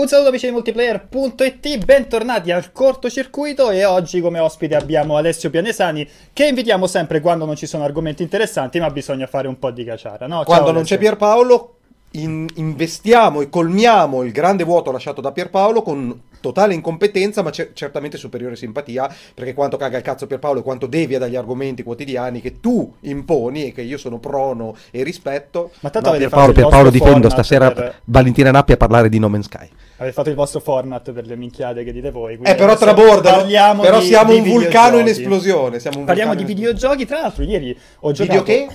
Un 0.00 0.08
saluto 0.08 0.30
amici 0.30 0.46
di 0.46 0.52
multiplayer.it, 0.52 1.84
bentornati 1.84 2.50
al 2.50 2.72
cortocircuito 2.72 3.68
e 3.68 3.84
oggi 3.84 4.22
come 4.22 4.38
ospite 4.38 4.74
abbiamo 4.74 5.18
Alessio 5.18 5.50
Pianesani 5.50 6.08
che 6.32 6.46
invitiamo 6.46 6.86
sempre 6.86 7.20
quando 7.20 7.44
non 7.44 7.54
ci 7.54 7.66
sono 7.66 7.84
argomenti 7.84 8.22
interessanti 8.22 8.80
ma 8.80 8.88
bisogna 8.88 9.26
fare 9.26 9.46
un 9.46 9.58
po' 9.58 9.70
di 9.70 9.84
caciara, 9.84 10.26
no? 10.26 10.36
Ciao, 10.36 10.44
Quando 10.44 10.66
non 10.68 10.76
Alessio. 10.76 10.96
c'è 10.96 11.02
Pierpaolo, 11.02 11.74
in- 12.12 12.48
investiamo 12.54 13.42
e 13.42 13.50
colmiamo 13.50 14.22
il 14.22 14.32
grande 14.32 14.64
vuoto 14.64 14.90
lasciato 14.90 15.20
da 15.20 15.32
Pierpaolo 15.32 15.82
con 15.82 16.18
totale 16.40 16.72
incompetenza, 16.72 17.42
ma 17.42 17.50
cer- 17.50 17.74
certamente 17.74 18.16
superiore 18.16 18.56
simpatia, 18.56 19.14
perché 19.34 19.52
quanto 19.52 19.76
caga 19.76 19.98
il 19.98 20.02
cazzo 20.02 20.26
Pierpaolo 20.26 20.60
e 20.60 20.62
quanto 20.62 20.86
devia 20.86 21.18
dagli 21.18 21.36
argomenti 21.36 21.82
quotidiani 21.82 22.40
che 22.40 22.58
tu 22.58 22.90
imponi 23.00 23.66
e 23.66 23.72
che 23.72 23.82
io 23.82 23.98
sono 23.98 24.18
prono 24.18 24.74
e 24.90 25.02
rispetto. 25.02 25.72
Ma 25.80 25.90
tanto 25.90 26.10
No, 26.10 26.16
Pierpaolo, 26.16 26.52
Pierpaolo 26.54 26.88
difendo 26.88 27.28
stasera 27.28 27.70
per- 27.70 28.00
Valentina 28.04 28.50
Nappi 28.50 28.72
a 28.72 28.76
parlare 28.78 29.10
di 29.10 29.18
No 29.18 29.28
Man's 29.28 29.44
Sky. 29.44 29.68
Avete 30.00 30.14
fatto 30.14 30.30
il 30.30 30.34
vostro 30.34 30.60
format 30.60 31.12
per 31.12 31.26
le 31.26 31.36
minchiate 31.36 31.84
che 31.84 31.92
dite 31.92 32.10
voi. 32.10 32.38
Eh, 32.42 32.54
però 32.54 32.74
parliamo 32.76 33.82
Però 33.82 33.98
di- 33.98 34.06
siamo 34.06 34.32
di 34.32 34.38
un 34.38 34.48
vulcano 34.48 34.98
in 34.98 35.06
esplosione. 35.06 35.78
Siamo 35.78 35.98
un 35.98 36.04
Parliamo 36.06 36.34
di 36.34 36.44
videogiochi, 36.44 37.04
tra 37.04 37.20
l'altro 37.20 37.42
ieri 37.44 37.76
ho 38.00 38.08
Video 38.10 38.24
giocato... 38.26 38.42
che? 38.44 38.68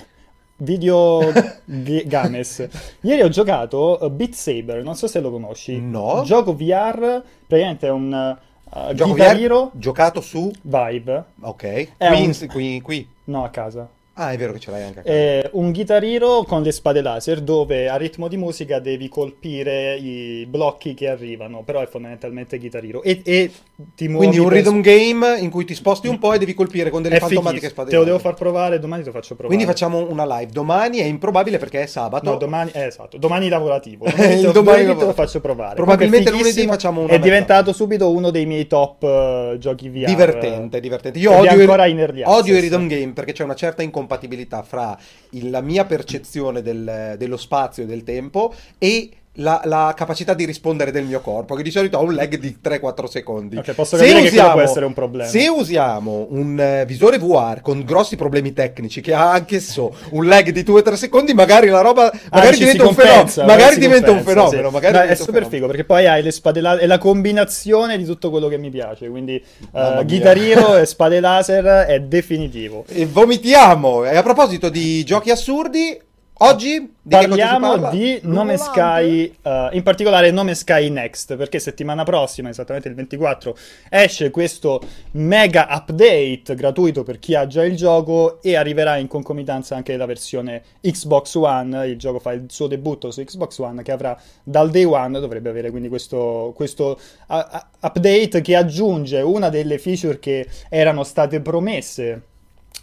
Video 0.58 1.32
Games. 1.64 2.68
Ieri 3.00 3.22
ho 3.22 3.28
giocato 3.28 3.98
uh, 4.00 4.08
Beat 4.10 4.32
Saber, 4.34 4.82
non 4.84 4.94
so 4.94 5.08
se 5.08 5.18
lo 5.20 5.30
conosci. 5.32 5.80
No. 5.80 6.22
Gioco 6.24 6.54
VR, 6.54 7.20
praticamente 7.46 7.88
è 7.88 7.90
un 7.90 8.38
uh, 8.70 8.94
Gioco 8.94 9.14
VR 9.14 9.22
Hero 9.40 9.70
giocato 9.74 10.20
su... 10.20 10.48
Vibe. 10.62 11.24
Ok. 11.40 11.62
È 11.96 12.06
Qui, 12.06 12.16
un- 12.22 12.22
in- 12.40 12.48
qui, 12.48 12.80
qui. 12.80 13.08
No, 13.24 13.42
a 13.44 13.48
casa. 13.50 13.88
Ah, 14.18 14.32
è 14.32 14.38
vero 14.38 14.52
che 14.54 14.60
ce 14.60 14.70
l'hai 14.70 14.82
anche 14.82 15.00
a 15.00 15.02
casa. 15.02 15.14
È 15.14 15.50
un 15.52 15.72
Guitar 15.72 16.02
Hero 16.02 16.42
con 16.44 16.62
le 16.62 16.72
spade 16.72 17.02
laser 17.02 17.40
dove 17.42 17.88
a 17.88 17.96
ritmo 17.96 18.28
di 18.28 18.38
musica 18.38 18.78
devi 18.78 19.10
colpire 19.10 19.94
i 19.96 20.46
blocchi 20.48 20.94
che 20.94 21.08
arrivano, 21.08 21.62
però 21.62 21.80
è 21.82 21.86
fondamentalmente 21.86 22.58
Guitar 22.58 22.82
Hero. 22.82 23.02
E, 23.02 23.20
e 23.24 23.50
ti 23.94 24.08
muovi 24.08 24.26
Quindi 24.28 24.38
un 24.38 24.48
per- 24.48 24.56
rhythm 24.56 24.80
game 24.80 25.38
in 25.38 25.50
cui 25.50 25.66
ti 25.66 25.74
sposti 25.74 26.08
un 26.08 26.18
po' 26.18 26.32
e 26.32 26.38
devi 26.38 26.54
colpire 26.54 26.88
con 26.88 27.02
delle 27.02 27.16
È 27.16 27.18
fantomatiche 27.18 27.68
fighissimo. 27.68 27.72
spade. 27.72 27.90
Te 27.90 27.96
lo 27.96 28.04
devo 28.04 28.18
far 28.18 28.32
provare, 28.34 28.78
domani 28.78 29.02
te 29.02 29.08
lo 29.10 29.14
faccio 29.14 29.34
provare. 29.34 29.54
Quindi 29.54 29.66
facciamo 29.66 30.10
una 30.10 30.24
live. 30.38 30.50
Domani 30.50 30.98
è 30.98 31.04
improbabile 31.04 31.58
perché 31.58 31.82
è 31.82 31.86
sabato. 31.86 32.30
No, 32.30 32.36
domani, 32.38 32.70
eh, 32.72 32.84
esatto, 32.86 33.18
domani 33.18 33.50
lavorativo. 33.50 34.06
Il 34.06 34.12
Domani, 34.16 34.40
te, 34.40 34.40
domani 34.40 34.52
domani 34.52 34.54
te 34.54 34.82
lo 34.82 34.88
lavorativo. 34.92 35.12
faccio 35.12 35.40
provare. 35.40 35.74
Probabilmente 35.74 36.30
è 36.30 36.32
lunedì 36.32 36.64
facciamo 36.66 37.00
una 37.00 37.08
È 37.10 37.12
mezza. 37.12 37.22
diventato 37.24 37.72
subito 37.74 38.10
uno 38.10 38.30
dei 38.30 38.46
miei 38.46 38.66
top 38.66 39.02
eh, 39.02 39.56
giochi 39.58 39.90
VR. 39.90 40.06
Divertente, 40.06 40.80
divertente. 40.80 41.18
Io 41.18 41.32
è 41.32 41.38
odio, 41.52 42.30
odio 42.30 42.56
i 42.56 42.60
rhythm 42.60 42.86
game 42.86 43.12
perché 43.12 43.32
c'è 43.32 43.44
una 43.44 43.54
certa 43.54 43.82
incompatibilità 44.06 44.62
fra 44.62 44.96
il- 45.30 45.50
la 45.50 45.60
mia 45.60 45.84
percezione 45.84 46.62
del- 46.62 47.16
dello 47.18 47.36
spazio 47.36 47.82
e 47.82 47.86
del 47.86 48.04
tempo 48.04 48.54
e 48.78 49.10
la, 49.36 49.60
la 49.64 49.92
capacità 49.96 50.34
di 50.34 50.44
rispondere 50.44 50.90
del 50.90 51.04
mio 51.04 51.20
corpo, 51.20 51.54
che 51.54 51.62
di 51.62 51.70
solito 51.70 51.98
ha 51.98 52.00
un 52.00 52.14
lag 52.14 52.36
di 52.36 52.56
3-4 52.62 53.04
secondi. 53.04 53.56
Ok, 53.56 53.72
posso 53.72 53.96
capire 53.96 54.22
che 54.22 54.30
quello 54.30 54.50
può 54.52 54.60
essere 54.60 54.84
un 54.86 54.92
problema. 54.94 55.28
Se 55.28 55.48
usiamo 55.48 56.26
un 56.30 56.58
eh, 56.58 56.84
visore 56.86 57.18
VR 57.18 57.60
con 57.60 57.82
grossi 57.84 58.16
problemi 58.16 58.52
tecnici, 58.52 59.00
che 59.00 59.14
ha 59.14 59.30
anch'esso 59.32 59.94
un 60.10 60.26
lag 60.26 60.48
di 60.50 60.62
2-3 60.62 60.94
secondi, 60.94 61.34
magari 61.34 61.68
la 61.68 61.80
roba 61.80 62.10
Ah, 62.10 62.18
magari 62.38 62.54
si 62.56 62.60
diventa 62.60 62.86
un 62.86 62.94
fenomeno. 62.94 63.16
compensa, 63.16 63.44
Magari 63.44 63.72
si 63.74 63.80
diventa 63.80 64.10
un 64.10 64.16
compensa, 64.16 64.40
fenomeno. 64.40 64.68
sì. 64.68 64.74
magari 64.74 64.92
No, 64.92 64.98
è 64.98 65.02
diventa 65.02 65.20
un 65.22 65.26
super 65.26 65.42
fenomeno. 65.42 65.50
figo 65.50 65.66
perché 65.66 65.84
poi 65.84 66.06
hai 66.06 66.22
le 66.22 66.30
spade 66.30 66.60
laser, 66.60 66.82
è 66.82 66.86
la 66.86 66.98
combinazione 66.98 67.96
di 67.98 68.04
tutto 68.04 68.30
quello 68.30 68.48
che 68.48 68.58
mi 68.58 68.70
piace. 68.70 69.08
Quindi 69.08 69.34
eh, 69.36 69.42
mia. 69.72 70.02
Guitar 70.04 70.36
Hero 70.38 70.76
e 70.76 70.86
spade 70.86 71.20
laser 71.20 71.86
è 71.86 72.00
definitivo. 72.00 72.84
E 72.88 73.06
vomitiamo. 73.06 74.04
E 74.04 74.16
a 74.16 74.22
proposito 74.22 74.68
di 74.68 75.04
giochi 75.04 75.30
assurdi, 75.30 75.98
oggi 76.38 76.94
di 77.00 77.14
Parliamo 77.14 77.88
di 77.90 78.18
Nome 78.22 78.56
Sky, 78.56 79.32
eh, 79.40 79.68
in 79.72 79.82
particolare 79.82 80.30
Nome 80.32 80.54
Sky 80.54 80.88
Next, 80.88 81.36
perché 81.36 81.58
settimana 81.58 82.02
prossima, 82.02 82.48
esattamente 82.48 82.88
il 82.88 82.94
24, 82.94 83.56
esce 83.88 84.30
questo 84.30 84.80
mega 85.12 85.68
update 85.70 86.54
gratuito 86.54 87.04
per 87.04 87.18
chi 87.18 87.34
ha 87.34 87.46
già 87.46 87.64
il 87.64 87.76
gioco 87.76 88.42
e 88.42 88.56
arriverà 88.56 88.96
in 88.96 89.06
concomitanza 89.06 89.76
anche 89.76 89.96
la 89.96 90.06
versione 90.06 90.62
Xbox 90.80 91.34
One. 91.36 91.86
Il 91.86 91.96
gioco 91.96 92.18
fa 92.18 92.32
il 92.32 92.46
suo 92.48 92.66
debutto 92.66 93.10
su 93.10 93.22
Xbox 93.22 93.58
One 93.58 93.82
che 93.82 93.92
avrà 93.92 94.20
dal 94.42 94.70
day 94.70 94.84
one, 94.84 95.20
dovrebbe 95.20 95.48
avere 95.48 95.70
quindi 95.70 95.88
questo, 95.88 96.52
questo 96.56 96.98
a- 97.28 97.68
update 97.80 98.40
che 98.40 98.56
aggiunge 98.56 99.20
una 99.20 99.48
delle 99.48 99.78
feature 99.78 100.18
che 100.18 100.48
erano 100.68 101.04
state 101.04 101.40
promesse. 101.40 102.22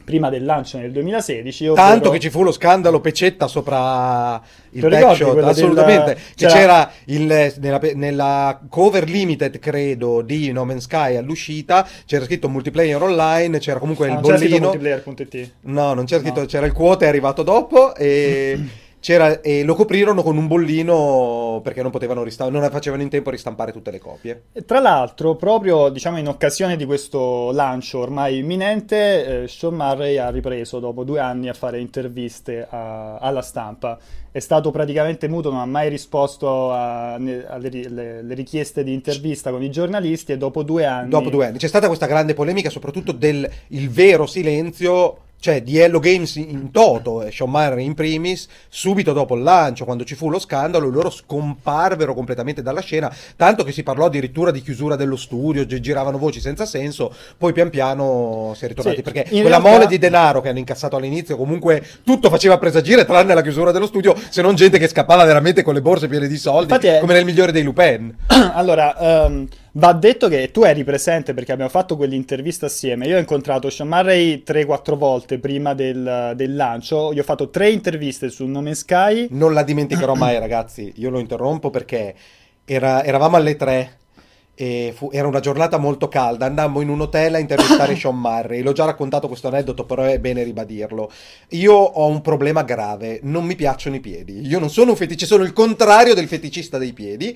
Prima 0.04 0.30
del 0.30 0.44
lancio 0.44 0.80
nel 0.80 0.92
2016, 0.92 1.68
ovvero- 1.68 1.88
Tanto 1.88 2.10
che 2.10 2.20
ci 2.20 2.30
fu 2.30 2.44
lo 2.44 2.52
scandalo 2.52 3.00
Pecetta 3.00 3.48
sopra 3.48 4.42
il 4.72 4.82
backshot, 4.82 5.38
assolutamente. 5.44 6.06
del- 6.06 6.16
Che 6.36 6.46
c'era- 6.48 6.54
c'era 6.54 6.92
il- 7.06 7.54
nella, 7.60 7.80
nella 7.94 8.60
cover 8.68 9.08
limited, 9.08 9.60
credo, 9.60 10.22
di 10.22 10.52
No 10.52 10.66
Man's 10.66 10.84
Sky 10.84 11.16
all'uscita, 11.16 11.88
c'era 12.06 12.26
scritto 12.26 12.50
multiplayer 12.50 13.02
online, 13.02 13.60
c'era 13.60 13.80
comunque 13.80 14.08
Ah, 14.08 14.10
il 14.10 14.14
non 14.16 14.24
c'era 14.24 14.38
scritto 14.40 14.60
bollino. 14.60 14.68
multiplayer.it. 15.04 15.52
No, 15.62 15.94
non 15.94 16.04
c'era 16.06 16.22
scritto, 16.22 16.40
No. 16.42 16.46
c'era 16.48 16.66
il 16.66 16.74
quote, 16.74 17.06
è 17.06 17.08
arrivato 17.08 17.44
dopo 17.44 17.96
e, 17.96 18.60
c'era, 19.04 19.42
e 19.42 19.64
lo 19.64 19.76
coprirono 19.76 20.24
con 20.24 20.38
un 20.38 20.48
bollino 20.48 21.60
perché 21.62 21.82
non 21.82 21.92
potevano 21.92 22.24
ristam- 22.24 22.54
non 22.54 22.68
facevano 22.72 23.02
in 23.02 23.10
tempo 23.10 23.28
a 23.28 23.34
ristampare 23.34 23.74
tutte 23.74 23.92
le 23.92 24.00
copie. 24.00 24.44
E 24.54 24.64
Tra 24.64 24.80
l'altro, 24.80 25.36
proprio 25.36 25.90
diciamo 25.90 26.18
in 26.20 26.30
occasione 26.30 26.78
di 26.78 26.86
questo 26.86 27.52
lancio 27.52 28.00
ormai 28.00 28.38
imminente, 28.38 29.44
eh, 29.44 29.48
Sean 29.50 29.74
Murray 29.76 30.16
ha 30.16 30.30
ripreso 30.30 30.80
dopo 30.80 31.04
due 31.04 31.20
anni 31.20 31.50
a 31.50 31.54
fare 31.54 31.82
interviste 31.82 32.66
a- 32.68 33.18
alla 33.18 33.42
stampa. 33.42 34.00
È 34.32 34.40
stato 34.40 34.72
praticamente 34.72 35.28
muto, 35.28 35.52
non 35.52 35.60
ha 35.60 35.66
mai 35.66 35.90
risposto 35.90 36.72
alle 36.72 37.70
ri- 37.70 37.90
le- 37.90 38.22
le 38.24 38.34
richieste 38.34 38.86
di 38.86 38.94
intervista 38.94 39.52
con 39.52 39.62
i 39.62 39.70
giornalisti 39.70 40.32
e 40.32 40.38
dopo 40.38 40.64
due 40.64 40.86
anni... 40.86 41.10
Dopo 41.10 41.30
due 41.30 41.48
anni 41.48 41.58
c'è 41.58 41.68
stata 41.68 41.88
questa 41.88 42.06
grande 42.06 42.34
polemica, 42.34 42.70
soprattutto 42.70 43.12
del 43.12 43.48
il 43.68 43.90
vero 43.90 44.26
silenzio. 44.26 45.18
Cioè, 45.44 45.62
di 45.62 45.78
Hello 45.78 46.00
Games 46.00 46.38
in 46.38 46.72
toto 46.72 47.22
e 47.22 47.30
Sean 47.30 47.50
Murray 47.50 47.84
in 47.84 47.96
primis, 47.96 48.48
subito 48.70 49.12
dopo 49.12 49.36
il 49.36 49.44
lancio, 49.44 49.84
quando 49.84 50.06
ci 50.06 50.16
fu 50.16 50.30
lo 50.30 50.40
scandalo, 50.40 50.88
loro 50.88 51.10
scomparvero 51.10 52.14
completamente 52.14 52.62
dalla 52.62 52.80
scena, 52.80 53.14
tanto 53.36 53.66
che 53.66 53.74
si 53.74 53.84
parlò 53.84 54.06
addirittura 54.06 54.52
di 54.52 54.62
chiusura 54.62 54.96
dello 54.96 55.18
studio, 55.18 55.66
gi- 55.66 55.82
giravano 55.82 56.18
voci 56.18 56.40
senza 56.40 56.66
senso, 56.66 57.14
poi 57.38 57.52
pian 57.52 57.70
piano 57.70 58.54
si 58.56 58.64
è 58.64 58.68
ritornati, 58.70 58.96
Sì, 58.96 59.02
perché 59.04 59.24
quella 59.28 59.50
realtà- 59.50 59.70
mole 59.70 59.86
di 59.88 59.98
denaro 59.98 60.40
che 60.40 60.48
hanno 60.48 60.60
incassato 60.60 60.96
all'inizio, 60.96 61.36
comunque 61.36 61.84
tutto 62.06 62.30
faceva 62.30 62.58
presagire, 62.58 63.04
tranne 63.04 63.34
la 63.34 63.42
chiusura 63.42 63.72
dello 63.72 63.88
studio, 63.88 64.16
se 64.30 64.42
non 64.42 64.56
gente 64.56 64.80
che 64.80 64.88
scappava 64.88 65.26
veramente 65.26 65.62
con 65.62 65.74
le 65.74 65.82
borse 65.82 66.08
piene 66.08 66.30
di 66.30 66.38
soldi, 66.38 66.74
è- 66.74 67.00
come 67.02 67.12
nel 67.12 67.26
migliore 67.26 67.52
dei 67.52 67.64
Lupin. 67.64 68.16
Allora, 68.54 68.98
ehm, 69.26 69.48
va 69.76 69.94
detto 69.94 70.28
che 70.28 70.52
tu 70.52 70.64
eri 70.64 70.84
presente 70.84 71.34
perché 71.34 71.52
abbiamo 71.52 71.70
fatto 71.70 71.96
quell'intervista 71.96 72.68
assieme. 72.68 73.08
Io 73.08 73.16
ho 73.16 73.20
incontrato 73.20 73.70
Sean 73.70 73.90
Murray 73.90 74.44
3-4 74.46 74.96
volte 74.96 75.40
prima 75.40 75.74
del, 75.74 76.34
del 76.36 76.56
lancio. 76.56 77.14
Gli 77.14 77.20
ho 77.20 77.24
fatto 77.24 77.50
tre 77.50 77.70
interviste 77.72 78.30
su 78.30 78.46
Nome 78.46 78.76
Sky. 78.76 79.28
Non 79.32 79.54
la 79.54 79.64
dimenticherò 79.64 80.14
mai, 80.14 80.38
ragazzi. 80.38 80.94
Io 80.98 81.10
lo 81.10 81.20
interrompo 81.20 81.70
perché 81.70 82.14
era- 82.66 83.04
eravamo 83.04 83.36
alle 83.36 83.56
tre. 83.56 83.98
E 84.56 84.94
fu- 84.96 85.10
era 85.12 85.28
una 85.28 85.40
giornata 85.40 85.78
molto 85.80 86.08
calda. 86.08 86.46
Andammo 86.46 86.80
in 86.82 86.90
un 86.90 87.02
hotel 87.02 87.34
a 87.34 87.40
intervistare 87.40 87.96
Sean 87.98 88.20
Murray. 88.20 88.62
L'ho 88.62 88.72
già 88.74 88.86
raccontato 88.86 89.28
questo 89.28 89.48
aneddoto, 89.48 89.86
però 89.86 90.04
è 90.04 90.20
bene 90.20 90.44
ribadirlo. 90.44 91.12
Io 91.50 91.74
ho 91.74 92.06
un 92.06 92.22
problema 92.22 92.62
grave: 92.62 93.20
non 93.24 93.46
mi 93.46 93.56
piacciono 93.56 93.96
i 93.96 94.00
piedi. 94.00 94.46
Io 94.46 94.60
non 94.60 94.70
sono 94.70 94.92
un 94.92 94.98
feticista, 94.98 95.34
sono 95.34 95.44
il 95.48 95.54
contrario 95.54 96.14
del 96.14 96.28
feticista 96.28 96.78
dei 96.78 96.94
piedi. 96.94 97.36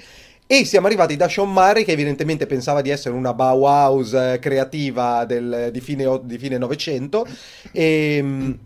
E 0.50 0.64
siamo 0.64 0.88
arrivati 0.88 1.18
da 1.18 1.28
Sean 1.28 1.52
Murray, 1.52 1.84
che 1.84 1.92
evidentemente 1.92 2.46
pensava 2.46 2.82
di 2.82 2.90
essere 2.90 3.14
una 3.16 3.34
Bauhaus 3.34 4.14
eh, 4.14 4.40
creativa 4.40 5.26
del- 5.26 5.70
di, 5.74 5.82
fine, 5.82 6.22
di 6.24 6.38
fine 6.38 6.58
Novecento. 6.58 7.28
E. 7.72 8.58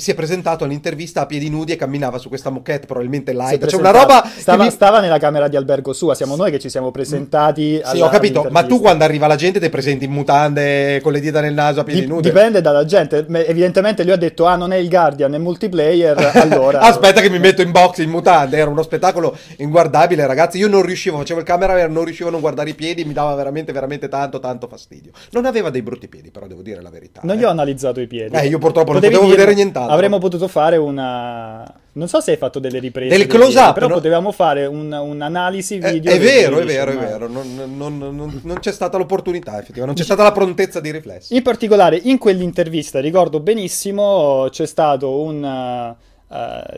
e 0.00 0.02
si 0.02 0.10
è 0.10 0.14
presentato 0.14 0.64
all'intervista 0.64 1.20
a 1.22 1.26
piedi 1.26 1.50
nudi 1.50 1.72
e 1.72 1.76
camminava 1.76 2.16
su 2.18 2.28
questa 2.28 2.48
moquette 2.50 2.86
probabilmente 2.86 3.32
light. 3.32 3.50
C'è 3.50 3.58
presentato. 3.58 3.96
una 3.96 3.98
roba 4.04 4.30
Stava, 4.36 4.64
mi- 4.64 4.70
stava 4.70 5.00
nella 5.00 5.18
camera 5.18 5.46
di 5.48 5.56
albergo 5.56 5.92
sua. 5.92 6.14
Siamo 6.14 6.36
noi 6.36 6.50
che 6.50 6.58
ci 6.58 6.68
siamo 6.70 6.90
presentati. 6.90 7.76
Sì, 7.76 7.96
alla- 7.96 8.06
ho 8.06 8.08
capito, 8.08 8.46
ma 8.50 8.64
tu 8.64 8.80
quando 8.80 9.04
arriva 9.04 9.26
la 9.26 9.36
gente 9.36 9.60
ti 9.60 9.68
presenti 9.68 10.06
in 10.06 10.10
mutande 10.12 11.00
con 11.02 11.12
le 11.12 11.20
dita 11.20 11.40
nel 11.40 11.52
naso 11.54 11.80
a 11.80 11.84
piedi 11.84 12.00
Di- 12.00 12.06
nudi? 12.06 12.28
dipende 12.28 12.60
dalla 12.60 12.84
gente. 12.84 13.24
Me- 13.28 13.46
Evidentemente 13.46 14.02
lui 14.02 14.12
ha 14.12 14.16
detto: 14.16 14.46
Ah, 14.46 14.56
non 14.56 14.72
è 14.72 14.76
il 14.76 14.88
Guardian, 14.88 15.34
è 15.34 15.38
multiplayer. 15.38 16.30
Allora, 16.40 16.80
Aspetta 16.80 17.20
che 17.20 17.28
mi 17.28 17.38
metto 17.38 17.60
in 17.62 17.70
box 17.70 17.98
in 17.98 18.08
mutande, 18.10 18.56
era 18.56 18.70
uno 18.70 18.82
spettacolo 18.82 19.36
inguardabile, 19.58 20.26
ragazzi. 20.26 20.58
Io 20.58 20.68
non 20.68 20.82
riuscivo, 20.82 21.18
facevo 21.18 21.40
il 21.40 21.44
camera, 21.46 21.86
non 21.86 22.04
riuscivo 22.04 22.28
a 22.28 22.32
non 22.32 22.40
guardare 22.40 22.70
i 22.70 22.74
piedi, 22.74 23.04
mi 23.04 23.12
dava 23.12 23.34
veramente, 23.34 23.72
veramente 23.72 24.08
tanto, 24.08 24.38
tanto 24.40 24.66
fastidio. 24.68 25.10
Non 25.32 25.44
aveva 25.44 25.70
dei 25.70 25.82
brutti 25.82 26.08
piedi, 26.08 26.30
però 26.30 26.46
devo 26.46 26.62
dire 26.62 26.80
la 26.80 26.90
verità. 26.90 27.20
Non 27.24 27.36
eh. 27.36 27.38
gli 27.40 27.44
ho 27.44 27.48
analizzato 27.50 28.00
i 28.00 28.06
piedi. 28.06 28.34
Eh, 28.36 28.46
io 28.46 28.58
purtroppo 28.58 28.92
non 28.92 29.00
Potevi 29.00 29.14
potevo 29.14 29.30
dirlo. 29.30 29.44
vedere 29.44 29.54
nient'altro. 29.54 29.89
Avremmo 29.92 30.18
potuto 30.18 30.48
fare 30.48 30.76
una. 30.76 31.64
Non 31.92 32.06
so 32.06 32.20
se 32.20 32.30
hai 32.30 32.36
fatto 32.36 32.58
delle 32.60 32.78
riprese. 32.78 33.16
Dei 33.16 33.26
close 33.26 33.58
up, 33.58 33.74
però 33.74 33.88
no? 33.88 33.94
potevamo 33.94 34.30
fare 34.32 34.66
un- 34.66 34.92
un'analisi 34.92 35.78
Eh, 35.78 35.92
video. 35.92 36.12
è 36.12 36.18
dei 36.18 36.26
vero, 36.26 36.58
è 36.58 36.64
vero, 36.64 36.90
è 36.90 36.94
insomma. 36.94 37.10
vero. 37.10 37.28
Non, 37.28 37.74
non- 37.76 37.98
non- 37.98 38.40
non 38.44 38.58
c'è 38.60 38.70
stata 38.72 38.96
l'opportunità, 38.96 39.52
effettivamente. 39.58 39.86
Non 39.86 39.94
c'è 39.96 40.04
stata 40.04 40.22
la 40.22 40.32
prontezza 40.32 40.78
di 40.80 40.90
riflessi. 40.92 41.34
In 41.34 41.42
particolare, 41.42 42.00
in 42.02 42.18
quell'intervista, 42.18 43.00
ricordo 43.00 43.40
benissimo, 43.40 44.46
c'è 44.50 44.66
stato 44.66 45.20
un. 45.20 45.42
uh, 45.42 46.08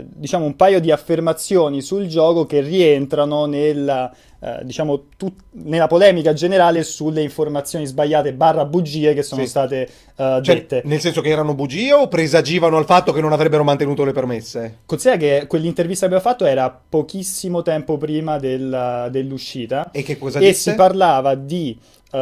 diciamo 0.03 0.47
un 0.47 0.57
paio 0.57 0.81
di 0.81 0.91
affermazioni 0.91 1.83
sul 1.83 2.07
gioco 2.07 2.47
che 2.47 2.61
rientrano 2.63 3.45
nella, 3.45 4.11
uh, 4.39 4.65
diciamo, 4.65 5.09
tut- 5.19 5.43
nella 5.65 5.87
polemica 5.89 6.33
generale 6.33 6.83
sulle 6.83 7.21
informazioni 7.21 7.85
sbagliate 7.85 8.33
barra 8.33 8.65
bugie 8.65 9.13
che 9.13 9.23
sono 9.23 9.43
Sì. 9.43 9.49
state 9.49 9.89
uh, 10.17 10.41
Cioè, 10.41 10.55
dette. 10.55 10.83
nel 10.87 11.01
senso 11.01 11.21
che 11.21 11.29
erano 11.29 11.55
bugie 11.55 11.93
o 11.93 12.09
presagivano 12.09 12.79
al 12.79 12.87
fatto 12.87 13.13
che 13.13 13.21
non 13.21 13.33
avrebbero 13.33 13.63
mantenuto 13.63 14.05
le 14.05 14.13
promesse? 14.13 14.79
Considera 14.87 15.19
che 15.19 15.47
quell'intervista 15.47 16.09
che 16.09 16.15
abbiamo 16.15 16.31
fatto 16.31 16.47
era 16.47 16.71
pochissimo 16.89 17.61
tempo 17.61 17.99
prima 17.99 18.39
del- 18.39 19.09
dell'uscita 19.11 19.91
E 19.93 20.03
che 20.03 20.17
cosa 20.17 20.39
e 20.39 20.47
disse? 20.47 20.71
si 20.71 20.77
parlava 20.77 21.35
di 21.35 21.79
uh, 22.13 22.19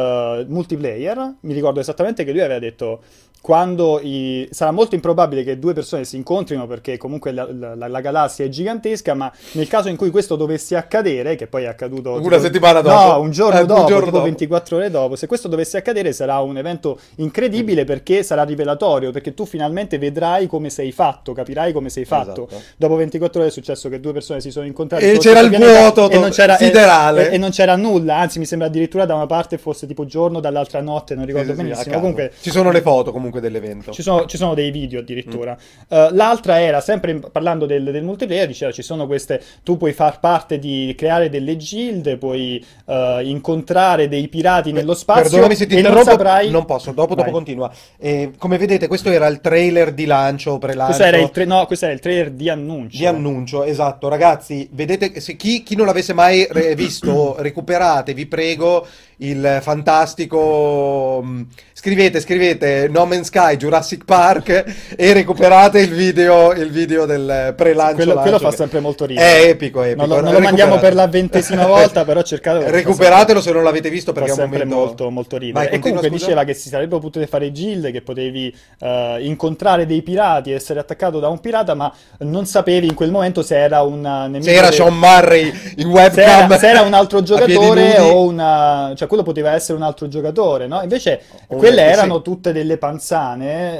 multiplayer. 0.47 1.35
Mi 1.41 1.53
ricordo 1.53 1.79
esattamente 1.79 2.25
che 2.25 2.31
lui 2.31 2.41
aveva 2.41 2.59
detto 2.59 3.01
quando 3.41 3.99
i- 4.01 4.47
sarà 4.51 4.69
molto 4.71 4.93
improbabile 4.93 5.43
che 5.43 5.57
due 5.57 5.73
persone 5.73 6.05
si 6.05 6.15
incontrino 6.15 6.67
perché 6.67 6.97
comunque 6.97 7.31
la, 7.31 7.47
la- 7.51 7.87
la 7.87 7.99
galassia 8.01 8.45
è 8.45 8.49
gigantesca, 8.49 9.15
ma 9.15 9.31
nel 9.53 9.67
caso 9.67 9.89
in 9.89 9.95
cui 9.95 10.11
questo 10.11 10.35
dovesse 10.35 10.75
accadere, 10.75 11.35
che 11.35 11.47
poi 11.47 11.63
è 11.63 11.67
accaduto 11.67 12.11
Una 12.11 12.21
tipo- 12.21 12.39
settimana 12.39 12.81
dopo. 12.81 13.11
No, 13.13 13.19
un 13.19 13.31
giorno 13.31 13.57
Eh, 13.57 13.61
un 13.61 13.67
dopo, 13.67 13.85
giorno 13.85 13.99
tipo 14.05 14.11
dopo. 14.17 14.23
24 14.23 14.75
ore 14.77 14.89
dopo, 14.91 15.15
se 15.15 15.25
questo 15.25 15.47
dovesse 15.47 15.77
accadere 15.77 16.13
sarà 16.13 16.39
un 16.39 16.57
evento 16.57 16.99
incredibile 17.15 17.83
perché 17.83 18.21
sarà 18.23 18.43
rivelatorio, 18.43 19.11
perché 19.11 19.33
tu 19.33 19.45
finalmente 19.45 19.97
vedrai 19.97 20.45
come 20.47 20.69
sei 20.69 20.91
fatto, 20.91 21.33
capirai 21.33 21.73
come 21.73 21.89
sei 21.89 22.05
fatto. 22.05 22.47
Esatto. 22.47 22.61
Dopo 22.77 22.95
24 22.95 23.39
ore 23.39 23.49
è 23.49 23.51
successo 23.51 23.89
che 23.89 23.99
due 23.99 24.13
persone 24.13 24.39
si 24.41 24.51
sono 24.51 24.67
incontrate 24.67 25.11
E 25.13 25.17
c'era 25.17 25.39
il 25.39 25.49
vuoto 25.55 26.09
e 26.11 26.19
non 26.19 26.29
c'era, 26.29 26.57
siderale. 26.57 27.29
E, 27.31 27.35
e 27.35 27.37
non 27.39 27.49
c'era 27.49 27.75
nulla, 27.75 28.17
anzi 28.17 28.37
mi 28.37 28.45
sembra 28.45 28.67
addirittura 28.67 29.05
da 29.05 29.15
una 29.15 29.25
parte 29.25 29.57
fosse 29.57 29.87
tipo 29.87 30.05
giorno, 30.05 30.39
dall'altra 30.39 30.79
notte, 30.81 31.15
non 31.15 31.25
ricordo 31.25 31.53
Sì, 31.53 31.53
sì, 31.53 31.57
sì, 31.57 31.63
benissimo. 31.63 31.89
caso. 31.89 31.99
Comunque 31.99 32.31
Ci 32.39 32.51
sono 32.51 32.71
le 32.71 32.81
foto 32.81 33.11
comunque 33.11 33.30
dell'evento. 33.39 33.91
ci 33.91 34.01
sono, 34.01 34.25
ci 34.25 34.37
sono 34.37 34.53
dei 34.53 34.71
video 34.71 34.99
addirittura. 34.99 35.55
Mm. 35.55 35.97
Uh, 35.97 36.09
l'altra 36.13 36.59
era, 36.59 36.81
sempre 36.81 37.19
parlando 37.19 37.65
del, 37.65 37.91
del 37.91 38.03
multiplayer, 38.03 38.47
diceva 38.47 38.71
ci 38.71 38.81
sono 38.81 39.07
queste, 39.07 39.41
tu 39.63 39.77
puoi 39.77 39.93
far 39.93 40.19
parte 40.19 40.59
di 40.59 40.93
creare 40.97 41.29
delle 41.29 41.55
guild, 41.55 42.17
puoi 42.17 42.63
uh, 42.85 43.19
incontrare 43.21 44.07
dei 44.07 44.27
pirati 44.27 44.71
nello 44.71 44.93
spazio 44.93 45.23
Perdonami 45.23 45.55
se 45.55 45.67
ti 45.67 45.77
e 45.77 45.81
non 45.81 45.91
interrompo, 45.91 46.11
saprai... 46.11 46.49
non 46.49 46.65
posso, 46.65 46.91
dopo, 46.91 47.15
dopo 47.15 47.23
Vai. 47.23 47.31
continua. 47.31 47.71
Eh, 47.97 48.31
come 48.37 48.57
vedete, 48.57 48.87
questo 48.87 49.09
era 49.09 49.27
il 49.27 49.41
trailer 49.41 49.93
di 49.93 50.05
lancio, 50.05 50.57
pre-lancio. 50.57 50.95
Questo 50.95 51.03
era, 51.03 51.17
il 51.17 51.29
tra- 51.29 51.45
no, 51.45 51.65
questo 51.65 51.85
era 51.85 51.93
il 51.93 51.99
trailer 51.99 52.31
di 52.31 52.49
annuncio. 52.49 52.97
Di 52.97 53.05
annuncio, 53.05 53.63
esatto, 53.63 54.07
ragazzi, 54.07 54.67
vedete, 54.71 55.19
se 55.19 55.35
chi, 55.35 55.63
chi 55.63 55.75
non 55.75 55.85
l'avesse 55.85 56.13
mai 56.13 56.47
re- 56.49 56.75
visto, 56.75 57.35
recuperate, 57.41 58.13
vi 58.13 58.25
prego, 58.25 58.85
il 59.17 59.59
fantastico, 59.61 61.21
mh, 61.23 61.47
scrivete, 61.73 62.19
scrivete 62.19 62.87
No 62.87 63.05
Man's 63.21 63.27
Sky, 63.27 63.55
Jurassic 63.57 64.03
Park 64.03 64.93
e 64.95 65.13
recuperate 65.13 65.79
il 65.79 65.93
video, 65.93 66.51
il 66.53 66.71
video 66.71 67.05
del 67.05 67.53
pre-lancio. 67.55 67.95
Quello, 67.95 68.19
quello 68.19 68.39
fa 68.39 68.51
sempre 68.51 68.79
molto 68.79 69.05
ridere. 69.05 69.43
È 69.43 69.49
epico, 69.49 69.83
epico. 69.83 70.05
Non 70.05 70.17
lo, 70.17 70.23
non 70.23 70.33
lo 70.33 70.39
mandiamo 70.39 70.79
per 70.79 70.95
la 70.95 71.07
ventesima 71.07 71.65
volta, 71.67 72.03
però 72.03 72.21
cercate... 72.23 72.69
Recuperatelo 72.69 73.39
se 73.39 73.51
non 73.51 73.63
l'avete 73.63 73.89
visto 73.89 74.11
perché 74.11 74.29
è 74.29 74.31
un 74.31 74.37
sempre 74.39 74.65
momento... 74.65 74.85
molto, 74.85 75.09
molto 75.11 75.37
ridere. 75.37 75.65
Vai, 75.65 75.75
e 75.75 75.79
comunque 75.79 76.07
scusa. 76.07 76.23
diceva 76.23 76.43
che 76.43 76.53
si 76.53 76.69
sarebbero 76.69 76.99
potute 76.99 77.27
fare 77.27 77.51
guild, 77.51 77.91
che 77.91 78.01
potevi 78.01 78.55
eh, 78.79 79.17
incontrare 79.21 79.85
dei 79.85 80.01
pirati, 80.01 80.51
essere 80.51 80.79
attaccato 80.79 81.19
da 81.19 81.29
un 81.29 81.39
pirata, 81.39 81.73
ma 81.75 81.93
non 82.19 82.45
sapevi 82.45 82.87
in 82.87 82.95
quel 82.95 83.11
momento 83.11 83.43
se 83.43 83.57
era 83.57 83.81
un 83.81 84.01
nemico. 84.01 84.43
Se 84.43 84.53
era 84.53 84.69
de- 84.69 84.75
Sean 84.75 84.97
Murray 84.97 85.45
in 85.45 85.53
se 85.77 85.85
webcam. 85.85 86.51
era, 86.51 86.57
se 86.57 86.67
era 86.67 86.81
un 86.81 86.93
altro 86.93 87.21
giocatore 87.23 87.99
o 87.99 88.23
una... 88.23 88.93
cioè 88.95 89.07
quello 89.07 89.23
poteva 89.23 89.53
essere 89.53 89.77
un 89.77 89.83
altro 89.83 90.07
giocatore, 90.07 90.67
no? 90.67 90.81
Invece 90.81 91.21
O- 91.47 91.57
quelle 91.57 91.83
sì. 91.83 91.89
erano 91.89 92.21
tutte 92.21 92.51
delle 92.51 92.77
panzane, 92.77 93.10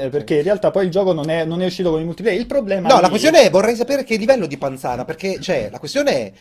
eh, 0.04 0.08
perché 0.08 0.36
in 0.36 0.42
realtà 0.42 0.70
poi 0.70 0.84
il 0.84 0.90
gioco 0.90 1.12
non 1.12 1.30
è, 1.30 1.44
non 1.44 1.62
è 1.62 1.66
uscito 1.66 1.90
con 1.90 2.00
il 2.00 2.04
multiplayer. 2.06 2.40
Il 2.40 2.46
problema 2.46 2.88
No, 2.88 2.96
lì- 2.96 3.00
la 3.02 3.08
questione 3.08 3.42
è, 3.42 3.50
vorrei 3.50 3.74
sapere 3.74 4.04
che 4.04 4.16
livello 4.16 4.46
di 4.46 4.58
panzana, 4.58 5.04
perché, 5.04 5.40
cioè, 5.40 5.68
la 5.70 5.78
questione 5.78 6.12
è, 6.12 6.32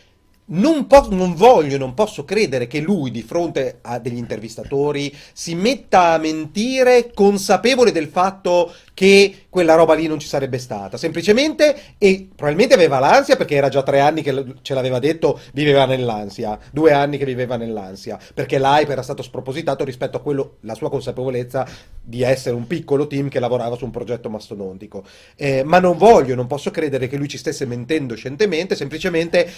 non, 0.45 0.85
non 1.09 1.33
voglio, 1.33 1.77
non 1.77 1.93
posso 1.93 2.25
credere 2.25 2.67
che 2.67 2.79
lui, 2.79 3.11
di 3.11 3.21
fronte 3.21 3.79
a 3.81 3.99
degli 3.99 4.17
intervistatori, 4.17 5.15
si 5.33 5.55
metta 5.55 6.11
a 6.11 6.17
mentire 6.17 7.11
consapevole 7.13 7.91
del 7.91 8.07
fatto 8.07 8.73
che 8.93 9.45
quella 9.49 9.75
roba 9.75 9.93
lì 9.93 10.07
non 10.07 10.19
ci 10.19 10.27
sarebbe 10.27 10.57
stata. 10.57 10.97
Semplicemente, 10.97 11.95
e 11.97 12.27
probabilmente 12.35 12.75
aveva 12.75 12.99
l'ansia, 12.99 13.38
perché 13.38 13.55
era 13.55 13.69
già 13.69 13.81
tre 13.81 13.99
anni 13.99 14.21
che 14.21 14.45
ce 14.61 14.73
l'aveva 14.73 14.99
detto, 14.99 15.39
viveva 15.53 15.85
nell'ansia, 15.85 16.59
due 16.71 16.91
anni 16.91 17.17
che 17.17 17.25
viveva 17.25 17.55
nell'ansia, 17.55 18.19
perché 18.33 18.59
l'hype 18.59 18.91
era 18.91 19.01
stato 19.01 19.23
spropositato 19.23 19.83
rispetto 19.83 20.17
a 20.17 20.21
quello, 20.21 20.57
la 20.61 20.75
sua 20.75 20.89
consapevolezza 20.89 21.65
di 22.03 22.23
essere 22.23 22.55
un 22.55 22.67
piccolo 22.67 23.07
team 23.07 23.29
che 23.29 23.39
lavorava 23.39 23.75
su 23.75 23.85
un 23.85 23.91
progetto 23.91 24.29
mastodontico. 24.29 25.03
Eh, 25.35 25.63
ma 25.63 25.79
non 25.79 25.97
voglio, 25.97 26.35
non 26.35 26.47
posso 26.47 26.71
credere 26.71 27.07
che 27.07 27.15
lui 27.15 27.27
ci 27.27 27.37
stesse 27.37 27.65
mentendo 27.65 28.15
scientemente, 28.15 28.75
semplicemente 28.75 29.49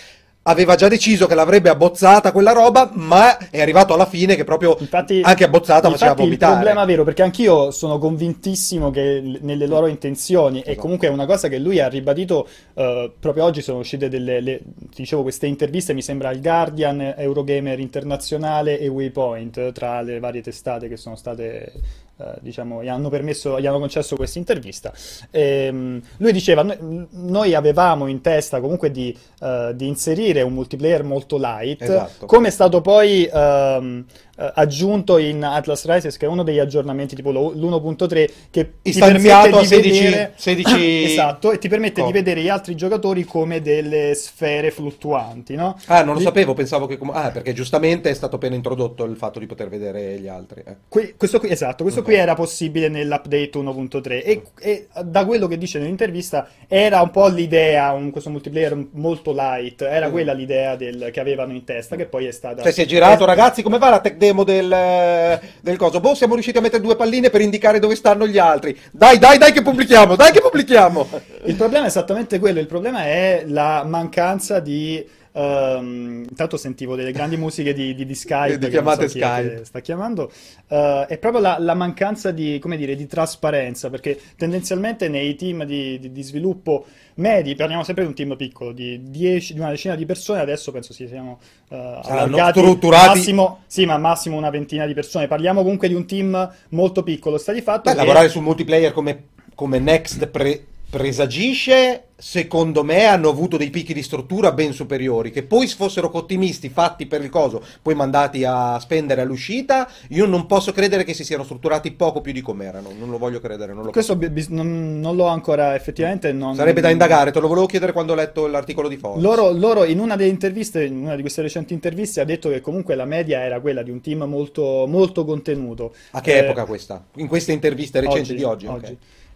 aveva 0.45 0.75
già 0.75 0.88
deciso 0.90 1.25
che 1.25 1.36
l'avrebbe 1.36 1.69
abbozzata 1.69 2.31
quella 2.31 2.51
roba, 2.51 2.90
ma 2.94 3.38
è 3.50 3.62
arrivato 3.62 3.94
alla 3.94 4.06
fine 4.06 4.36
che 4.36 4.44
proprio 4.44 4.75
Infatti, 4.80 5.22
anche 5.24 5.45
abbozzata 5.45 5.90
faceva 5.90 6.12
infatti 6.12 6.22
il 6.22 6.25
vomitare. 6.28 6.54
problema 6.56 6.86
vero, 6.86 7.04
perché 7.06 7.22
anch'io 7.22 7.72
sono 7.72 7.98
convintissimo 7.98 8.92
che 8.92 9.40
nelle 9.42 9.68
loro 9.68 9.88
intenzioni, 9.88 10.57
e 10.60 10.62
Esatto. 10.63 10.81
comunque 10.81 11.07
è 11.07 11.12
una 11.12 11.25
cosa 11.25 11.48
che 11.48 11.60
lui 11.60 11.80
ha 11.80 11.88
ribadito, 11.88 12.48
eh, 12.74 13.12
proprio 13.19 13.45
oggi 13.45 13.62
sono 13.62 13.80
uscite 13.80 14.10
delle, 14.10 14.42
le- 14.42 14.62
dicevo, 14.94 15.22
queste 15.22 15.48
interviste, 15.48 15.94
mi 15.94 16.01
sembra 16.01 16.30
il 16.31 16.42
Guardian, 16.42 17.13
Eurogamer 17.18 17.80
Internazionale 17.80 18.80
e 18.80 18.88
Waypoint, 18.89 19.72
tra 19.72 20.01
le 20.01 20.19
varie 20.19 20.42
testate 20.42 20.89
che 20.89 20.98
sono 20.98 21.16
state, 21.16 21.72
eh, 22.18 22.36
diciamo, 22.42 22.83
gli 22.83 22.88
hanno 22.88 23.10
permesso, 23.10 23.60
gli 23.60 23.65
hanno 23.65 23.80
concesso 23.80 24.15
questa 24.15 24.38
intervista. 24.38 24.94
Ehm, 25.31 26.01
lui 26.18 26.31
diceva, 26.31 26.62
noi, 26.62 27.07
noi 27.10 27.56
avevamo 27.56 28.07
in 28.07 28.21
testa 28.21 28.60
comunque 28.60 28.92
di, 28.92 29.18
eh, 29.42 29.71
di 29.75 29.88
inserire 29.88 30.42
un 30.42 30.54
multiplayer 30.54 31.04
molto 31.04 31.38
light, 31.38 31.81
Esatto. 31.81 32.25
come 32.25 32.50
è 32.50 32.51
stato 32.51 32.81
poi 32.81 33.27
ehm, 33.31 34.06
eh, 34.38 34.51
aggiunto 34.56 35.18
in 35.18 35.44
Atlas 35.44 35.85
Rises, 35.85 36.18
che 36.18 36.25
è 36.25 36.30
uno 36.30 36.44
degli 36.44 36.59
aggiornamenti 36.59 37.15
tipo 37.15 37.31
lo- 37.31 37.51
l'1.3, 37.51 38.30
che 38.50 38.74
ti 38.81 38.89
Istanziato 38.89 39.50
permette 39.50 39.57
a 39.57 39.59
di 39.62 39.65
16 39.68 40.03
vedere 40.03 40.33
16 40.35 41.03
esatto, 41.12 41.51
e 41.51 41.57
ti 41.59 41.68
permette 41.68 42.01
Co- 42.01 42.07
di 42.07 42.13
vedere 42.13 42.41
gli 42.41 42.50
altri 42.50 42.75
giocatori 42.75 43.24
come 43.25 43.62
delle 43.62 44.13
sfere 44.15 44.71
fluttuanti, 44.71 45.56
no? 45.56 45.77
Ah, 45.88 46.03
non 46.03 46.13
lo 46.13 46.19
Di- 46.19 46.25
sapevo, 46.25 46.53
pensavo 46.53 46.85
che... 46.88 46.97
Ah, 47.12 47.30
perché 47.31 47.53
giustamente 47.53 48.09
è 48.09 48.13
stato 48.13 48.35
appena 48.38 48.56
introdotto 48.56 49.03
il 49.03 49.15
fatto 49.18 49.39
di 49.39 49.45
poter 49.45 49.69
vedere 49.69 50.19
gli 50.19 50.27
altri. 50.27 50.63
eh. 50.65 50.75
Que- 50.88 51.13
questo 51.18 51.39
qui, 51.39 51.50
esatto, 51.51 51.83
questo 51.83 52.01
Ok. 52.01 52.07
qui 52.07 52.15
era 52.15 52.33
possibile 52.33 52.89
nell'update 52.89 53.51
1.3 53.59 54.24
e, 54.24 54.44
e 54.59 54.88
da 55.03 55.25
quello 55.25 55.48
che 55.48 55.58
dice 55.58 55.79
nell'intervista 55.79 56.48
era 56.67 57.01
un 57.01 57.12
po' 57.12 57.27
l'idea, 57.27 57.91
un- 57.91 58.10
questo 58.12 58.29
multiplayer 58.29 58.75
molto 58.91 59.31
light, 59.34 59.81
era 59.81 60.08
Mm. 60.08 60.12
quella 60.12 60.34
l'idea 60.34 60.75
del- 60.75 61.10
che 61.12 61.19
avevano 61.19 61.53
in 61.53 61.63
testa, 61.63 61.96
che 61.96 62.05
poi 62.05 62.25
è 62.25 62.31
stata... 62.31 62.62
Cioè, 62.63 62.72
si 62.72 62.81
è 62.81 62.86
girato, 62.86 63.24
è- 63.24 63.27
ragazzi, 63.27 63.62
come 63.62 63.77
va 63.77 63.89
la 63.89 64.00
tech 64.00 64.17
demo 64.24 64.44
del, 64.46 65.39
del 65.60 65.77
coso? 65.77 66.00
Boh, 66.00 66.15
siamo 66.15 66.34
riusciti 66.34 66.58
a 66.58 66.62
mettere 66.62 66.82
due 66.82 66.96
palline 66.96 67.30
per 67.30 67.42
indicare 67.42 67.80
dove 67.80 67.96
stanno 67.96 68.25
gli 68.25 68.38
altri. 68.38 68.77
Dai, 68.92 69.18
dai, 69.20 69.38
dai 69.38 69.51
che 69.51 69.62
pubblichiamo, 69.62 70.15
dai 70.15 70.32
che 70.32 70.39
pubblichiamo! 70.39 71.08
Il 71.46 71.56
problema 71.56 71.86
è 71.86 71.88
esattamente 71.88 72.39
quello, 72.39 72.60
il 72.60 72.68
problema 72.68 73.03
è 73.03 73.44
la 73.48 73.84
mancanza 73.86 74.60
di... 74.60 75.06
ehm, 75.34 76.25
intanto 76.30 76.58
sentivo 76.58 76.96
delle 76.96 77.12
grandi 77.12 77.38
musiche 77.38 77.74
di, 77.74 77.94
di, 77.94 78.06
di 78.06 78.16
Skype, 78.16 78.58
Di 78.63 78.70
chiamate 78.70 79.08
so 79.10 79.18
Skype. 79.18 79.66
sta 79.66 79.80
chiamando, 79.82 80.32
eh, 80.70 81.06
è 81.08 81.18
proprio 81.18 81.42
la, 81.42 81.58
la 81.60 81.74
mancanza 81.74 82.32
di, 82.32 82.60
come 82.60 82.78
dire, 82.78 82.96
di 82.96 83.06
trasparenza, 83.08 83.90
perché 83.90 84.20
tendenzialmente 84.38 85.10
nei 85.10 85.36
team 85.36 85.63
di, 85.66 86.00
sviluppo 86.24 86.86
medi, 87.16 87.56
parliamo 87.56 87.84
sempre 87.84 88.04
di 88.04 88.10
un 88.10 88.16
team 88.16 88.36
piccolo, 88.36 88.72
di, 88.72 89.10
10, 89.10 89.54
di 89.54 89.60
una 89.60 89.70
decina 89.70 89.96
di 89.96 90.06
persone, 90.06 90.40
adesso 90.40 90.72
penso 90.72 90.94
si 90.94 91.08
siamo 91.08 91.40
eh, 91.70 91.75
allargati 91.75 92.60
strutturati. 92.60 93.08
massimo, 93.20 93.60
sì, 93.68 93.86
ma 93.86 93.98
massimo 93.98 94.38
una 94.38 94.50
ventina 94.50 94.86
di 94.86 94.94
persone, 94.94 95.28
parliamo 95.28 95.62
comunque 95.62 95.88
di 95.88 95.94
un 95.94 96.06
team 96.06 96.52
molto 96.70 97.04
piccolo, 97.04 97.38
sta 97.38 97.52
di 97.52 97.62
fatto 97.62 97.84
Beh, 97.84 97.92
che- 97.92 97.98
lavorare 97.98 98.30
sul 98.30 98.42
multiplayer 98.44 98.92
come, 98.92 99.24
come 99.56 99.80
Next 99.80 100.25
pre- 100.28 100.66
presagisce, 100.93 102.09
secondo 102.15 102.83
me 102.83 103.05
hanno 103.05 103.27
avuto 103.27 103.57
dei 103.57 103.71
picchi 103.71 103.95
di 103.95 104.03
struttura 104.03 104.51
ben 104.51 104.73
superiori, 104.73 105.31
che 105.31 105.41
poi 105.41 105.67
fossero 105.67 106.12
ottimisti 106.13 106.69
fatti 106.69 107.07
per 107.07 107.23
il 107.23 107.31
coso, 107.31 107.63
poi 107.81 107.95
mandati 107.95 108.43
a 108.43 108.77
spendere 108.79 109.21
all'uscita, 109.21 109.89
io 110.09 110.27
non 110.27 110.45
posso 110.45 110.71
credere 110.71 111.03
che 111.03 111.15
si 111.15 111.23
siano 111.23 111.45
strutturati 111.45 111.93
poco 111.93 112.21
più 112.21 112.31
di 112.31 112.41
come 112.41 112.65
erano, 112.65 112.89
non 112.95 113.09
lo 113.09 113.17
voglio 113.17 113.39
credere, 113.39 113.73
non 113.73 113.85
lo 113.85 113.89
Questo 113.89 114.15
bi- 114.15 114.29
bis- 114.29 114.50
non, 114.50 115.00
non 115.00 115.15
l'ho 115.15 115.25
ancora 115.25 115.73
effettivamente. 115.73 116.31
Non... 116.31 116.53
Sarebbe 116.53 116.79
da 116.79 116.91
indagare, 116.91 117.31
te 117.31 117.39
lo 117.39 117.47
volevo 117.47 117.65
chiedere 117.65 117.91
quando 117.91 118.13
ho 118.13 118.15
letto 118.15 118.45
l'articolo 118.45 118.88
di 118.88 118.97
Forbes. 118.97 119.23
Loro, 119.23 119.51
loro 119.51 119.85
in 119.85 119.97
una 119.97 120.15
delle 120.15 120.29
interviste, 120.29 120.83
in 120.85 120.97
una 120.97 121.15
di 121.15 121.21
queste 121.21 121.41
recenti 121.41 121.73
interviste, 121.73 122.21
ha 122.21 122.23
detto 122.23 122.50
che 122.50 122.62
comunque 122.62 122.93
la 122.93 123.05
media 123.05 123.41
era 123.41 123.59
quella 123.59 123.81
di 123.81 123.89
un 123.89 124.00
team 124.00 124.25
molto, 124.25 124.85
molto 124.88 125.25
contenuto. 125.25 125.95
A 126.12 126.21
che 126.21 126.35
Eh, 126.35 126.43
epoca 126.43 126.65
questa? 126.65 127.03
In 127.15 127.25
queste 127.25 127.51
interviste 127.51 128.00
recenti 128.00 128.35
di 128.35 128.43
oggi? 128.43 128.67
ok. 128.67 128.95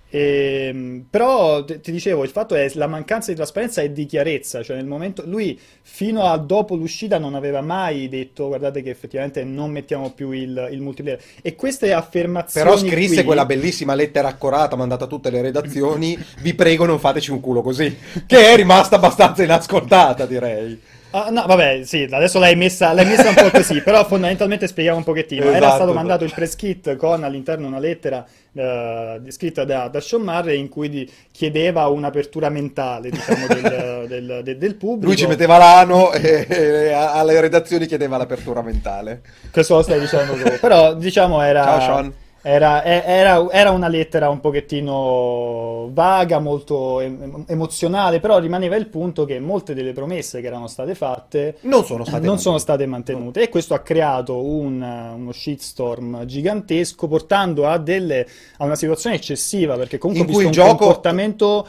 E, 0.09 0.67
ehm, 0.69 1.05
però 1.09 1.63
ti 1.65 1.91
dicevo, 1.91 2.23
il 2.23 2.29
fatto 2.29 2.55
è 2.55 2.69
la 2.75 2.87
mancanza 2.87 3.31
di 3.31 3.35
trasparenza 3.35 3.81
e 3.81 3.91
di 3.91 4.05
chiarezza, 4.05 4.63
cioè 4.63 4.77
nel 4.77 4.85
momento 4.85 5.23
lui 5.25 5.59
fino 5.81 6.23
a 6.23 6.37
dopo 6.37 6.75
l'uscita 6.75 7.17
non 7.17 7.35
aveva 7.35 7.61
mai 7.61 8.07
detto 8.07 8.47
guardate 8.47 8.81
che 8.81 8.89
effettivamente 8.89 9.43
non 9.43 9.71
mettiamo 9.71 10.11
più 10.11 10.31
il, 10.31 10.69
il 10.71 10.81
multiplayer. 10.81 11.21
E 11.41 11.55
queste 11.55 11.91
affermazioni 11.93 12.65
però 12.65 12.77
scrisse 12.77 13.15
qui... 13.15 13.23
quella 13.23 13.45
bellissima 13.45 13.95
lettera 13.95 14.27
accorata 14.27 14.75
mandata 14.75 15.05
a 15.05 15.07
tutte 15.07 15.29
le 15.29 15.41
redazioni 15.41 16.17
vi 16.41 16.53
prego 16.53 16.85
non 16.85 16.99
fateci 16.99 17.31
un 17.31 17.39
culo 17.39 17.61
così 17.61 17.95
che 18.25 18.51
è 18.51 18.55
rimasta 18.55 18.95
abbastanza 18.95 19.43
inascoltata 19.43 20.25
direi 20.25 20.79
Ah, 21.11 21.29
no, 21.29 21.45
vabbè, 21.45 21.83
sì, 21.83 22.07
adesso 22.09 22.37
l'hai 22.37 22.55
messa, 22.55 22.91
l'hai 22.91 23.05
messa 23.05 23.29
un 23.29 23.35
po' 23.35 23.49
così, 23.49 23.79
però 23.83 24.05
fondamentalmente 24.05 24.67
spieghiamo 24.67 24.97
un 24.97 25.03
pochettino. 25.03 25.43
Esatto, 25.43 25.57
Era 25.57 25.71
stato 25.71 25.93
mandato 25.93 26.23
il 26.23 26.33
press 26.33 26.55
kit 26.55 26.95
con 26.97 27.23
all'interno 27.23 27.67
una 27.67 27.79
lettera 27.79 28.25
uh, 28.51 29.29
scritta 29.29 29.63
da, 29.63 29.87
da 29.87 30.01
Sean 30.01 30.23
Murray 30.23 30.59
in 30.59 30.67
cui 30.67 30.89
di, 30.89 31.09
chiedeva 31.31 31.87
un'apertura 31.87 32.49
mentale, 32.49 33.09
diciamo, 33.09 33.47
del, 33.47 34.05
del, 34.07 34.41
del, 34.43 34.57
del, 34.57 34.75
pubblico. 34.75 35.07
Lui 35.07 35.15
ci 35.15 35.27
metteva 35.27 35.57
l'ano 35.57 36.11
e, 36.11 36.45
e, 36.49 36.91
alle 36.91 37.39
redazioni 37.39 37.85
chiedeva 37.85 38.17
l'apertura 38.17 38.61
mentale. 38.61 39.21
Questo 39.51 39.75
lo 39.75 39.81
stai 39.83 39.99
dicendo 39.99 40.33
tu, 40.33 40.59
però 40.59 40.93
diciamo 40.93 41.41
era... 41.41 41.63
Ciao 41.63 41.81
Sean. 41.81 42.13
Era, 42.49 42.81
era, 42.81 43.51
era, 43.51 43.71
una 43.71 43.89
lettera 43.89 44.29
un 44.29 44.39
pochettino 44.39 45.89
vaga, 45.91 46.39
molto 46.39 47.01
emozionale, 47.01 48.21
però 48.21 48.39
rimaneva 48.39 48.77
il 48.77 48.87
punto 48.87 49.25
che 49.25 49.37
molte 49.41 49.73
delle 49.73 49.91
promesse 49.91 50.39
che 50.39 50.47
erano 50.47 50.67
state 50.67 50.95
fatte 50.95 51.57
non 51.63 51.83
sono 51.83 52.05
state, 52.05 52.25
non 52.25 52.39
sono 52.39 52.57
state 52.57 52.85
mantenute. 52.85 53.41
E 53.41 53.49
questo 53.49 53.73
ha 53.73 53.79
creato 53.79 54.41
un, 54.41 54.81
uno 54.81 55.31
shitstorm 55.33 56.23
gigantesco, 56.23 57.09
portando 57.09 57.67
a, 57.67 57.77
delle, 57.77 58.25
a, 58.59 58.63
una 58.63 58.75
situazione 58.75 59.17
eccessiva, 59.17 59.75
perché 59.75 59.97
comunque 59.97 60.27
in 60.27 60.33
cui 60.33 60.45
il 60.45 60.51
gioco... 60.51 60.77
comportamento 60.77 61.67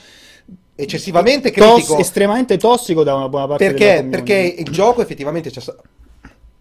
eccessivamente 0.77 1.51
critico. 1.51 1.95
tos- 1.95 1.99
estremamente 1.99 2.57
tossico 2.57 3.03
da 3.03 3.17
una 3.17 3.29
buona 3.29 3.49
parte 3.49 3.67
perché, 3.67 4.07
perché 4.09 4.55
il 4.59 4.71
gioco 4.71 5.03
effettivamente 5.03 5.51
c'è 5.51 5.61
stato 5.61 5.83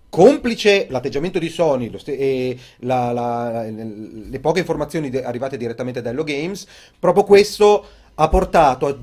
complice 0.10 0.88
l'atteggiamento 0.90 1.40
di 1.40 1.50
Sony 1.50 1.92
st- 1.98 2.10
e 2.10 2.58
la, 2.80 3.12
la, 3.12 3.64
le 3.64 4.40
poche 4.40 4.60
informazioni 4.60 5.10
de- 5.10 5.24
arrivate 5.24 5.58
direttamente 5.58 6.02
da 6.02 6.10
Hello 6.10 6.24
Games, 6.24 6.66
proprio 7.00 7.24
questo 7.24 7.86
ha 8.16 8.28
portato 8.30 8.88
a 8.88 8.98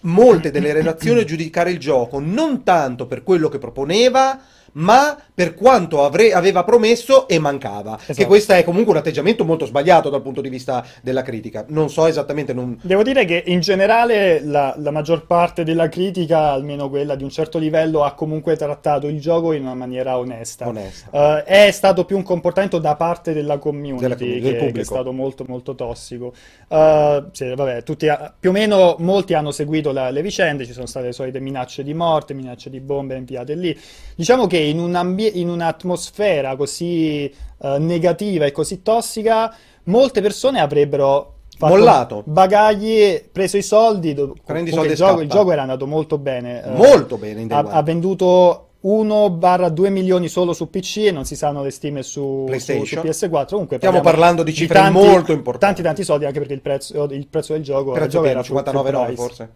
molte 0.00 0.50
delle 0.50 0.72
redazioni 0.72 1.20
a 1.20 1.24
giudicare 1.24 1.70
il 1.70 1.78
gioco 1.78 2.20
non 2.20 2.62
tanto 2.62 3.06
per 3.06 3.22
quello 3.22 3.48
che 3.48 3.58
proponeva, 3.58 4.40
ma 4.72 5.16
per 5.36 5.52
quanto 5.52 6.02
avre- 6.02 6.32
aveva 6.32 6.64
promesso 6.64 7.28
e 7.28 7.38
mancava. 7.38 7.98
Esatto. 8.00 8.14
Che 8.14 8.24
questo 8.24 8.54
è 8.54 8.64
comunque 8.64 8.92
un 8.92 8.98
atteggiamento 9.00 9.44
molto 9.44 9.66
sbagliato 9.66 10.08
dal 10.08 10.22
punto 10.22 10.40
di 10.40 10.48
vista 10.48 10.82
della 11.02 11.20
critica. 11.20 11.66
Non 11.68 11.90
so 11.90 12.06
esattamente. 12.06 12.54
Non... 12.54 12.78
Devo 12.80 13.02
dire 13.02 13.26
che 13.26 13.42
in 13.44 13.60
generale 13.60 14.40
la, 14.42 14.74
la, 14.78 14.90
maggior 14.90 15.26
parte 15.26 15.62
della 15.62 15.90
critica, 15.90 16.52
almeno 16.52 16.88
quella 16.88 17.16
di 17.16 17.22
un 17.22 17.28
certo 17.28 17.58
livello, 17.58 18.02
ha 18.02 18.14
comunque 18.14 18.56
trattato 18.56 19.08
il 19.08 19.20
gioco 19.20 19.52
in 19.52 19.60
una 19.60 19.74
maniera 19.74 20.16
onesta. 20.16 20.68
onesta. 20.68 21.10
Uh, 21.10 21.44
è 21.44 21.70
stato 21.70 22.06
più 22.06 22.16
un 22.16 22.22
comportamento 22.22 22.78
da 22.78 22.96
parte 22.96 23.34
della 23.34 23.58
community 23.58 24.00
della, 24.00 24.14
che, 24.14 24.40
del 24.40 24.56
pubblico. 24.56 24.72
che 24.72 24.80
è 24.80 24.84
stato 24.84 25.12
molto 25.12 25.44
molto 25.46 25.74
tossico. 25.74 26.32
Uh, 26.68 27.26
sì, 27.32 27.52
vabbè, 27.54 27.82
tutti, 27.82 28.08
più 28.40 28.48
o 28.48 28.52
meno 28.54 28.96
molti 29.00 29.34
hanno 29.34 29.50
seguito 29.50 29.92
la, 29.92 30.08
le 30.08 30.22
vicende, 30.22 30.64
ci 30.64 30.72
sono 30.72 30.86
state 30.86 31.06
le 31.06 31.12
solite 31.12 31.40
minacce 31.40 31.82
di 31.82 31.92
morte, 31.92 32.32
minacce 32.32 32.70
di 32.70 32.80
bombe 32.80 33.16
inviate 33.16 33.54
lì. 33.54 33.78
Diciamo 34.14 34.46
che 34.46 34.56
in, 34.56 34.78
un 34.78 34.94
ambi- 34.94 35.24
in 35.26 35.48
un'atmosfera 35.48 36.56
così 36.56 37.32
uh, 37.58 37.76
negativa 37.78 38.44
e 38.44 38.52
così 38.52 38.82
tossica, 38.82 39.54
molte 39.84 40.20
persone 40.20 40.60
avrebbero 40.60 41.34
mollato 41.58 42.22
bagagli, 42.26 43.22
preso 43.32 43.56
i 43.56 43.62
soldi. 43.62 44.14
Prendi 44.44 44.70
i 44.70 44.72
soldi 44.72 44.90
il, 44.90 44.96
gioco, 44.96 45.20
il 45.20 45.28
gioco 45.28 45.52
era 45.52 45.62
andato 45.62 45.86
molto 45.86 46.18
bene. 46.18 46.62
Eh, 46.64 46.70
molto 46.70 47.16
bene. 47.16 47.46
Ha, 47.48 47.58
ha, 47.58 47.82
venduto 47.82 48.68
1-2 48.84 49.90
milioni 49.90 50.28
solo 50.28 50.52
su 50.52 50.68
PC 50.68 50.98
e 51.06 51.10
non 51.10 51.24
si 51.24 51.36
sanno 51.36 51.62
le 51.62 51.70
stime 51.70 52.02
su, 52.02 52.46
su, 52.58 52.84
su 52.84 52.96
PS4. 52.96 53.48
Comunque 53.48 53.76
stiamo 53.78 54.00
parlando 54.00 54.42
di 54.42 54.52
cifre 54.52 54.78
di 54.78 54.84
tanti, 54.84 55.06
molto 55.06 55.32
importanti. 55.32 55.64
Tanti 55.66 55.82
tanti 55.82 56.04
soldi 56.04 56.24
anche 56.26 56.38
perché 56.38 56.54
il 56.54 56.60
prezzo, 56.60 57.04
il 57.04 57.26
prezzo 57.26 57.52
del 57.54 57.62
gioco, 57.62 57.96
il 57.96 58.08
gioco 58.08 58.26
era 58.26 58.40
59,9 58.40 59.14
forse. 59.14 59.50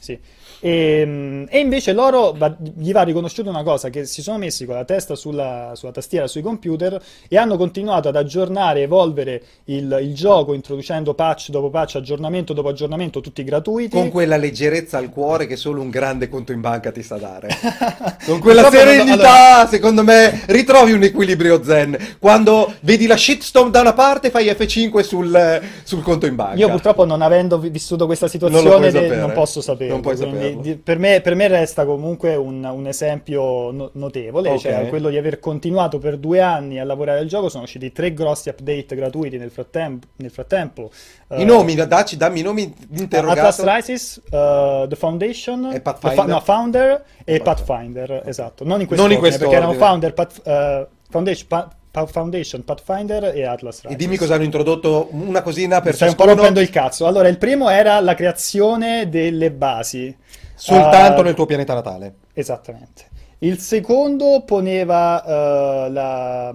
Sì. 0.00 0.18
E, 0.64 1.00
ehm, 1.00 1.46
e, 1.50 1.58
invece 1.58 1.92
loro 1.92 2.32
va, 2.38 2.56
gli 2.76 2.92
va 2.92 3.02
riconosciuto 3.02 3.50
una 3.50 3.64
cosa, 3.64 3.90
che 3.90 4.04
si 4.04 4.22
sono 4.22 4.38
messi 4.38 4.64
con 4.64 4.76
la 4.76 4.84
testa 4.84 5.16
sulla, 5.16 5.72
sulla 5.74 5.90
tastiera 5.90 6.28
sui 6.28 6.40
computer 6.40 7.02
e 7.28 7.36
hanno 7.36 7.56
continuato 7.56 8.08
ad 8.08 8.14
aggiornare, 8.14 8.82
evolvere 8.82 9.42
il, 9.64 9.98
il, 10.00 10.14
gioco 10.14 10.54
introducendo 10.54 11.14
patch 11.14 11.50
dopo 11.50 11.68
patch, 11.68 11.96
aggiornamento 11.96 12.52
dopo 12.52 12.68
aggiornamento, 12.68 13.20
tutti 13.20 13.42
gratuiti. 13.42 13.96
Con 13.96 14.10
quella 14.10 14.36
leggerezza 14.36 14.98
al 14.98 15.10
cuore 15.10 15.46
che 15.48 15.56
solo 15.56 15.80
un 15.80 15.90
grande 15.90 16.28
conto 16.28 16.52
in 16.52 16.60
banca 16.60 16.92
ti 16.92 17.02
sa 17.02 17.16
dare. 17.16 17.48
con 18.24 18.38
quella 18.38 18.70
serenità, 18.70 19.56
allora... 19.56 19.68
secondo 19.68 20.04
me, 20.04 20.42
ritrovi 20.46 20.92
un 20.92 21.02
equilibrio 21.02 21.64
zen. 21.64 21.98
Quando 22.20 22.72
vedi 22.82 23.06
la 23.06 23.16
shitstorm 23.16 23.70
da 23.70 23.80
una 23.80 23.94
parte, 23.94 24.30
fai 24.30 24.46
F5 24.46 25.00
sul, 25.00 25.60
sul 25.82 26.02
conto 26.02 26.26
in 26.26 26.36
banca. 26.36 26.54
Io 26.54 26.68
purtroppo 26.68 27.04
non 27.04 27.20
avendo 27.20 27.58
vissuto 27.58 28.06
questa 28.06 28.28
situazione 28.28 28.68
non, 28.68 28.90
de- 28.92 29.16
non 29.16 29.32
posso 29.32 29.60
sapere. 29.60 29.90
Non 29.90 30.00
puoi 30.00 30.16
sapere 30.16 30.51
di, 30.60 30.76
per, 30.76 30.98
me, 30.98 31.20
per, 31.20 31.34
me, 31.34 31.48
resta 31.48 31.84
comunque 31.84 32.34
un, 32.34 32.64
un 32.64 32.86
esempio 32.86 33.70
no, 33.70 33.90
notevole, 33.94 34.50
okay. 34.50 34.60
cioè 34.60 34.88
quello 34.88 35.08
di 35.08 35.16
aver 35.16 35.38
continuato 35.38 35.98
per 35.98 36.16
due 36.16 36.40
anni 36.40 36.78
a 36.78 36.84
lavorare 36.84 37.20
al 37.20 37.26
gioco, 37.26 37.48
sono 37.48 37.64
usciti 37.64 37.92
tre 37.92 38.12
grossi 38.12 38.48
update 38.48 38.94
gratuiti 38.94 39.38
nel 39.38 39.50
frattempo. 39.50 40.06
Nel 40.16 40.30
frattempo. 40.30 40.90
I 41.30 41.42
uh, 41.42 41.44
nomi, 41.44 41.74
dacci, 41.74 42.16
dammi 42.16 42.40
i 42.40 42.42
nomi 42.42 42.74
interrogati. 42.96 43.38
Atlas 43.38 43.76
Rises, 43.76 44.22
uh, 44.30 44.86
The 44.86 44.96
Foundation, 44.96 45.70
e 45.72 45.80
Pathfinder, 45.80 46.18
fa- 46.18 46.32
no, 46.32 46.40
Founder 46.40 47.04
e 47.24 47.40
Pathfinder, 47.40 48.10
okay. 48.10 48.28
esatto. 48.28 48.64
Non 48.64 48.80
in 48.80 48.86
questo 48.86 49.04
non 49.04 49.14
in 49.14 49.18
ordine, 49.18 49.38
perché 49.38 49.54
erano 49.54 49.72
Founder, 49.74 50.12
Path, 50.14 50.42
uh, 50.44 50.86
Foundation, 51.10 51.46
Path, 51.92 52.10
Foundation, 52.10 52.64
Pathfinder 52.64 53.36
e 53.36 53.44
Atlas 53.44 53.82
Rises. 53.82 53.92
E 53.92 53.96
dimmi 53.96 54.16
cosa 54.16 54.34
hanno 54.34 54.44
introdotto, 54.44 55.08
una 55.10 55.42
cosina 55.42 55.80
per 55.80 55.94
Stai 55.94 56.08
ciascuno. 56.08 56.30
un 56.30 56.36
po' 56.36 56.42
rompendo 56.42 56.60
il 56.60 56.70
cazzo. 56.70 57.06
Allora, 57.06 57.28
il 57.28 57.38
primo 57.38 57.68
era 57.68 58.00
la 58.00 58.14
creazione 58.14 59.08
delle 59.08 59.50
basi. 59.50 60.16
Soltanto 60.54 61.20
uh, 61.20 61.24
nel 61.24 61.34
tuo 61.34 61.46
pianeta 61.46 61.74
natale. 61.74 62.14
Esattamente. 62.32 63.10
Il 63.38 63.58
secondo 63.58 64.42
poneva 64.46 65.22
uh, 65.24 65.92
la, 65.92 66.54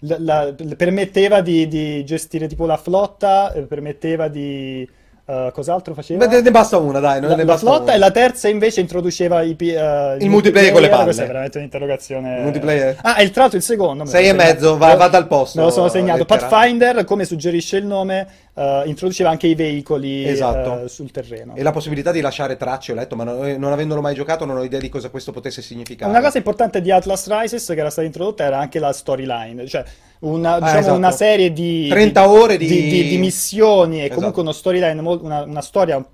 la, 0.00 0.18
la, 0.18 0.54
permetteva 0.76 1.40
di, 1.40 1.66
di, 1.66 2.04
gestire 2.04 2.46
tipo 2.46 2.66
la 2.66 2.76
flotta, 2.76 3.52
eh, 3.52 3.62
permetteva 3.62 4.28
di 4.28 4.86
Uh, 5.26 5.50
cos'altro 5.52 5.94
faceva? 5.94 6.26
Beh, 6.26 6.42
ne 6.42 6.50
basta 6.50 6.76
una, 6.76 7.00
dai. 7.00 7.18
Non 7.18 7.30
la, 7.30 7.36
ne 7.36 7.44
la 7.44 7.56
flotta 7.56 7.84
una. 7.84 7.94
e 7.94 7.98
la 7.98 8.10
terza 8.10 8.46
invece 8.48 8.82
introduceva 8.82 9.40
i, 9.40 9.56
uh, 9.58 9.64
il, 9.64 10.16
il, 10.20 10.28
multiplayer 10.28 10.70
con 10.70 10.82
le 10.82 10.90
palle. 10.90 11.04
Questa 11.04 11.22
è 11.22 11.26
veramente 11.26 11.56
un'interrogazione. 11.56 12.36
Il 12.36 12.42
multiplayer? 12.42 12.98
Ah, 13.00 13.22
e 13.22 13.30
tra 13.30 13.40
l'altro 13.40 13.56
il 13.56 13.64
secondo. 13.64 14.04
Sei 14.04 14.28
e 14.28 14.34
mezzo, 14.34 14.76
va, 14.76 14.94
va, 14.96 15.08
dal 15.08 15.26
posto. 15.26 15.60
Me 15.60 15.64
lo 15.64 15.70
sono 15.70 15.88
segnato. 15.88 16.18
Lettera. 16.18 16.46
Pathfinder, 16.46 17.04
come 17.04 17.24
suggerisce 17.24 17.78
il 17.78 17.86
nome, 17.86 18.28
uh, 18.54 18.86
introduceva 18.86 19.30
anche 19.30 19.46
i 19.46 19.54
veicoli 19.54 20.26
esatto. 20.26 20.88
sul 20.88 21.10
terreno. 21.10 21.54
E 21.56 21.62
la 21.62 21.70
possibilità 21.72 22.10
di 22.12 22.20
lasciare 22.20 22.56
tracce, 22.56 22.92
ho 22.92 22.94
letto, 22.94 23.16
ma 23.16 23.24
non, 23.24 23.56
non, 23.58 23.72
avendolo 23.72 24.00
mai 24.00 24.14
giocato 24.14 24.44
non 24.44 24.56
ho 24.56 24.64
idea 24.64 24.80
di 24.80 24.88
cosa 24.88 25.10
questo 25.10 25.32
potesse 25.32 25.62
significare. 25.62 26.10
Una 26.10 26.20
cosa 26.20 26.38
importante 26.38 26.80
di 26.80 26.90
Atlas 26.90 27.28
Rises 27.28 27.66
che 27.66 27.78
era 27.78 27.90
stata 27.90 28.06
introdotta 28.06 28.44
era 28.44 28.58
anche 28.58 28.78
la 28.78 28.92
storyline, 28.92 29.66
cioè 29.66 29.84
una, 30.20 30.54
Ah, 30.54 30.60
diciamo, 30.60 30.78
esatto. 30.78 30.96
una 30.96 31.10
serie 31.10 31.52
di, 31.52 31.88
30 31.88 32.20
di- 32.22 32.26
ore 32.26 32.56
di- 32.56 32.66
di- 32.66 32.88
di- 32.88 33.08
di 33.08 33.18
missioni 33.18 33.96
e 33.98 34.04
Esatto. 34.04 34.14
comunque 34.16 34.42
uno 34.42 34.52
storyline, 34.52 35.00
una, 35.00 35.42
una 35.42 35.60
storia 35.62 36.04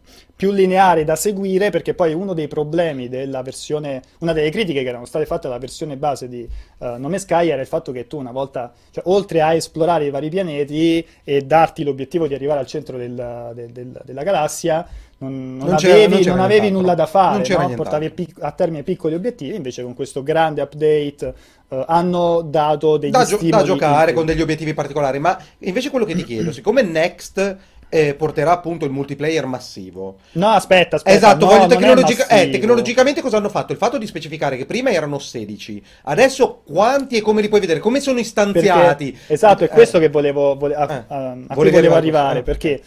più 0.41 0.53
lineare 0.53 1.05
da 1.05 1.17
seguire 1.17 1.69
perché 1.69 1.93
poi 1.93 2.15
uno 2.15 2.33
dei 2.33 2.49
problemi 2.49 3.11
della 3.11 3.43
versione, 3.43 4.01
una 4.21 4.33
delle 4.33 4.49
critiche 4.49 4.83
che 4.83 4.89
erano 4.89 5.05
state 5.05 5.27
fatte 5.27 5.49
alla 5.49 5.59
versione 5.59 5.99
base 5.99 6.31
di 6.31 6.49
uh, 6.79 6.95
Nome 6.97 7.19
Sky 7.19 7.51
era 7.51 7.61
il 7.61 7.67
fatto 7.67 7.93
che 7.93 8.07
tu 8.07 8.17
una 8.17 8.33
volta, 8.33 8.73
cioè, 8.91 9.05
oltre 9.09 9.43
a 9.43 9.53
esplorare 9.53 10.07
i 10.07 10.11
vari 10.11 10.31
pianeti 10.31 11.07
e 11.25 11.43
darti 11.43 11.85
l'obiettivo 11.85 12.27
di 12.27 12.33
arrivare 12.33 12.59
al 12.59 12.67
centro 12.67 12.97
del- 12.97 13.53
del- 13.55 13.71
del- 13.71 14.01
della 14.03 14.23
galassia, 14.23 14.89
non, 15.19 15.59
non 15.59 15.67
Non 15.69 15.75
avevi, 15.75 16.25
non 16.25 16.41
avevi 16.41 16.71
nulla 16.71 16.95
da 16.95 17.05
fare, 17.05 17.47
no? 17.47 17.75
portavi 17.75 18.11
pic- 18.11 18.43
a 18.43 18.51
termine 18.53 18.83
piccoli 18.83 19.15
obiettivi, 19.15 19.55
invece 19.57 19.83
con 19.83 19.93
questo 19.93 20.23
grande 20.23 20.63
update 20.63 21.35
eh, 21.69 21.85
hanno 21.87 22.41
dato 22.41 22.97
degli 22.97 23.11
da, 23.11 23.25
gio- 23.27 23.37
stimoli 23.37 23.51
da 23.63 23.63
giocare 23.69 24.15
con 24.15 24.25
degli 24.25 24.41
obiettivi 24.41 24.73
particolari. 24.73 25.19
Ma 25.19 25.39
invece 25.59 25.91
quello 25.91 26.07
che 26.07 26.15
ti 26.15 26.25
chiedo, 26.25 26.51
siccome 26.51 26.81
Next 26.81 27.59
eh, 27.91 28.15
porterà 28.15 28.53
appunto 28.53 28.87
il 28.87 28.91
multiplayer 28.93 29.45
massivo. 29.45 30.17
No, 30.33 30.49
aspetta, 30.49 30.97
aspetta. 30.97 31.15
Esatto, 31.17 31.45
no, 31.45 31.67
tecnologica- 31.67 32.29
eh, 32.29 32.49
tecnologicamente 32.49 33.21
cosa 33.21 33.37
hanno 33.37 33.49
fatto? 33.51 33.73
Il 33.73 33.79
fatto 33.79 33.99
di 33.99 34.07
specificare 34.07 34.57
che 34.57 34.65
prima 34.65 34.91
erano 34.91 35.19
16, 35.19 35.83
adesso 36.05 36.63
quanti 36.65 37.17
e 37.17 37.21
come 37.21 37.43
li 37.43 37.49
puoi 37.49 37.61
vedere? 37.61 37.81
Come 37.81 38.01
sono 38.01 38.19
istanziati? 38.19 39.11
Perché- 39.13 39.33
esatto, 39.35 39.65
è 39.65 39.67
Eh, 39.67 39.71
questo 39.71 39.99
che 39.99 40.09
volevo, 40.09 40.57
vole- 40.57 40.75
a, 40.77 40.91
Eh. 40.91 41.05
a- 41.15 41.31
a 41.49 41.55
volevo 41.55 41.95
arrivare 41.95 42.43
perché 42.43 42.81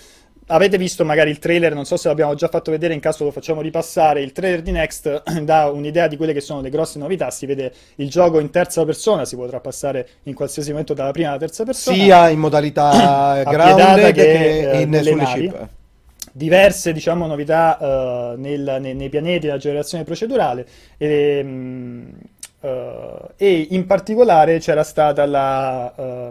avete 0.48 0.78
visto 0.78 1.06
magari 1.06 1.30
il 1.30 1.40
trailer, 1.40 1.74
non 1.74 1.86
so 1.86 1.98
se 1.98 2.08
l'abbiamo 2.08 2.34
già 2.36 2.48
fatto 2.48 2.72
vedere, 2.72 2.94
in 2.94 3.00
caso 3.00 3.24
lo 3.24 3.32
facciamo 3.32 3.62
ripassare. 3.62 4.22
Il 4.22 4.32
trailer 4.32 4.62
di 4.62 4.72
Next 4.72 5.24
dà 5.42 5.70
un'idea 5.70 6.08
di 6.08 6.18
quelle 6.18 6.34
che 6.34 6.42
sono 6.42 6.62
le 6.62 6.70
grosse 6.70 7.00
novità. 7.00 7.30
Si 7.32 7.46
vede 7.46 7.74
il 7.96 8.10
gioco 8.10 8.40
in 8.40 8.50
terza 8.50 8.84
persona, 8.86 9.26
si 9.26 9.36
potrà 9.36 9.60
passare 9.60 10.08
in 10.24 10.34
qualsiasi 10.34 10.72
momento 10.72 10.94
dalla 10.94 11.12
prima 11.12 11.30
alla 11.30 11.38
terza 11.38 11.64
persona. 11.64 11.96
Sia 11.96 12.30
in 12.30 12.40
modalità 12.40 13.44
grounded 13.48 14.14
che, 14.14 14.24
che 14.24 14.72
eh, 14.72 14.82
in, 14.82 14.94
sulle 14.94 15.16
navi. 15.16 15.42
chip. 15.42 15.68
diverse 16.32 16.94
diciamo, 16.94 17.26
novità 17.28 17.78
eh, 17.80 18.34
nel- 18.38 18.78
nei, 18.80 18.96
nei 18.96 19.10
pianeti 19.10 19.46
della 19.46 19.58
generazione 19.58 20.04
procedurale 20.04 20.66
e, 20.98 21.42
mm, 21.44 22.10
eh, 22.62 23.18
e 23.38 23.68
in 23.72 23.86
particolare 23.86 24.60
c'era 24.60 24.84
stata 24.84 25.26
la 25.26 25.94
eh, 25.96 26.30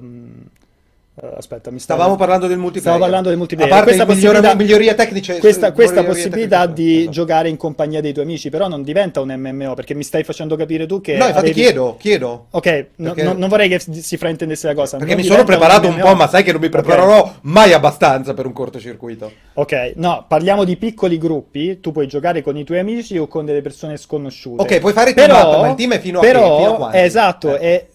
aspetta 1.37 1.71
mi 1.71 1.79
stavo- 1.79 2.01
Stavamo 2.01 2.19
parlando 2.19 2.47
del 2.49 2.59
multiplayer. 2.59 2.91
Stavo 2.99 2.99
parlando 2.99 3.29
del 3.29 3.39
multiplayer. 3.39 3.73
A 3.73 3.77
parte 3.77 3.91
Questa 3.95 4.07
possibilità- 4.13 4.55
miglioria 4.55 4.95
tecniche. 4.95 5.39
questa, 5.39 5.73
questa 5.73 6.01
migliorie 6.01 6.23
possibilità 6.23 6.61
tecniche, 6.67 6.83
di 6.83 6.97
esatto. 6.99 7.11
giocare 7.11 7.49
in 7.49 7.57
compagnia 7.57 8.01
dei 8.01 8.13
tuoi 8.13 8.25
amici 8.25 8.51
però 8.51 8.67
non 8.69 8.83
diventa 8.83 9.21
un 9.21 9.29
MMO 9.37 9.75
perché 9.75 9.95
mi 9.95 10.03
stai 10.03 10.25
facendo 10.25 10.57
capire 10.57 10.87
tu 10.87 11.01
che 11.01 11.13
No, 11.17 11.25
infatti 11.27 11.39
avevi- 11.39 11.61
chiedo, 11.61 11.97
chiedo. 11.99 12.47
ok 12.51 12.61
Perché- 12.97 13.23
no- 13.23 13.35
non 13.35 13.49
vorrei 13.49 13.69
che 13.69 13.79
si 13.81 14.17
fraintendesse 14.17 14.67
la 14.67 14.75
cosa 14.75 14.97
Perché 14.99 15.15
non 15.15 15.23
mi 15.23 15.29
sono 15.29 15.45
preparato 15.45 15.87
un 15.89 15.95
MMO. 15.95 16.05
po', 16.05 16.15
ma 16.17 16.29
sai 16.29 16.43
che 16.43 16.53
non 16.53 16.61
mi 16.61 16.69
preparerò 16.69 17.35
mai 17.43 17.73
abbastanza 17.73 18.35
per 18.35 18.47
un 18.47 18.53
cortocircuito. 18.53 19.31
Ok, 19.55 19.93
no, 19.97 20.25
parliamo 20.27 20.65
di 20.65 20.77
piccoli 20.77 21.19
gruppi, 21.19 21.79
tu 21.81 21.93
puoi 21.93 22.07
giocare 22.09 22.43
con 22.43 22.57
i 22.57 22.65
tuoi 22.65 22.79
amici 22.81 23.17
o 23.19 23.29
con 23.29 23.45
delle 23.45 23.61
persone 23.63 23.97
sconosciute. 23.97 24.61
Ok, 24.63 24.81
puoi 24.81 24.93
fare 24.93 25.15
team 25.15 25.29
però, 25.29 25.51
up, 25.55 25.61
ma 25.61 25.69
il 25.71 25.75
team 25.77 25.93
è 25.93 26.01
fino 26.01 26.19
a 26.19 26.23
però? 26.23 26.59
Fino 26.59 26.73
a 26.73 26.77
quanti? 26.77 26.99
esatto, 26.99 27.57
Eh. 27.57 27.59
è 27.59 27.87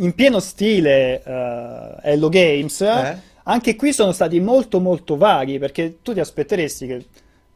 in 0.00 0.14
pieno 0.14 0.40
stile 0.40 1.22
eh, 1.22 1.94
Hello 2.02 2.28
Games, 2.28 2.80
Eh? 2.80 3.18
anche 3.44 3.76
qui 3.76 3.92
sono 3.92 4.12
stati 4.12 4.40
molto 4.40 4.80
molto 4.80 5.16
vaghi, 5.16 5.58
perché 5.58 5.98
tu 6.02 6.12
ti 6.12 6.20
aspetteresti 6.20 6.86
che 6.86 7.04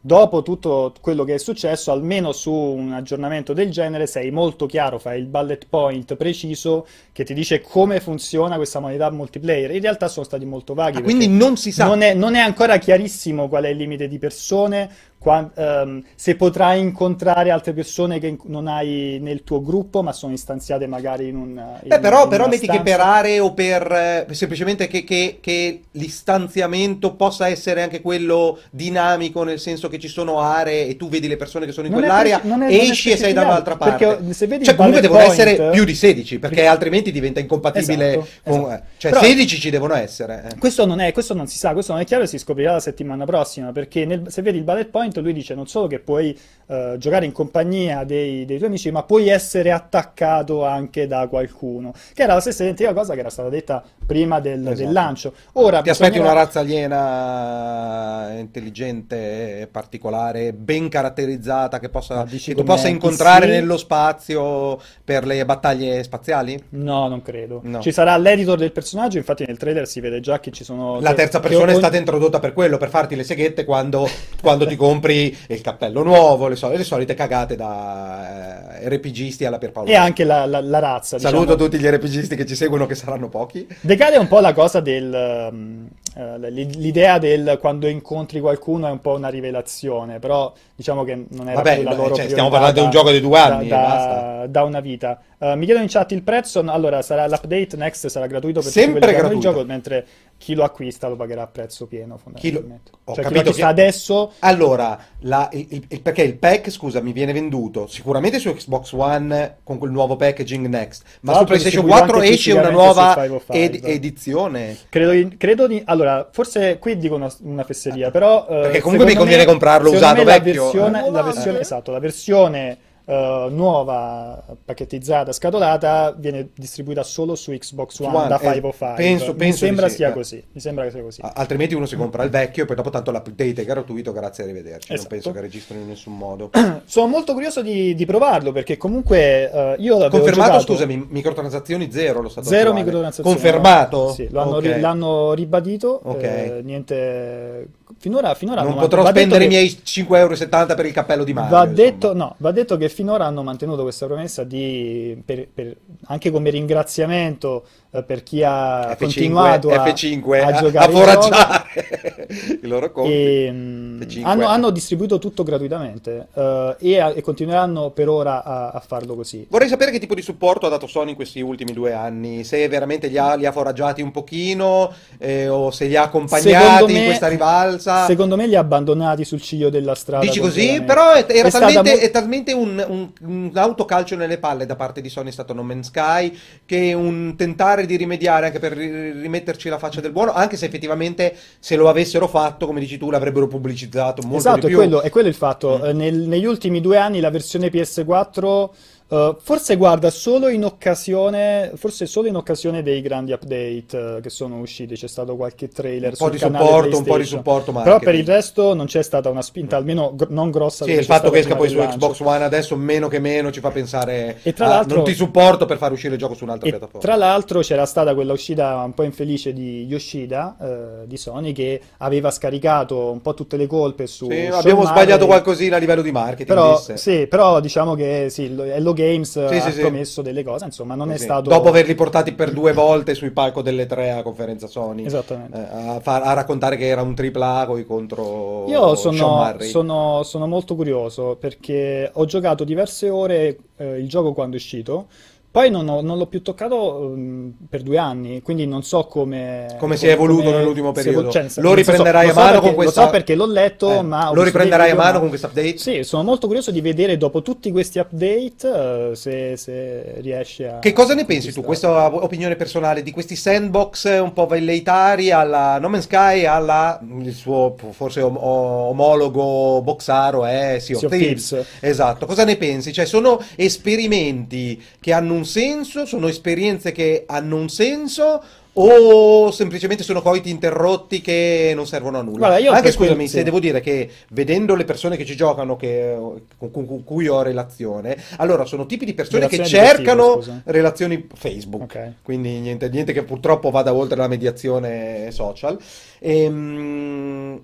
dopo 0.07 0.43
tutto 0.43 0.93
quello 1.01 1.25
che 1.25 1.35
è 1.35 1.39
successo, 1.39 1.91
almeno 1.91 2.33
su 2.33 2.53
un 2.53 2.93
aggiornamento 2.93 3.55
del 3.55 3.71
genere, 3.71 4.07
sei 4.07 4.31
molto 4.31 4.67
chiaro, 4.67 4.99
fai 4.99 5.19
il 5.19 5.27
bullet 5.27 5.67
point 5.67 6.15
preciso 6.17 6.87
che 7.11 7.25
ti 7.25 7.33
dice 7.33 7.63
come 7.63 8.01
funziona 8.01 8.57
questa 8.57 8.81
modalità 8.81 9.11
multiplayer. 9.11 9.71
In 9.71 9.81
realtà 9.81 10.09
sono 10.09 10.27
stati 10.27 10.45
molto 10.45 10.75
vaghi. 10.75 10.99
Ah, 10.99 11.03
quindi 11.03 11.27
non 11.27 11.57
si 11.57 11.73
sa. 11.73 11.87
non 11.87 12.03
è, 12.03 12.13
non 12.13 12.35
è 12.35 12.41
ancora 12.41 12.77
chiarissimo 12.77 13.49
qual 13.49 13.65
è 13.65 13.69
il 13.69 13.79
limite 13.79 14.07
di 14.07 14.19
persone, 14.19 14.91
qua- 15.25 15.50
ehm, 15.54 16.04
se 16.14 16.37
potrai 16.37 16.81
incontrare 16.81 17.50
altre 17.50 17.73
persone 17.73 18.19
che 18.19 18.37
non 18.45 18.69
hai 18.69 19.19
nel 19.23 19.43
tuo 19.43 19.62
gruppo, 19.62 20.02
ma 20.02 20.12
sono 20.12 20.35
istanziate 20.35 20.87
magari 20.87 21.28
in 21.28 21.37
un. 21.37 21.54
Beh, 21.54 21.95
in- 21.95 22.00
però, 22.02 22.25
in 22.25 22.28
però 22.28 22.47
metti 22.47 22.69
che 22.69 22.83
per 22.83 23.00
aree 23.00 23.40
o 23.40 23.54
per 23.54 23.90
eh, 24.28 24.35
semplicemente 24.35 24.87
che, 24.87 25.02
che- 25.02 25.38
che 25.40 25.81
l'istanziamento 25.93 27.14
possa 27.14 27.49
essere 27.49 27.81
anche 27.83 28.00
quello 28.02 28.59
dinamico, 28.71 29.43
nel 29.45 29.59
senso 29.59 29.88
che 29.88 29.99
ci 29.99 30.09
sono 30.09 30.40
aree 30.40 30.87
e 30.88 30.97
tu 30.97 31.09
vedi 31.09 31.26
le 31.26 31.37
persone 31.38 31.64
che 31.64 31.73
sono 31.73 31.87
in 31.87 31.93
Non 31.93 32.02
quell'area, 32.02 32.40
non 32.45 32.62
è- 32.62 32.73
esci 32.75 33.11
e 33.11 33.16
sei 33.16 33.33
da 33.33 33.43
un'altra 33.43 33.76
parte. 33.76 34.04
perché 34.07 34.33
se 34.35 34.47
vedi 34.47 34.64
cioè, 34.64 34.75
comunque 34.75 35.00
devono 35.00 35.25
point- 35.25 35.38
essere 35.40 35.71
più 35.71 35.85
di 35.85 35.95
16, 35.95 36.38
perché 36.38 36.57
Perché- 36.57 36.71
altrimenti 36.71 37.11
diventa 37.11 37.40
incompatibile 37.40 38.11
Esatto, 38.12 38.26
con... 38.45 38.61
esatto. 38.61 38.83
Cioè, 38.99 39.11
Però- 39.12 39.25
16 39.25 39.61
ci 39.61 39.71
devono 39.71 39.95
essere. 39.95 40.45
eh. 40.52 40.59
Questo 40.59 40.85
non, 40.87 41.00
è, 41.00 41.12
questo 41.12 41.33
non 41.35 41.47
si 41.47 41.57
sa, 41.57 41.73
questo 41.73 41.93
non 41.93 42.00
è 42.00 42.04
chiaro 42.04 42.25
e 42.25 42.26
si 42.26 42.38
scoprirà 42.38 42.73
la 42.73 42.81
settimana 42.81 43.25
prossima, 43.25 43.73
perché 43.73 44.04
nel- 44.04 44.25
se 44.28 44.43
vedi 44.43 44.59
il 44.59 44.64
bullet 44.64 44.88
point 44.88 45.13
lui 45.21 45.33
dice 45.33 45.54
non 45.54 45.66
solo 45.66 45.87
che 45.87 45.99
puoi 45.99 46.37
eh, 46.66 46.94
giocare 46.99 47.26
in 47.26 47.33
compagnia 47.33 48.04
dei, 48.04 48.44
dei 48.47 48.56
tuoi 48.56 48.68
amici, 48.71 48.90
ma 48.90 49.02
puoi 49.02 49.28
essere 49.28 49.71
attaccato 49.71 50.64
anche 50.64 51.06
da 51.06 51.26
qualcuno, 51.28 51.92
che 52.14 52.23
era 52.23 52.35
la 52.35 52.40
stessa 52.40 52.62
identica 52.62 52.94
cosa 52.94 53.12
che 53.12 53.21
era 53.21 53.28
stata 53.28 53.50
detta 53.50 53.83
prima 54.06 54.40
del, 54.40 54.61
Esatto. 54.61 54.76
del 54.76 54.92
lancio. 54.92 55.35
Ora 55.54 55.83
Ti 55.83 55.90
aspetti 55.90 56.18
una 56.18 56.33
razza 56.33 56.61
aliena 56.61 58.33
intelligente, 58.38 59.68
particolare, 59.71 60.52
ben 60.54 60.88
caratterizzata, 60.88 61.78
che, 61.78 61.90
possa, 61.90 62.25
che 62.25 62.54
tu 62.54 62.64
possa 62.64 62.88
incontrare 62.88 63.47
nello 63.47 63.76
spazio 63.76 64.80
per 65.04 65.26
le 65.26 65.44
battaglie 65.44 66.02
spaziali? 66.02 66.62
No, 66.71 67.09
non 67.09 67.21
credo. 67.21 67.61
No. 67.64 67.80
Ci 67.80 67.92
sarà 67.92 68.16
l'editor 68.16 68.59
del 68.59 68.73
personaggio, 68.73 69.18
infatti 69.18 69.44
nel 69.47 69.59
trailer 69.59 69.87
si 69.87 70.00
vede 70.00 70.21
già 70.21 70.40
che 70.40 70.50
ci 70.50 70.64
sono... 70.64 70.99
La 71.00 71.11
che- 71.11 71.16
terza 71.16 71.40
persona 71.40 71.73
è 71.73 71.75
stata 71.75 71.99
introdotta 71.99 72.38
per 72.38 72.54
quello, 72.54 72.78
per 72.78 72.88
farti 72.88 73.16
le 73.16 73.25
seghette 73.25 73.64
quando, 73.64 74.09
quando 74.40 74.66
ti 74.66 74.76
compri 74.76 75.03
il 75.12 75.61
cappello 75.61 76.02
nuovo, 76.02 76.49
le, 76.49 76.56
sol- 76.56 76.76
le 76.76 76.84
solite 76.84 77.14
cagate 77.14 77.56
da 77.56 78.78
eh, 78.80 78.88
RPGisti 78.88 79.44
alla 79.44 79.58
Pierpaolo. 79.58 79.88
E 79.90 79.94
anche 79.94 80.25
la, 80.25 80.46
la- 80.46 80.61
la 80.61 80.78
razza, 80.78 81.18
Saluto 81.18 81.54
diciamo. 81.54 81.62
tutti 81.64 81.78
gli 81.78 81.87
RPGisti 81.87 82.37
che 82.37 82.46
ci 82.46 82.54
seguono, 82.54 82.87
che 82.87 82.94
saranno 82.94 83.28
pochi. 83.28 83.66
Decade 83.80 84.16
un 84.16 84.28
po' 84.28 84.40
la 84.40 84.52
cosa 84.52 84.80
del... 84.80 85.49
um, 85.52 85.88
l'idea 86.16 87.18
del 87.18 87.59
quando 87.61 87.87
incontri 87.88 88.40
qualcuno 88.40 88.87
è 88.87 88.90
un 88.90 89.00
po' 89.00 89.14
una 89.14 89.28
rivelazione, 89.28 90.18
però 90.18 90.52
diciamo 90.75 91.04
che 91.04 91.25
non 91.30 91.49
era 91.49 91.60
Vabbè, 91.62 91.82
la 91.82 91.95
loro 91.95 92.15
cioè, 92.15 92.28
stiamo 92.28 92.50
parlando 92.50 92.80
di 92.80 92.84
un 92.84 92.91
gioco 92.93 93.10
di 93.10 93.21
due 93.21 93.39
anni, 93.39 93.69
da, 93.69 93.76
da- 93.76 94.47
da 94.47 94.62
una 94.65 94.80
vita. 94.80 95.21
Eh, 95.39 95.56
mi 95.56 95.65
chiedono 95.65 95.84
in 95.84 95.91
chat 95.91 96.12
il 96.12 96.23
prezzo, 96.23 96.60
allora 96.67 97.02
sarà 97.02 97.26
l'update 97.26 97.76
next 97.76 98.06
sarà 98.08 98.26
gratuito 98.26 98.60
per 98.60 98.71
Sempre 98.71 99.00
hanno 99.02 99.10
il 99.10 99.17
gratuito. 99.19 99.41
gioco, 99.50 99.65
mentre 99.65 100.06
chi 100.36 100.54
lo 100.54 100.65
acquista 100.65 101.08
lo 101.08 101.17
pagherà 101.17 101.43
a 101.43 101.47
prezzo 101.47 101.86
pieno 101.86 102.17
fondamentalmente. 102.19 102.91
ho 103.04 103.15
Cioè 103.15 103.25
chi 103.25 103.30
lo 103.30 103.36
capito 103.36 103.39
acquista 103.41 103.65
che- 103.67 103.71
adesso 103.80 104.32
Allora, 104.41 104.99
la- 105.21 105.49
il- 105.52 105.84
il- 105.89 106.00
perché 106.02 106.23
il 106.23 106.36
pack, 106.36 106.71
scusa, 106.71 107.00
mi 107.00 107.12
viene 107.12 107.32
venduto 107.32 107.86
sicuramente 107.86 108.39
su 108.39 108.52
Xbox 108.52 108.93
One 108.93 109.56
con 109.65 109.78
quel 109.78 109.91
nuovo 109.91 110.17
packaging 110.17 110.67
Next, 110.67 111.02
ma 111.21 111.34
su 111.34 111.45
PlayStation 111.45 111.84
distribuito 111.84 111.97
4 111.97 112.17
anche 112.19 112.28
esce 112.30 112.52
una 112.52 112.71
nuova 112.71 113.12
su 113.15 113.21
505. 113.21 113.62
ed- 113.65 113.84
edizione. 113.84 114.76
Credo, 114.89 115.34
credo 115.39 115.67
di... 115.67 115.82
Allora, 115.86 116.03
forse 116.30 116.78
qui 116.78 116.97
dico 116.97 117.14
una, 117.14 117.32
una 117.43 117.64
fesseria, 117.64 118.10
però... 118.10 118.47
eh, 118.49 118.60
Perché 118.62 118.80
comunque 118.80 119.06
mi 119.06 119.14
conviene 119.14 119.45
me- 119.45 119.49
comprarlo 119.50 119.90
usato 119.90 120.19
me 120.19 120.25
la 120.25 120.38
vecchio. 120.38 120.62
versione, 120.64 121.06
Eh, 121.06 121.10
la 121.10 121.23
versione- 121.23 121.60
esatto, 121.60 121.90
la 121.93 121.99
versione 121.99 122.78
eh, 123.06 123.47
nuova, 123.50 124.43
pacchettizzata, 124.64 125.32
scatolata, 125.32 126.14
viene 126.17 126.49
distribuita 126.54 127.02
solo 127.02 127.34
su 127.34 127.52
Xbox 127.52 127.99
One, 128.00 128.17
One, 128.17 128.28
da 128.28 128.36
eh, 128.36 128.52
505. 128.52 128.95
penso- 128.97 129.32
Mi 129.32 129.38
penso 129.38 129.58
sembra 129.64 129.88
sì, 129.88 129.95
sia 129.97 130.08
eh. 130.08 130.12
così. 130.12 130.45
Mi 130.52 130.60
sembra 130.60 130.84
che 130.84 130.90
sia 130.90 131.02
così. 131.02 131.21
Altrimenti 131.23 131.75
uno 131.75 131.86
si 131.86 131.97
compra 131.97 132.23
il 132.23 132.30
vecchio 132.30 132.62
e 132.62 132.67
poi 132.67 132.76
dopo 132.76 132.90
tanto 132.90 133.10
l'update 133.10 133.62
è 133.62 133.64
gratuito, 133.64 134.12
grazie, 134.12 134.45
arrivederci. 134.45 134.88
Non 134.88 134.97
Esatto. 134.99 135.08
penso 135.14 135.32
che 135.32 135.40
registrino 135.40 135.82
in 135.82 135.88
nessun 135.88 136.17
modo. 136.17 136.50
Sono 136.84 137.06
molto 137.06 137.32
curioso 137.32 137.62
di, 137.62 137.95
di 137.95 138.06
provarlo 138.06 138.52
perché 138.52 138.76
comunque 138.76 139.50
eh, 139.50 139.76
io 139.78 139.99
l'avevo 139.99 140.17
Confermato, 140.17 140.50
giocato- 140.52 140.73
scusami, 140.73 141.06
microtransazioni 141.10 141.90
zero 141.93 142.21
lo 142.23 142.28
stato 142.28 142.47
Zero 142.49 142.69
attuale. 142.71 142.84
microtransazioni. 142.84 143.36
Confermato? 143.36 144.12
Sì, 144.12 144.28
lo 144.30 144.40
hanno, 144.40 144.56
Ok. 144.56 144.62
ri- 144.62 144.80
l'hanno 144.80 145.32
ribadito. 145.34 146.00
Ok. 146.04 146.23
eh, 146.23 146.60
niente. 146.62 147.67
Finora, 147.99 148.34
finora 148.34 148.62
Non 148.62 148.76
potrò 148.76 149.06
spendere 149.06 149.44
i 149.44 149.49
miei 149.49 149.66
5,70 149.84 150.16
euro 150.16 150.75
per 150.75 150.86
il 150.86 150.92
cappello 150.92 151.23
di 151.23 151.32
Mario. 151.34 151.50
Va 151.50 151.66
detto, 151.66 152.14
no, 152.14 152.34
va 152.38 152.50
detto 152.50 152.76
che 152.78 152.88
finora 152.88 153.26
hanno 153.26 153.42
mantenuto 153.42 153.82
questa 153.82 154.06
promessa 154.06 154.42
di, 154.42 155.20
per- 155.25 155.49
per- 155.52 155.76
anche 156.06 156.30
come 156.30 156.49
ringraziamento 156.50 157.64
eh, 157.90 158.02
per 158.02 158.23
chi 158.23 158.42
ha 158.42 158.92
F5, 158.92 158.97
continuato 158.97 159.70
a, 159.70 159.84
F5 159.84 160.42
a 160.42 160.47
a, 160.47 160.52
giocare 160.52 160.92
a 160.92 160.97
foraggiare 160.97 162.28
i 162.62 162.66
loro. 162.66 162.92
E, 163.04 163.49
mm, 163.52 164.00
F5. 164.02 164.23
hanno, 164.25 164.47
hanno 164.47 164.70
distribuito 164.70 165.18
tutto 165.18 165.42
gratuitamente 165.42 166.28
eh, 166.34 166.76
e, 166.78 166.99
a- 166.99 167.12
e 167.14 167.20
continueranno 167.20 167.90
per 167.90 168.08
ora 168.08 168.42
a, 168.44 168.80
farlo 168.80 169.14
così. 169.14 169.47
Vorrei 169.49 169.68
sapere 169.68 169.90
che 169.90 169.99
tipo 169.99 170.14
di 170.14 170.23
supporto 170.23 170.66
ha 170.66 170.70
dato 170.70 170.86
Sony 170.86 171.10
in 171.10 171.16
questi 171.16 171.40
ultimi 171.40 171.73
due 171.73 171.92
anni, 171.92 172.44
se 172.44 172.66
veramente 172.68 173.08
li 173.08 173.18
ha, 173.18 173.34
li 173.34 173.47
ha 173.47 173.52
foraggiati 173.52 174.00
un 174.02 174.10
pochino 174.10 174.92
eh, 175.18 175.49
o 175.49 175.70
se 175.70 175.86
li 175.86 175.97
ha 175.97 176.02
accompagnati 176.04 176.92
me- 176.92 176.99
in 176.99 177.04
questa 177.04 177.28
rivalsa. 177.76 178.06
Secondo 178.06 178.37
me 178.37 178.47
li 178.47 178.56
ha 178.56 178.60
abbandonati 178.60 179.25
sul 179.25 179.41
ciglio 179.41 179.71
della 179.71 179.95
strada. 179.95 180.25
Dici 180.25 180.41
così? 180.41 180.82
Però 180.84 181.13
è- 181.13 181.25
era 181.28 181.49
È 181.49 181.50
talmente, 181.50 181.91
mo- 181.95 181.99
è 181.99 182.10
talmente 182.10 182.52
un, 182.52 182.84
un- 182.89 183.10
un 183.21 183.50
autocalcio 183.54 184.17
nelle 184.17 184.39
palle 184.39 184.67
da 184.67 184.76
parte 184.76 185.00
di 185.00 185.08
Sony 185.08 185.28
è 185.28 185.32
stato 185.32 185.52
No 185.52 185.63
Man's 185.63 185.87
Sky 185.89 186.37
che 186.65 186.93
un 186.93 187.34
tentare 187.37 187.87
di 187.87 187.97
rimediare 187.97 188.47
anche 188.47 188.58
per 188.58 188.73
ri- 188.73 189.13
rimetterci 189.21 189.69
la 189.69 189.78
faccia 189.78 190.00
del 190.00 190.13
buono, 190.13 190.32
anche 190.32 190.56
se 190.56 190.67
effettivamente 190.67 191.34
se 191.58 191.76
lo 191.76 191.89
avessero 191.89 192.26
fatto, 192.28 192.67
come 192.67 192.80
dici 192.80 192.99
tu, 192.99 193.10
l'avrebbero 193.10 193.47
pubblicizzato 193.47 194.23
molto 194.23 194.37
Esatto, 194.39 194.60
di 194.60 194.67
più. 194.67 194.76
quello, 194.76 195.00
è 195.02 195.10
quello 195.10 195.28
il 195.28 195.34
fatto. 195.34 195.78
Mm. 195.82 195.84
Eh, 195.87 195.93
nel- 195.93 196.15
negli 196.28 196.45
ultimi 196.47 196.80
due 196.80 196.97
anni 196.99 197.21
la 197.21 197.30
versione 197.30 197.69
PS4 197.71 198.71
eh, 199.08 199.36
forse 199.40 199.76
guarda 199.76 200.10
solo 200.10 200.49
in 200.49 200.64
occasione, 200.64 201.73
forse 201.76 202.06
solo 202.06 202.28
in 202.28 202.36
occasione 202.36 202.82
dei 202.82 203.00
grandi 203.02 203.32
update 203.32 204.17
eh, 204.17 204.21
che 204.23 204.30
sono 204.30 204.58
usciti. 204.58 204.95
C'è 204.95 205.06
stato 205.08 205.36
qualche 205.36 205.69
trailer 205.69 206.10
Un 206.12 206.17
po' 206.17 206.30
di 206.30 206.38
supporto, 206.38 206.97
un 206.97 207.04
po' 207.04 207.19
di 207.19 207.25
supporto 207.25 207.73
Però 207.73 207.84
marketing. 207.84 208.04
per 208.04 208.14
il 208.14 208.26
resto 208.26 208.75
non 208.75 208.86
c'è 208.86 209.02
stata 209.02 209.28
una 209.28 209.43
spinta, 209.43 209.76
almeno 209.76 210.12
gr- 210.14 210.30
non 210.30 210.50
grossa. 210.50 210.84
Sì, 210.84 210.93
il 210.93 211.04
fatto 211.04 211.30
che 211.30 211.38
esca 211.38 211.54
poi 211.56 211.69
su. 211.69 211.76
Xbox 211.78 212.21
One 212.21 212.45
adesso 212.45 212.76
meno 212.76 213.08
che 213.08 213.19
meno 213.19 213.50
ci 213.52 213.60
fa 213.60 213.71
pensare 213.71 214.38
E 214.43 214.52
tra 214.52 214.67
a 214.67 214.69
l'altro- 214.69 214.97
non 214.97 215.04
ti 215.04 215.14
supporto 215.14 215.67
per 215.67 215.76
far 215.76 215.93
uscire 215.93 216.14
il 216.14 216.19
gioco 216.19 216.34
su 216.34 216.45
un'altra 216.45 216.69
piattaforma. 216.71 217.00
tra 217.00 217.17
l'altro 217.17 217.60
c'era 217.60 217.84
stata 217.86 218.14
quella 218.14 218.32
uscita 218.32 218.82
un 218.84 218.95
po' 218.95 219.02
infelice 219.02 219.52
di 219.52 219.84
Yoshida, 219.84 220.56
eh, 220.60 221.06
di 221.06 221.17
Sony, 221.19 221.52
che 221.52 221.80
aveva 221.99 222.30
scaricato 222.30 223.10
un 223.10 223.21
po' 223.21 223.34
tutte 223.34 223.56
le 223.58 223.67
colpe 223.67 224.06
su 224.06 224.30
Sì, 224.30 224.47
abbiamo 224.47 224.80
Murray. 224.80 224.93
sbagliato 224.95 225.26
qualcosina 225.26 225.76
a 225.76 225.78
livello 225.78 226.02
di 226.02 226.10
marketing, 226.12 226.49
Però, 226.49 226.76
disse. 226.76 226.97
sì, 226.97 227.26
però 227.26 227.60
diciamo 227.60 227.95
che 227.95 228.28
sì, 228.30 228.54
lo- 228.54 228.62
Hello 228.64 228.93
Games 228.95 229.30
Sì, 229.30 229.39
ha 229.57 229.61
sì, 229.61 229.73
sì. 229.73 229.80
promesso 229.80 230.23
delle 230.23 230.43
cose, 230.43 230.65
insomma, 230.65 230.95
non 230.95 231.11
è 231.13 231.19
Sì. 231.19 231.25
stato... 231.25 231.50
Dopo 231.50 231.69
averli 231.69 231.95
portati 231.95 232.33
per 232.33 232.52
due 232.52 232.73
volte 232.73 233.15
sui 233.15 233.30
palco 233.30 233.61
delle 233.61 233.85
tre 233.87 234.13
a 234.13 234.23
conferenza 234.23 234.67
Sony, 234.67 235.04
Esattamente. 235.04 235.59
eh, 235.59 235.76
a, 235.89 236.00
far- 236.00 236.25
a 236.26 236.33
raccontare 236.33 236.76
che 236.76 236.87
era 236.87 237.02
un 237.02 237.15
tripla 237.15 237.65
coi 237.67 237.85
contro 237.85 238.65
Io 238.69 238.95
sono, 238.95 239.54
sono- 239.61 240.23
sono 240.23 240.47
molto 240.47 240.75
curioso 240.75 241.37
perché 241.39 242.11
ho 242.13 242.25
giocato 242.25 242.65
diverse 242.65 243.11
ore 243.11 243.59
eh, 243.76 243.99
il 243.99 244.09
gioco 244.09 244.33
quando 244.33 244.57
è 244.57 244.59
uscito, 244.59 245.09
poi 245.54 245.71
non, 245.71 245.88
ho- 245.88 246.00
non 246.00 246.19
l'ho 246.19 246.26
più 246.26 246.43
toccato 246.43 247.12
mm, 247.17 247.50
per 247.71 247.82
due 247.82 247.97
anni, 247.97 248.43
quindi 248.43 248.67
non 248.67 248.82
so 248.82 249.04
come... 249.04 249.76
Come 249.78 249.97
si 249.97 250.08
è 250.08 250.10
evoluto 250.10 250.50
nell'ultimo 250.50 250.93
si 250.93 250.99
è 251.00 251.04
periodo. 251.04 251.30
cioè, 251.30 251.47
Lo 251.58 251.75
riprenderai 251.75 252.25
lo 252.26 252.30
a 252.32 252.34
so 252.34 252.40
mano 252.40 252.50
perché- 252.54 252.67
con 252.67 252.75
questa- 252.75 253.00
Lo 253.00 253.06
so 253.06 253.12
perché 253.12 253.34
l'ho 253.36 253.47
letto, 253.47 253.90
Eh, 253.93 254.02
ma... 254.02 254.32
lo 254.34 254.43
riprenderai 254.43 254.90
a 254.90 254.95
mano 254.97 255.12
ma- 255.12 255.19
con 255.21 255.28
questo 255.28 255.47
update? 255.47 255.78
Sì, 255.78 256.02
sono 256.02 256.25
molto 256.25 256.47
curioso 256.49 256.73
di 256.73 256.80
vedere 256.80 257.17
dopo 257.17 257.40
tutti 257.43 257.71
questi 257.71 258.00
update 258.00 259.10
eh, 259.12 259.14
se, 259.14 259.56
se 259.56 260.14
riesce 260.23 260.67
a... 260.69 260.78
Che 260.80 260.93
cosa 260.93 261.14
ne 261.14 261.25
pensi 261.25 261.52
tu, 261.52 261.62
questa 261.62 262.12
opinione 262.12 262.56
personale, 262.56 263.04
di 263.04 263.12
questi 263.12 263.36
sandbox 263.36 264.06
un 264.21 264.32
po' 264.32 264.47
velleitari 264.47 265.30
alla 265.30 265.78
No 265.78 265.88
Man's 265.88 266.06
Sky, 266.06 266.47
alla 266.47 266.99
il 267.23 267.32
suo 267.32 267.76
forse 267.93 268.23
om- 268.23 268.38
omologo 268.38 269.82
boxaro 269.82 270.47
è 270.47 270.78
Sea 270.80 270.97
of 270.97 271.00
Sea 271.02 271.06
of. 271.08 271.14
Thieves. 271.17 271.64
Esatto, 271.78 272.26
cosa 272.26 272.45
ne 272.45 272.56
pensi? 272.56 272.93
Cioè 272.93 273.04
sono 273.04 273.38
esperimenti 273.54 274.82
che 274.99 275.12
hanno 275.12 275.34
un 275.34 275.43
senso, 275.45 276.04
sono 276.07 276.28
esperienze 276.28 276.93
che 276.93 277.25
hanno 277.26 277.57
un 277.57 277.69
senso? 277.69 278.43
O 278.76 279.52
semplicemente 279.52 280.02
sono 280.02 280.21
coiti 280.21 280.50
interrotti 280.50 281.21
che 281.21 281.71
non 281.76 281.87
servono 281.87 282.19
a 282.19 282.23
nulla? 282.23 282.49
Guarda, 282.49 282.71
Anche 282.73 282.91
scusami, 282.91 283.28
se 283.28 283.45
devo 283.45 283.61
dire 283.61 283.80
che 283.80 284.11
vedendo 284.30 284.75
le 284.75 284.85
persone 284.85 285.17
che 285.17 285.25
ci 285.25 285.37
giocano, 285.37 285.76
che- 285.76 286.17
con, 286.59 286.71
con- 286.73 287.04
cui 287.04 287.28
ho 287.28 287.41
relazione, 287.43 288.17
allora 288.39 288.65
sono 288.65 288.85
tipi 288.87 289.04
di 289.04 289.15
persone 289.15 289.47
di 289.47 289.57
che 289.59 289.65
cercano 289.65 290.43
relazioni 290.65 291.28
Facebook, 291.33 291.83
Ok. 291.83 292.13
quindi 292.23 292.59
niente, 292.59 292.89
niente 292.89 293.13
che 293.13 293.23
purtroppo 293.23 293.71
vada 293.71 293.95
oltre 293.95 294.17
la 294.17 294.26
mediazione 294.26 295.30
social, 295.30 295.78
Ehm, 296.19 297.61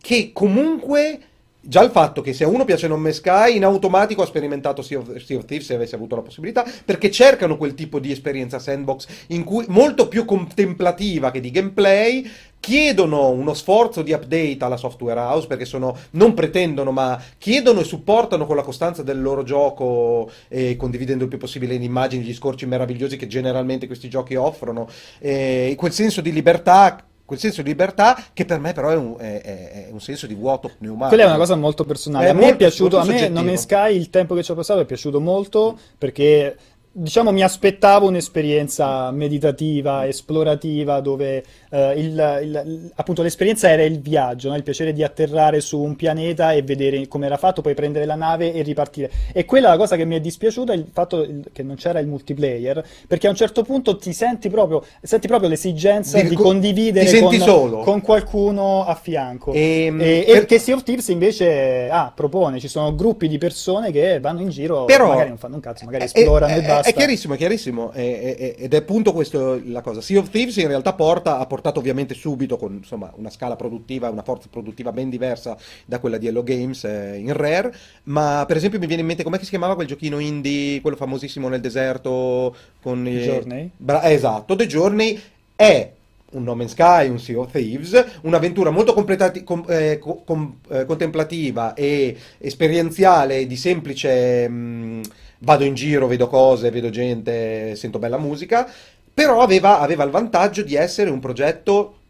che 0.00 0.30
comunque 0.32 1.18
già 1.66 1.82
il 1.82 1.90
fatto 1.90 2.20
che 2.20 2.32
se 2.32 2.44
a 2.44 2.48
uno 2.48 2.64
piace 2.64 2.88
Non 2.88 3.00
Me 3.00 3.12
Sky, 3.12 3.56
in 3.56 3.64
automatico 3.64 4.22
ha 4.22 4.26
sperimentato 4.26 4.82
Sea 4.82 4.98
of, 4.98 5.16
Sea 5.16 5.38
of 5.38 5.44
Thieves 5.44 5.66
se 5.66 5.74
avesse 5.74 5.94
avuto 5.94 6.16
la 6.16 6.22
possibilità, 6.22 6.64
perché 6.84 7.10
cercano 7.10 7.56
quel 7.56 7.74
tipo 7.74 7.98
di 7.98 8.10
esperienza 8.10 8.58
sandbox 8.58 9.06
in 9.28 9.44
cui 9.44 9.64
molto 9.68 10.08
più 10.08 10.24
contemplativa 10.24 11.30
che 11.30 11.40
di 11.40 11.50
gameplay. 11.50 12.30
Chiedono 12.64 13.28
uno 13.28 13.52
sforzo 13.52 14.00
di 14.00 14.12
update 14.12 14.56
alla 14.60 14.78
software 14.78 15.20
house 15.20 15.46
perché 15.46 15.66
sono, 15.66 15.94
non 16.12 16.32
pretendono, 16.32 16.92
ma 16.92 17.22
chiedono 17.36 17.80
e 17.80 17.84
supportano 17.84 18.46
con 18.46 18.56
la 18.56 18.62
costanza 18.62 19.02
del 19.02 19.20
loro 19.20 19.42
gioco 19.42 20.30
e 20.48 20.74
condividendo 20.74 21.24
il 21.24 21.28
più 21.28 21.36
possibile 21.36 21.76
le 21.76 21.84
immagini, 21.84 22.24
gli 22.24 22.32
scorci 22.32 22.64
meravigliosi 22.64 23.18
che 23.18 23.26
generalmente 23.26 23.86
questi 23.86 24.08
giochi 24.08 24.34
offrono. 24.34 24.88
E 25.18 25.74
quel 25.76 25.92
senso 25.92 26.22
di 26.22 26.32
libertà 26.32 27.04
quel 27.24 27.38
senso 27.38 27.62
di 27.62 27.68
libertà 27.68 28.22
che 28.32 28.44
per 28.44 28.58
me 28.60 28.72
però 28.72 28.90
è 28.90 28.96
un, 28.96 29.14
è- 29.18 29.40
è- 29.40 29.88
un 29.90 30.00
senso 30.00 30.26
di 30.26 30.34
vuoto 30.34 30.70
pneumatico. 30.78 31.08
Quella 31.08 31.24
è 31.24 31.26
una 31.26 31.36
cosa 31.38 31.56
molto 31.56 31.84
personale. 31.84 32.26
È 32.26 32.28
a 32.30 32.32
me 32.34 32.40
molto- 32.40 32.54
è 32.54 32.58
piaciuto, 32.58 32.98
a 32.98 33.04
me. 33.04 33.28
Non 33.28 33.56
Sky 33.56 33.96
il 33.96 34.10
tempo 34.10 34.34
che 34.34 34.42
ci 34.42 34.50
ho 34.50 34.54
passato 34.54 34.80
è 34.80 34.84
piaciuto 34.84 35.20
molto 35.20 35.78
perché 35.96 36.56
diciamo 36.96 37.32
mi 37.32 37.42
aspettavo 37.42 38.06
un'esperienza 38.06 39.10
meditativa, 39.10 40.06
esplorativa 40.06 41.00
dove 41.00 41.42
eh, 41.74 41.92
il- 41.98 42.40
il- 42.42 42.90
appunto 42.94 43.22
l'esperienza 43.22 43.68
era 43.70 43.82
il 43.82 44.00
viaggio, 44.00 44.48
no? 44.50 44.56
Il 44.56 44.62
piacere 44.62 44.92
di 44.92 45.02
atterrare 45.02 45.60
su 45.60 45.80
un 45.80 45.96
pianeta 45.96 46.52
e 46.52 46.62
vedere 46.62 47.06
come 47.08 47.26
era 47.26 47.36
fatto, 47.36 47.60
poi 47.62 47.74
prendere 47.74 48.04
la 48.04 48.14
nave 48.14 48.52
e 48.52 48.62
ripartire. 48.62 49.10
E 49.32 49.44
quella 49.44 49.68
è 49.68 49.70
la 49.72 49.76
cosa 49.76 49.96
che 49.96 50.04
mi 50.04 50.14
è 50.16 50.20
dispiaciuta, 50.20 50.72
il 50.72 50.86
fatto 50.92 51.26
che 51.52 51.62
non 51.62 51.76
c'era 51.76 51.98
il 51.98 52.06
multiplayer, 52.06 52.84
perché 53.06 53.26
a 53.26 53.30
un 53.30 53.36
certo 53.36 53.62
punto 53.62 53.96
ti 53.96 54.12
senti 54.12 54.48
proprio, 54.48 54.84
senti 55.02 55.26
proprio 55.26 55.48
l'esigenza 55.48 56.20
Di- 56.20 56.28
di, 56.28 56.34
co- 56.36 56.42
condividere 56.44 57.20
con, 57.20 57.34
solo. 57.38 57.78
con 57.80 58.00
qualcuno 58.00 58.84
a 58.84 58.94
fianco. 58.94 59.52
Ehm, 59.52 60.00
E, 60.00 60.24
per- 60.26 60.36
e 60.42 60.46
che 60.46 60.58
Sea 60.58 60.74
of 60.76 60.82
Thieves 60.82 61.08
invece 61.08 61.88
ah, 61.90 62.12
propone, 62.14 62.60
ci 62.60 62.68
sono 62.68 62.94
gruppi 62.94 63.28
di 63.28 63.38
persone 63.38 63.90
che 63.90 64.20
vanno 64.20 64.40
in 64.40 64.48
giro, 64.50 64.84
Però- 64.84 65.08
magari 65.08 65.28
non 65.28 65.38
fanno 65.38 65.56
un 65.56 65.60
cazzo, 65.60 65.84
magari 65.84 66.04
È- 66.04 66.06
esplorano 66.06 66.52
è, 66.54 66.58
e 66.58 66.62
basta. 66.62 66.88
È 66.90 66.94
chiarissimo, 66.94 67.34
è 67.34 67.36
chiarissimo. 67.36 67.90
è- 67.92 68.36
è- 68.36 68.54
ed 68.58 68.74
è 68.74 68.76
appunto 68.76 69.12
questo 69.12 69.60
la 69.64 69.80
cosa. 69.80 70.00
Sea 70.00 70.18
of 70.20 70.28
Thieves 70.30 70.56
in 70.56 70.68
realtà 70.68 70.92
porta, 70.94 71.38
ha 71.38 71.46
portato 71.64 71.78
ovviamente 71.78 72.12
subito 72.12 72.58
con 72.58 72.74
insomma, 72.74 73.10
una 73.16 73.30
scala 73.30 73.56
produttiva, 73.56 74.10
una 74.10 74.22
forza 74.22 74.48
produttiva 74.50 74.92
ben 74.92 75.08
diversa 75.08 75.56
da 75.86 75.98
quella 75.98 76.18
di 76.18 76.26
Hello 76.26 76.42
Games 76.42 76.84
eh, 76.84 77.16
in 77.16 77.32
Rare. 77.32 77.74
Ma 78.04 78.44
per 78.46 78.58
esempio 78.58 78.78
mi 78.78 78.86
viene 78.86 79.00
in 79.00 79.08
mente 79.08 79.22
com'è 79.22 79.38
che 79.38 79.44
si 79.44 79.50
chiamava 79.50 79.74
quel 79.74 79.86
giochino 79.86 80.18
indie, 80.18 80.82
quello 80.82 80.96
famosissimo 80.96 81.48
nel 81.48 81.62
deserto 81.62 82.54
con 82.82 83.06
i- 83.08 83.18
Journey? 83.20 83.70
Bra- 83.74 84.10
esatto, 84.10 84.54
The 84.54 84.66
Journey 84.66 85.18
è 85.56 85.90
un 86.32 86.42
No 86.42 86.54
Man's 86.54 86.72
Sky, 86.72 87.08
un 87.08 87.18
Sea 87.18 87.38
of 87.38 87.50
Thieves, 87.52 88.04
un'avventura 88.22 88.70
molto 88.70 88.92
com- 88.92 89.64
eh, 89.68 89.98
co- 89.98 90.22
com- 90.24 90.56
eh, 90.68 90.84
contemplativa 90.84 91.72
e 91.74 92.14
esperienziale 92.38 93.46
di 93.46 93.56
semplice 93.56 94.48
mh, 94.48 95.00
vado 95.38 95.64
in 95.64 95.74
giro, 95.74 96.06
vedo 96.08 96.26
cose, 96.26 96.70
vedo 96.70 96.90
gente, 96.90 97.76
sento 97.76 97.98
bella 97.98 98.18
musica, 98.18 98.68
però 99.14 99.40
aveva, 99.40 99.78
aveva 99.78 100.02
il 100.02 100.10
vantaggio 100.10 100.62
di 100.62 100.74
essere 100.74 101.08
un 101.08 101.20
progetto 101.20 102.00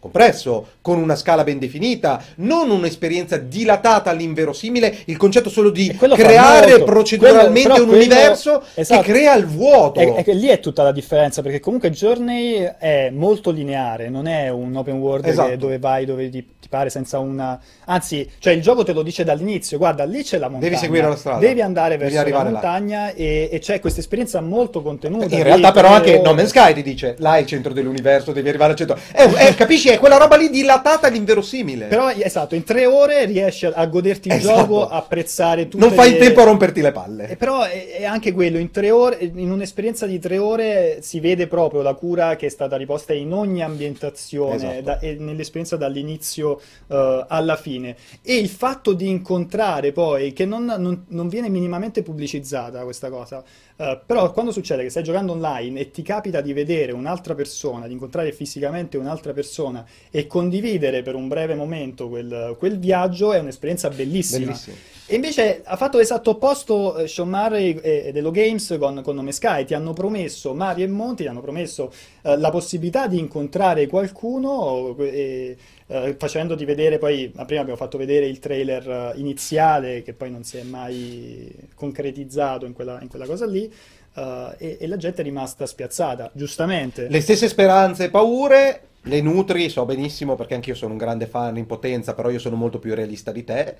compresso, 0.00 0.66
con 0.80 0.98
una 0.98 1.14
scala 1.14 1.44
ben 1.44 1.58
definita, 1.58 2.22
non 2.36 2.70
un'esperienza 2.70 3.36
dilatata 3.36 4.10
all'inverosimile, 4.10 4.96
il 5.04 5.16
concetto 5.18 5.50
solo 5.50 5.70
di 5.70 5.94
creare 5.94 6.82
proceduralmente 6.82 7.68
Quello- 7.68 7.84
un 7.84 7.88
quello- 7.88 8.04
universo 8.04 8.62
esatto. 8.74 9.02
che 9.02 9.12
crea 9.12 9.34
il 9.34 9.46
vuoto. 9.46 10.00
E, 10.00 10.24
e 10.26 10.34
lì 10.34 10.48
è 10.48 10.58
tutta 10.58 10.82
la 10.82 10.92
differenza, 10.92 11.42
perché 11.42 11.60
comunque 11.60 11.90
Journey 11.90 12.68
è 12.78 13.10
molto 13.12 13.50
lineare, 13.50 14.08
non 14.08 14.26
è 14.26 14.48
un 14.48 14.74
open 14.74 14.96
world 14.96 15.26
Esatto. 15.26 15.56
dove 15.56 15.78
vai 15.78 16.06
dove 16.06 16.30
ti, 16.30 16.46
ti 16.60 16.68
pare 16.68 16.88
senza 16.88 17.18
una... 17.18 17.60
Anzi, 17.86 18.28
cioè 18.38 18.54
il 18.54 18.62
gioco 18.62 18.82
te 18.84 18.92
lo 18.92 19.02
dice 19.02 19.22
dall'inizio, 19.22 19.76
guarda, 19.76 20.04
lì 20.04 20.22
c'è 20.22 20.38
la 20.38 20.48
montagna. 20.48 20.70
Devi 20.70 20.80
seguire 20.80 21.08
la 21.08 21.16
strada. 21.16 21.38
Devi 21.40 21.60
andare 21.60 21.98
Devi 21.98 22.14
verso 22.14 22.30
la 22.30 22.44
montagna 22.44 23.12
e, 23.12 23.48
e 23.52 23.58
c'è 23.58 23.80
questa 23.80 24.00
esperienza 24.00 24.40
molto 24.40 24.80
contenuta. 24.80 25.34
In 25.34 25.42
realtà, 25.42 25.72
però, 25.72 25.88
anche. 25.88 26.20
No 26.20 26.32
Man's 26.32 26.50
Sky 26.50 26.72
ti 26.72 26.82
dice: 26.82 27.16
là 27.18 27.36
è 27.36 27.40
il 27.40 27.46
centro 27.46 27.72
dell'universo, 27.72 28.32
devi 28.32 28.48
arrivare 28.48 28.72
al 28.72 28.78
centro. 28.78 28.96
Eh, 29.12 29.48
eh, 29.48 29.54
capisci? 29.54 29.89
È 29.94 29.98
quella 29.98 30.16
roba 30.16 30.36
lì 30.36 30.50
dilatata 30.50 31.06
all'inverosimile. 31.08 31.86
Però, 31.86 32.10
esatto, 32.10 32.54
in 32.54 32.64
tre 32.64 32.86
ore 32.86 33.24
riesci 33.26 33.66
a, 33.66 33.72
a 33.74 33.86
goderti 33.86 34.28
il 34.28 34.34
Esatto. 34.34 34.58
gioco, 34.60 34.88
a 34.88 34.96
apprezzare 34.96 35.68
tutto. 35.68 35.84
non 35.84 35.94
fai 35.94 36.12
in 36.12 36.18
tempo 36.18 36.40
a 36.40 36.44
romperti 36.44 36.80
le 36.80 36.92
palle. 36.92 37.28
E 37.28 37.36
però 37.36 37.62
è, 37.62 37.96
è 37.98 38.04
anche 38.04 38.32
quello, 38.32 38.58
in 38.58 38.70
tre 38.70 38.90
ore, 38.90 39.18
in 39.20 39.50
un'esperienza 39.50 40.06
di 40.06 40.18
tre 40.18 40.38
ore 40.38 40.98
si 41.02 41.20
vede 41.20 41.46
proprio 41.46 41.82
la 41.82 41.94
cura 41.94 42.36
che 42.36 42.46
è 42.46 42.50
stata 42.50 42.76
riposta 42.76 43.12
in 43.12 43.32
ogni 43.32 43.62
ambientazione, 43.62 44.54
Esatto. 44.54 44.80
da- 44.82 44.98
nell'esperienza 45.18 45.76
dall'inizio 45.76 46.60
eh, 46.88 47.24
alla 47.28 47.56
fine. 47.56 47.96
E 48.22 48.36
il 48.36 48.48
fatto 48.48 48.92
di 48.92 49.08
incontrare 49.08 49.92
poi, 49.92 50.32
che 50.32 50.44
non, 50.44 50.64
non- 50.64 51.04
non 51.08 51.28
viene 51.28 51.48
minimamente 51.48 52.02
pubblicizzata 52.02 52.82
questa 52.84 53.08
cosa, 53.10 53.42
eh, 53.80 53.98
però 54.04 54.30
quando 54.30 54.52
succede 54.52 54.82
che 54.82 54.90
stai 54.90 55.02
giocando 55.02 55.32
online 55.32 55.80
e 55.80 55.90
ti 55.90 56.02
capita 56.02 56.42
di 56.42 56.52
vedere 56.52 56.92
un'altra 56.92 57.34
persona, 57.34 57.86
di 57.86 57.94
incontrare 57.94 58.30
fisicamente 58.30 58.98
un'altra 58.98 59.32
persona 59.32 59.86
e 60.10 60.26
condividere 60.26 61.00
per 61.00 61.14
un 61.14 61.28
breve 61.28 61.54
momento 61.54 62.10
quel, 62.10 62.56
quel 62.58 62.78
viaggio, 62.78 63.32
è 63.32 63.38
un'esperienza 63.38 63.88
bellissima. 63.88 64.44
Bellissimo. 64.44 64.76
E 65.12 65.16
invece 65.16 65.62
ha 65.64 65.74
fatto 65.74 65.98
l'esatto 65.98 66.30
opposto 66.30 66.96
eh, 66.96 67.08
Sean 67.08 67.28
Murray 67.28 67.72
e 67.82 68.04
e 68.06 68.12
dello 68.12 68.30
Games 68.30 68.76
con, 68.78 69.02
con 69.02 69.16
Nome 69.16 69.32
Sky. 69.32 69.64
Ti 69.64 69.74
hanno 69.74 69.92
promesso, 69.92 70.54
Mario 70.54 70.84
e 70.84 70.88
Monti 70.88 71.24
ti 71.24 71.28
hanno 71.28 71.40
promesso 71.40 71.92
eh, 72.22 72.36
la 72.38 72.50
possibilità 72.50 73.08
di 73.08 73.18
incontrare 73.18 73.88
qualcuno 73.88 74.96
e, 75.00 75.56
eh, 75.88 76.14
facendoti 76.16 76.64
vedere 76.64 76.98
poi, 76.98 77.28
ma 77.34 77.44
prima 77.44 77.62
abbiamo 77.62 77.76
fatto 77.76 77.98
vedere 77.98 78.26
il 78.26 78.38
trailer 78.38 78.88
eh, 78.88 79.18
iniziale 79.18 80.02
che 80.04 80.12
poi 80.12 80.30
non 80.30 80.44
si 80.44 80.58
è 80.58 80.62
mai 80.62 81.52
concretizzato 81.74 82.64
in 82.64 82.72
quella, 82.72 83.00
in 83.02 83.08
quella 83.08 83.26
cosa 83.26 83.46
lì. 83.46 83.68
eh, 84.14 84.54
e, 84.58 84.76
e 84.78 84.86
la 84.86 84.96
gente 84.96 85.22
è 85.22 85.24
rimasta 85.24 85.66
spiazzata, 85.66 86.30
giustamente. 86.34 87.08
Le 87.08 87.20
stesse 87.20 87.48
speranze 87.48 88.04
e 88.04 88.10
paure 88.10 88.82
le 89.02 89.20
nutri, 89.22 89.68
so 89.70 89.84
benissimo 89.84 90.36
perché 90.36 90.54
anch'io 90.54 90.74
sono 90.76 90.92
un 90.92 90.98
grande 90.98 91.26
fan 91.26 91.56
in 91.56 91.66
potenza, 91.66 92.14
però 92.14 92.30
io 92.30 92.38
sono 92.38 92.54
molto 92.54 92.78
più 92.78 92.94
realista 92.94 93.32
di 93.32 93.42
te, 93.42 93.76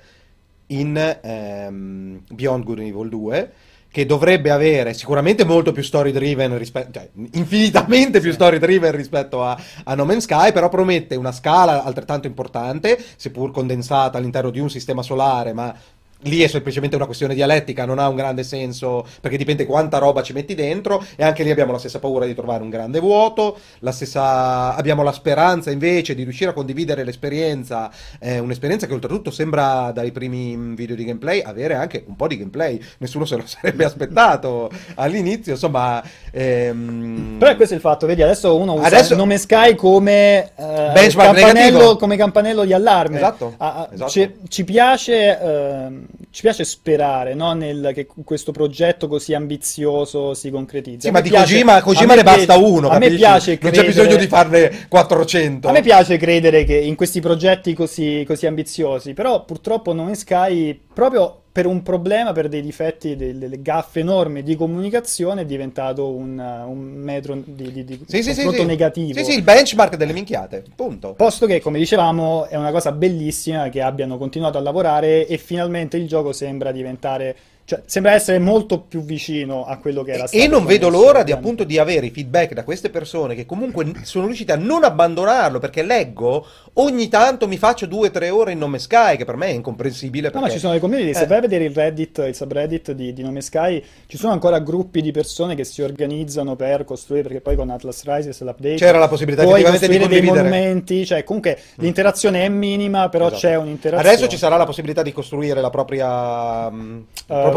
in 0.71 1.19
ehm, 1.23 2.23
Beyond 2.29 2.65
Good 2.65 2.79
and 2.79 2.89
Evil 2.89 3.09
2, 3.09 3.53
che 3.93 4.07
dovrebbe 4.07 4.51
avere 4.51 4.95
sicuramente 4.95 5.45
molto 5.45 5.73
più 5.73 5.83
story 5.83 6.13
driven 6.13 6.57
rispetto, 6.57 6.93
cioè 6.93 7.11
infinitamente 7.33 8.21
più 8.21 8.33
story 8.33 8.59
driven 8.59 8.93
rispetto 8.93 9.45
a, 9.45 9.61
a 9.85 9.95
No 9.95 10.05
Man's 10.05 10.25
Sky, 10.25 10.53
però 10.53 10.69
promette 10.69 11.17
una 11.17 11.33
scala 11.33 11.83
altrettanto 11.83 12.29
importante, 12.29 13.03
seppur 13.17 13.51
condensata 13.51 14.19
all'interno 14.19 14.51
di 14.51 14.61
un 14.61 14.71
sistema 14.71 15.03
solare, 15.03 15.53
ma 15.53 15.75
lì 16.23 16.43
è 16.43 16.47
semplicemente 16.49 16.97
una 16.97 17.07
questione 17.07 17.35
dialettica, 17.35 17.85
non 17.85 17.99
ha 17.99 18.09
un 18.09 18.17
grande 18.17 18.43
senso 18.43 19.07
perché 19.21 19.37
dipende 19.37 19.65
quanta 19.65 19.99
roba 19.99 20.23
ci 20.23 20.33
metti 20.33 20.55
dentro 20.55 21.05
e 21.17 21.25
anche 21.25 21.43
lì 21.43 21.51
abbiamo 21.51 21.73
la 21.73 21.79
stessa 21.79 21.99
paura 21.99 22.27
di 22.27 22.35
trovare 22.35 22.63
un 22.63 22.69
grande 22.69 23.01
vuoto, 23.01 23.59
la 23.81 23.93
stessa... 23.93 24.75
abbiamo 24.75 25.03
la 25.03 25.13
speranza 25.13 25.71
invece 25.71 26.15
di 26.15 26.25
riuscire 26.25 26.51
a 26.51 26.53
condividere 26.53 27.05
l'esperienza, 27.05 27.91
eh, 28.19 28.39
un'esperienza 28.39 28.87
che 28.87 28.93
oltretutto 28.93 29.31
sembra 29.31 29.93
dai 29.93 30.13
primi 30.13 30.75
video 30.75 30.97
di 30.97 31.05
gameplay 31.05 31.41
avere 31.41 31.75
anche 31.75 32.05
un 32.07 32.17
po' 32.17 32.27
di 32.27 32.37
gameplay, 32.37 32.81
nessuno 32.99 33.25
se 33.25 33.37
lo 33.37 33.45
sarebbe 33.47 33.85
aspettato 33.85 34.71
all'inizio, 34.97 35.53
insomma... 35.53 36.03
Ehm... 36.33 37.37
Però 37.39 37.55
questo 37.57 37.75
è 37.75 37.77
il 37.77 37.83
fatto, 37.83 38.07
vedi, 38.07 38.23
adesso 38.23 38.57
uno 38.57 38.75
usa 38.75 38.87
adesso... 38.87 39.15
nome 39.15 39.39
Sky 39.39 39.75
come, 39.75 40.53
eh, 40.55 41.11
campanello, 41.15 41.97
come 41.97 42.17
campanello 42.17 42.65
di 42.65 42.73
allarme. 42.73 43.17
Esatto. 43.17 43.55
Ah, 43.57 43.89
esatto. 43.91 44.11
Ci, 44.11 44.35
ci, 44.49 44.65
piace... 44.65 45.41
Eh, 45.41 46.10
ci 46.31 46.43
piace 46.43 46.65
sperare 46.65 47.35
no? 47.35 47.53
Nel, 47.55 47.91
che 47.93 48.07
questo 48.25 48.53
progetto 48.53 49.09
così 49.09 49.35
ambizioso 49.35 50.33
si 50.35 50.51
concretizzi. 50.51 51.07
Sì, 51.07 51.11
ma 51.11 51.21
di 51.21 51.29
piace, 51.29 51.55
Kojima, 51.55 51.83
Kojima 51.83 52.15
ne 52.15 52.23
basta 52.23 52.57
uno. 52.57 52.89
A 52.89 52.93
capisci? 52.93 53.11
me 53.11 53.17
piace 53.17 53.59
non 53.61 53.73
c'è 53.73 53.85
bisogno 53.85 54.17
di 54.17 54.27
farne 54.29 54.87
400. 54.89 55.69
A 55.69 55.73
me 55.73 55.83
piace 55.83 56.17
credere 56.17 56.65
che 56.65 56.77
in 56.77 56.95
questi 56.95 57.21
progetti 57.21 57.75
così, 57.75 58.25
così 58.27 58.47
ambiziosi, 58.47 59.13
però 59.13 59.45
purtroppo 59.45 59.93
non 59.93 60.15
Sky 60.15 60.81
proprio 61.01 61.41
per 61.51 61.65
un 61.65 61.83
problema, 61.83 62.33
per 62.33 62.49
dei 62.49 62.61
difetti, 62.61 63.17
delle 63.17 63.63
gaffe 63.63 64.01
enormi 64.01 64.43
di 64.43 64.55
comunicazione, 64.55 65.41
è 65.41 65.45
diventato 65.47 66.11
un, 66.11 66.39
un 66.39 66.79
metro 66.79 67.41
di, 67.43 67.73
di, 67.73 67.85
di 67.85 68.05
sì, 68.07 68.23
sì, 68.23 68.35
sì, 68.35 68.65
negativo. 68.67 69.19
Sì, 69.19 69.25
sì, 69.25 69.37
il 69.37 69.43
benchmark 69.43 69.97
delle 69.97 70.13
minchiate, 70.13 70.63
punto. 70.77 71.15
Posto 71.15 71.47
che, 71.47 71.61
come 71.61 71.79
dicevamo, 71.79 72.45
è 72.47 72.57
una 72.57 72.71
cosa 72.71 72.93
bellissima 72.93 73.71
che 73.71 73.81
abbiano 73.81 74.19
continuato 74.19 74.59
a 74.59 74.61
lavorare 74.61 75.27
e 75.27 75.39
finalmente 75.39 75.97
il 75.97 76.07
gioco 76.07 76.33
sembra 76.33 76.71
diventare 76.71 77.35
cioè, 77.71 77.83
sembra 77.87 78.15
essere 78.15 78.41
molto 78.41 78.81
più 78.81 79.01
vicino 79.01 79.65
a 79.65 79.77
quello 79.77 80.03
che 80.03 80.11
era 80.11 80.27
stato. 80.27 80.43
E 80.43 80.49
non 80.49 80.67
vedo 80.67 80.89
l'ora 80.89 81.23
di, 81.23 81.31
appunto, 81.31 81.63
di 81.63 81.79
avere 81.79 82.07
i 82.07 82.11
feedback 82.11 82.53
da 82.53 82.65
queste 82.65 82.91
persone 82.91 83.37
che 83.37 83.47
comunque 83.47 83.93
sono 84.03 84.27
riuscite 84.27 84.51
a 84.51 84.57
non 84.57 84.83
abbandonarlo 84.83 85.61
perché 85.61 85.85
leggo 85.85 86.45
ogni 86.73 87.07
tanto 87.09 87.47
mi 87.47 87.59
faccio 87.59 87.87
due 87.87 88.09
o 88.09 88.11
tre 88.11 88.29
ore 88.31 88.51
in 88.51 88.59
Nome 88.59 88.81
Sky, 88.81 89.17
che 89.17 89.25
per 89.25 89.37
me 89.37 89.47
è 89.47 89.51
incomprensibile. 89.51 90.31
Perché... 90.31 90.39
No, 90.39 90.47
ma 90.47 90.51
ci 90.51 90.59
sono 90.59 90.73
le 90.73 90.81
community. 90.81 91.15
Se 91.15 91.23
eh. 91.23 91.27
vai 91.27 91.39
a 91.39 91.41
vedere 91.43 91.63
il 91.63 91.73
Reddit, 91.73 92.25
il 92.27 92.35
subreddit 92.35 92.91
di, 92.91 93.13
di, 93.13 93.23
Nome 93.23 93.41
Sky, 93.41 93.81
ci 94.09 94.17
sono 94.17 94.33
ancora 94.33 94.59
gruppi 94.59 95.01
di 95.01 95.13
persone 95.13 95.55
che 95.55 95.63
si 95.63 95.81
organizzano 95.81 96.57
per 96.57 96.85
costruire, 96.85 97.29
perché 97.29 97.41
poi 97.41 97.55
con 97.55 97.71
Atlas 97.71 98.03
Rises 98.05 98.41
l'update 98.41 98.75
c'era 98.75 98.99
la 98.99 99.07
possibilità 99.07 99.45
puoi 99.45 99.63
costruire 99.63 100.09
dei 100.09 100.23
monumenti, 100.23 101.07
cioè 101.07 101.23
comunque 101.23 101.57
mm. 101.57 101.83
l'interazione 101.83 102.45
è 102.45 102.49
minima, 102.49 103.09
però 103.09 103.27
esatto. 103.27 103.41
c'è 103.43 103.55
un'interazione. 103.55 104.13
Adesso 104.13 104.29
ci 104.29 104.39
sarà 104.39 104.57
la 104.57 104.67
possibilità 104.67 105.03
di 105.03 105.13
costruire 105.13 105.61
la 105.61 105.71
propria. 105.71 106.67
Uh, 106.67 107.05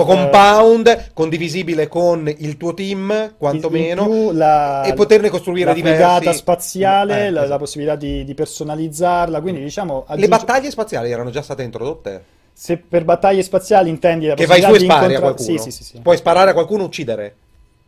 proprio 0.04 0.24
compound 0.24 1.12
condivisibile 1.13 1.88
con 1.88 2.32
il 2.38 2.58
tuo 2.58 2.74
team, 2.74 3.36
quantomeno, 3.38 4.32
la, 4.32 4.84
e 4.84 4.94
poterne 4.94 5.30
costruire 5.30 5.68
la 5.68 5.74
diversi. 5.74 6.26
La 6.26 6.34
spaziale, 6.34 7.13
eh, 7.13 7.30
la, 7.30 7.39
esatto. 7.39 7.50
la, 7.50 7.58
possibilità 7.58 7.96
di, 7.96 8.24
di, 8.24 8.34
personalizzarla, 8.34 9.42
quindi 9.42 9.62
diciamo... 9.62 10.04
Aggiunge... 10.06 10.22
Le 10.22 10.28
battaglie 10.28 10.72
spaziali 10.72 11.12
erano 11.12 11.30
già 11.30 11.42
state 11.42 11.63
introdotte? 11.63 12.24
Se 12.54 12.78
per 12.78 13.04
battaglie 13.04 13.42
spaziali 13.42 13.89
intendi 13.89 14.28
la 14.28 14.36
che 14.36 14.46
vai 14.46 14.62
su 14.62 14.70
e 14.70 14.80
spari 14.80 14.86
incontra... 14.86 15.18
a 15.18 15.20
qualcuno. 15.20 15.58
Sì, 15.58 15.72
sì, 15.72 15.84
sì, 15.84 16.00
Puoi 16.02 16.18
sparare 16.18 16.52
a 16.52 16.54
qualcuno 16.54 16.84
e 16.84 16.86
uccidere. 16.86 17.36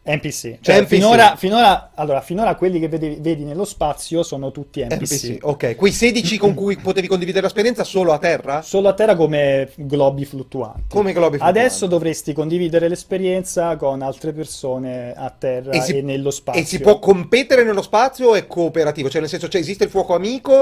NPC. 0.05 0.59
Cioè, 0.61 0.81
NPC. 0.81 0.87
Finora, 0.87 1.35
finora, 1.35 1.91
allora, 1.95 2.21
finora 2.21 2.55
quelli 2.55 2.79
che 2.79 2.87
vedi, 2.87 3.17
vedi, 3.19 3.43
nello 3.43 3.65
spazio 3.65 4.21
sono 4.21 4.51
tutti 4.51 4.83
NPC. 4.83 5.01
NPC. 5.01 5.37
Ok, 5.41 5.75
quei 5.75 5.91
16 5.91 6.37
con 6.37 6.53
cui 6.53 6.77
potevi 6.77 7.07
condividere 7.07 7.43
l'esperienza 7.43 7.83
solo 7.83 8.13
a 8.13 8.19
terra? 8.19 8.61
Solo 8.61 8.89
a 8.89 8.93
terra 8.93 9.15
come 9.15 9.69
globi 9.75 10.25
fluttuanti. 10.25 10.83
Come 10.89 11.11
globi 11.11 11.37
fluttuanti. 11.37 11.59
Adesso 11.59 11.87
dovresti 11.87 12.33
condividere 12.33 12.87
l'esperienza 12.87 13.75
con 13.77 14.03
altre 14.03 14.31
persone 14.31 15.13
a 15.15 15.33
terra 15.35 15.71
e, 15.71 15.81
si, 15.81 15.97
e 15.97 16.01
nello 16.03 16.29
spazio. 16.29 16.61
E 16.61 16.65
si 16.65 16.79
può 16.79 16.99
competere 16.99 17.63
nello 17.63 17.81
spazio 17.81 18.29
o 18.29 18.35
è 18.35 18.45
cooperativo? 18.45 19.09
Cioè, 19.09 19.21
nel 19.21 19.29
senso, 19.29 19.47
cioè, 19.47 19.61
esiste 19.61 19.85
il 19.85 19.89
fuoco 19.89 20.13
amico 20.13 20.53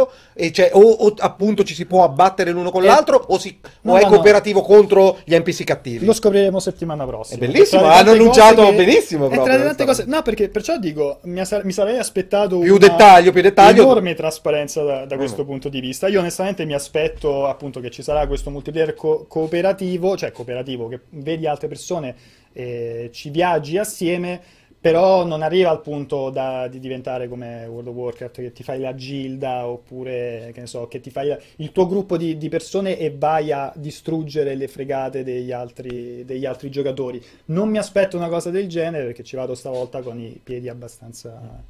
o, 0.71 0.79
o, 0.79 1.13
appunto 1.17 1.63
ci 1.65 1.73
si 1.73 1.85
può 1.85 2.05
abbattere 2.05 2.51
l'uno 2.51 2.71
con 2.71 2.83
è... 2.83 2.85
l'altro 2.85 3.21
o, 3.27 3.37
si, 3.37 3.59
no, 3.81 3.93
o 3.93 3.97
è 3.97 4.03
no, 4.03 4.07
cooperativo 4.07 4.59
no. 4.59 4.65
contro 4.65 5.19
gli 5.25 5.35
NPC 5.35 5.65
cattivi? 5.65 6.05
Lo 6.05 6.13
scopriremo 6.13 6.61
settimana 6.61 7.05
prossima. 7.05 7.43
È 7.43 7.47
bellissimo, 7.47 7.83
hanno 7.83 8.11
annunciato 8.11 8.65
che... 8.69 8.75
benissimo 8.75 9.31
tra 9.41 9.57
le 9.57 9.63
tante 9.63 9.85
cose. 9.85 10.03
No, 10.05 10.21
perché 10.21 10.49
perciò 10.49 10.77
dico, 10.77 11.19
mi, 11.23 11.41
mi 11.63 11.71
sarei 11.71 11.97
aspettato 11.97 12.59
più 12.59 12.77
dettaglio, 12.77 13.31
più 13.31 13.41
dettaglio. 13.41 13.83
enorme 13.83 14.13
trasparenza 14.13 14.83
da, 14.83 15.05
da 15.05 15.15
questo 15.17 15.43
mm. 15.43 15.45
punto 15.45 15.69
di 15.69 15.79
vista. 15.79 16.07
Io 16.07 16.19
onestamente 16.19 16.65
mi 16.65 16.73
aspetto 16.73 17.47
appunto 17.47 17.79
che 17.79 17.89
ci 17.89 18.03
sarà 18.03 18.27
questo 18.27 18.49
multiplayer 18.49 18.93
co- 18.93 19.25
cooperativo, 19.27 20.15
cioè 20.17 20.31
cooperativo, 20.31 20.87
che 20.87 20.99
vedi 21.09 21.47
altre 21.47 21.67
persone 21.67 22.15
e 22.53 23.09
ci 23.11 23.29
viaggi 23.29 23.77
assieme 23.77 24.41
però 24.83 25.23
non 25.23 25.43
arriva 25.43 25.69
al 25.69 25.79
punto 25.79 26.29
da, 26.29 26.67
di 26.67 26.77
diventare 26.77 27.29
come 27.29 27.65
World 27.67 27.87
of 27.87 27.95
Warcraft 27.95 28.41
che 28.41 28.51
ti 28.51 28.63
fai 28.63 28.81
la 28.81 28.93
gilda 28.93 29.65
oppure 29.65 30.51
che 30.53 30.59
ne 30.59 30.67
so 30.67 30.89
che 30.89 30.99
ti 30.99 31.09
fai 31.09 31.33
il 31.55 31.71
tuo 31.71 31.87
gruppo 31.87 32.17
di, 32.17 32.37
di 32.37 32.49
persone 32.49 32.97
e 32.97 33.15
vai 33.17 33.53
a 33.53 33.71
distruggere 33.77 34.55
le 34.55 34.67
fregate 34.67 35.23
degli 35.23 35.53
altri, 35.53 36.25
degli 36.25 36.45
altri, 36.45 36.69
giocatori. 36.69 37.23
Non 37.45 37.69
mi 37.69 37.77
aspetto 37.77 38.17
una 38.17 38.27
cosa 38.27 38.49
del 38.49 38.67
genere 38.67 39.05
perché 39.05 39.23
ci 39.23 39.37
vado 39.37 39.55
stavolta 39.55 40.01
con 40.01 40.19
i 40.19 40.37
piedi 40.43 40.67
abbastanza 40.67 41.63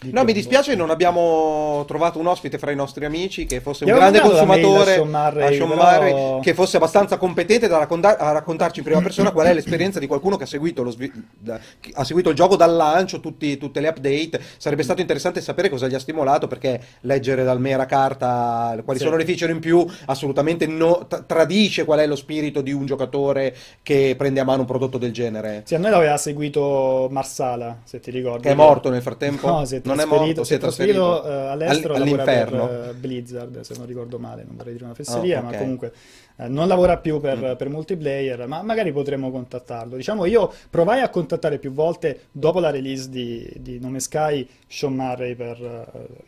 No, 0.00 0.22
mi 0.22 0.32
dispiace 0.32 0.76
non 0.76 0.90
abbiamo 0.90 1.84
trovato 1.88 2.20
un 2.20 2.28
ospite 2.28 2.56
fra 2.56 2.70
i 2.70 2.76
nostri 2.76 3.04
amici 3.04 3.46
che 3.46 3.60
fosse 3.60 3.84
un 3.84 3.92
grande 3.92 4.20
consumatore 4.20 4.94
a 4.94 5.04
Murray, 5.04 5.58
però... 5.58 6.38
che 6.38 6.54
fosse 6.54 6.76
abbastanza 6.76 7.16
competente 7.16 7.66
da 7.66 7.78
raccontar- 7.78 8.20
a 8.20 8.30
raccontarci 8.30 8.78
in 8.78 8.84
prima 8.84 9.00
persona 9.00 9.32
qual 9.32 9.46
è 9.48 9.54
l'esperienza 9.54 9.98
di 9.98 10.06
qualcuno 10.06 10.36
che 10.36 10.44
ha 10.44 10.46
seguito, 10.46 10.84
lo 10.84 10.92
svi- 10.92 11.10
da- 11.36 11.58
ha 11.94 12.04
seguito 12.04 12.30
il 12.30 12.36
gioco 12.36 12.54
dal 12.54 12.76
lancio, 12.76 13.18
tutti, 13.18 13.58
tutte 13.58 13.80
le 13.80 13.88
update. 13.88 14.40
Sarebbe 14.56 14.84
stato 14.84 15.00
interessante 15.00 15.40
sapere 15.40 15.68
cosa 15.68 15.88
gli 15.88 15.94
ha 15.94 15.98
stimolato 15.98 16.46
perché 16.46 16.80
leggere 17.00 17.42
dal 17.42 17.60
mera 17.60 17.86
carta 17.86 18.80
quali 18.84 19.00
sì. 19.00 19.04
sono 19.04 19.16
le 19.16 19.24
feature 19.24 19.50
in 19.50 19.58
più 19.58 19.84
assolutamente 20.06 20.66
no, 20.68 21.06
t- 21.08 21.24
tradisce 21.26 21.84
qual 21.84 21.98
è 21.98 22.06
lo 22.06 22.16
spirito 22.16 22.60
di 22.60 22.72
un 22.72 22.86
giocatore 22.86 23.54
che 23.82 24.14
prende 24.16 24.38
a 24.38 24.44
mano 24.44 24.60
un 24.60 24.66
prodotto 24.66 24.96
del 24.96 25.12
genere. 25.12 25.62
Sì, 25.64 25.74
a 25.74 25.78
noi 25.78 25.90
l'aveva 25.90 26.16
seguito 26.16 27.08
Marsala, 27.10 27.80
se 27.82 27.98
ti 27.98 28.12
ricordi. 28.12 28.42
Che 28.42 28.50
è 28.50 28.54
morto 28.54 28.90
nel 28.90 29.02
frattempo. 29.02 29.48
No, 29.48 29.64
si 29.64 29.80
non 29.88 30.00
è 30.00 30.04
morto, 30.04 30.44
si 30.44 30.54
è 30.54 30.58
trasferito, 30.58 31.22
uh, 31.24 31.28
all'estero 31.28 31.94
all'inferno 31.94 32.66
per, 32.66 32.94
uh, 32.94 32.98
Blizzard, 32.98 33.60
se 33.60 33.74
non 33.76 33.86
ricordo 33.86 34.18
male, 34.18 34.44
non 34.46 34.56
vorrei 34.56 34.72
dire 34.72 34.84
una 34.84 34.94
fesseria, 34.94 35.36
oh, 35.36 35.40
okay. 35.40 35.52
ma 35.52 35.58
comunque 35.58 35.92
uh, 36.36 36.44
non 36.48 36.68
lavora 36.68 36.96
più 36.98 37.20
per, 37.20 37.38
mm. 37.38 37.56
per, 37.56 37.68
multiplayer, 37.68 38.46
ma 38.46 38.62
magari 38.62 38.92
potremmo 38.92 39.30
contattarlo. 39.30 39.96
Diciamo, 39.96 40.24
io 40.26 40.52
provai 40.70 41.00
a 41.00 41.08
contattare 41.08 41.58
più 41.58 41.72
volte 41.72 42.26
dopo 42.30 42.60
la 42.60 42.70
release 42.70 43.08
di, 43.08 43.50
di 43.56 43.78
Nome 43.78 44.00
Sky 44.00 44.46
Sean 44.66 44.94
Murray 44.94 45.34
per 45.34 45.58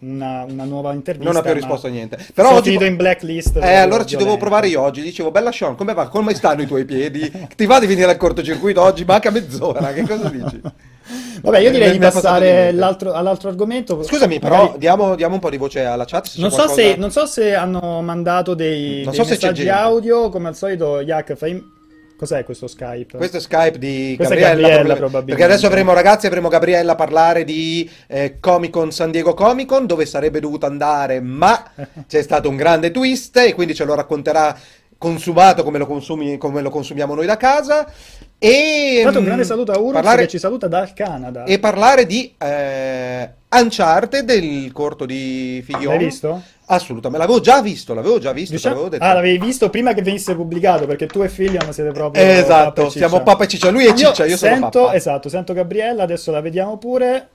una, 0.00 0.44
una 0.44 0.64
nuova 0.64 0.92
intervista. 0.92 1.30
Non 1.30 1.40
ha 1.40 1.44
più 1.44 1.54
risposto 1.54 1.86
a 1.86 1.90
niente. 1.90 2.18
Però 2.34 2.54
oggi 2.54 2.70
finito 2.70 2.84
in 2.84 2.96
blacklist. 2.96 3.56
Eh, 3.56 3.74
allora 3.74 4.04
ci 4.04 4.16
devo 4.16 4.36
provare 4.36 4.68
io 4.68 4.80
oggi. 4.80 5.02
Dicevo, 5.02 5.30
bella 5.30 5.52
Sean, 5.52 5.74
come 5.74 5.94
va? 5.94 6.08
Come 6.08 6.34
stanno 6.34 6.62
i 6.62 6.66
tuoi 6.66 6.84
piedi? 6.84 7.30
Ti 7.54 7.66
va 7.66 7.78
di 7.78 7.86
venire 7.86 8.10
al 8.10 8.16
cortocircuito 8.16 8.80
oggi? 8.80 9.04
Manca 9.04 9.30
mezz'ora, 9.30 9.92
che 9.92 10.02
cosa 10.02 10.28
dici? 10.28 10.60
Vabbè, 11.42 11.58
io 11.58 11.70
direi 11.70 11.92
di 11.92 11.98
passare 11.98 12.68
all'altro 12.68 13.48
argomento. 13.48 14.02
Scusami, 14.02 14.38
però 14.38 14.56
Magari... 14.56 14.78
diamo, 14.78 15.14
diamo, 15.14 15.34
un 15.34 15.40
po' 15.40 15.50
di 15.50 15.56
voce 15.56 15.84
alla 15.84 16.04
chat. 16.04 16.32
Non 16.36 16.50
so, 16.50 16.56
qualcosa... 16.56 16.80
se, 16.80 16.96
non, 16.96 17.10
so 17.10 17.26
se, 17.26 17.54
hanno 17.54 18.00
mandato 18.02 18.54
dei, 18.54 19.04
dei 19.04 19.14
so 19.14 19.24
messaggi 19.24 19.68
audio, 19.68 20.28
come 20.28 20.48
al 20.48 20.56
solito. 20.56 21.00
Yak, 21.00 21.34
fai... 21.34 21.78
Cos'è 22.20 22.44
questo 22.44 22.66
Skype? 22.66 23.16
Questo 23.16 23.38
è 23.38 23.40
Skype 23.40 23.78
di 23.78 24.14
Gabriella, 24.18 24.68
Gabriella 24.68 24.94
probabilmente. 24.94 25.24
Perché 25.24 25.44
adesso 25.44 25.66
avremo, 25.66 25.94
ragazzi, 25.94 26.26
avremo 26.26 26.48
Gabriella 26.48 26.92
a 26.92 26.94
parlare 26.94 27.44
di 27.44 27.90
eh, 28.08 28.36
Comic 28.38 28.70
Con 28.70 28.92
San 28.92 29.10
Diego 29.10 29.32
Comic 29.32 29.66
Con, 29.66 29.86
dove 29.86 30.04
sarebbe 30.04 30.38
dovuto 30.38 30.66
andare, 30.66 31.20
ma 31.20 31.64
c'è 32.06 32.20
stato 32.20 32.50
un 32.50 32.56
grande 32.56 32.90
twist 32.90 33.38
e 33.38 33.54
quindi 33.54 33.74
ce 33.74 33.84
lo 33.84 33.94
racconterà 33.94 34.54
consumato 35.00 35.64
come 35.64 35.78
lo, 35.78 35.86
consumi, 35.86 36.36
come 36.36 36.60
lo 36.60 36.68
consumiamo 36.68 37.14
noi 37.14 37.24
da 37.24 37.38
casa. 37.38 37.90
E 38.38 39.00
Tanto 39.02 39.20
un 39.20 39.24
grande 39.24 39.44
saluto 39.44 39.72
a 39.72 39.78
Urus 39.78 39.94
parlare... 39.94 40.22
che 40.22 40.28
ci 40.28 40.38
saluta 40.38 40.68
dal 40.68 40.92
Canada. 40.92 41.44
E 41.44 41.58
parlare 41.58 42.04
di 42.04 42.34
eh, 42.36 43.30
Uncharted, 43.48 44.26
del 44.26 44.70
corto 44.72 45.06
di 45.06 45.62
Figlione. 45.64 45.96
L'hai 45.96 46.04
visto? 46.04 46.42
Assolutamente, 46.66 47.26
l'avevo 47.26 47.40
già 47.40 47.62
visto, 47.62 47.94
l'avevo 47.94 48.18
già 48.18 48.32
visto. 48.32 48.54
Diciamo... 48.54 48.88
Ah, 48.98 49.14
l'avevi 49.14 49.38
visto 49.38 49.70
prima 49.70 49.94
che 49.94 50.02
venisse 50.02 50.34
pubblicato, 50.34 50.86
perché 50.86 51.06
tu 51.06 51.22
e 51.22 51.30
Figlion 51.30 51.72
siete 51.72 51.92
proprio... 51.92 52.22
esatto, 52.22 52.82
papà 52.82 52.90
siamo 52.90 53.22
papà 53.22 53.44
e 53.44 53.48
ciccia, 53.48 53.70
lui 53.70 53.86
è 53.86 53.94
ciccia, 53.94 54.24
io, 54.24 54.32
io 54.32 54.36
sento, 54.36 54.70
sono 54.70 54.84
papà. 54.84 54.96
Esatto, 54.96 55.28
sento 55.30 55.54
Gabriella, 55.54 56.02
adesso 56.02 56.30
la 56.30 56.42
vediamo 56.42 56.76
pure. 56.76 57.28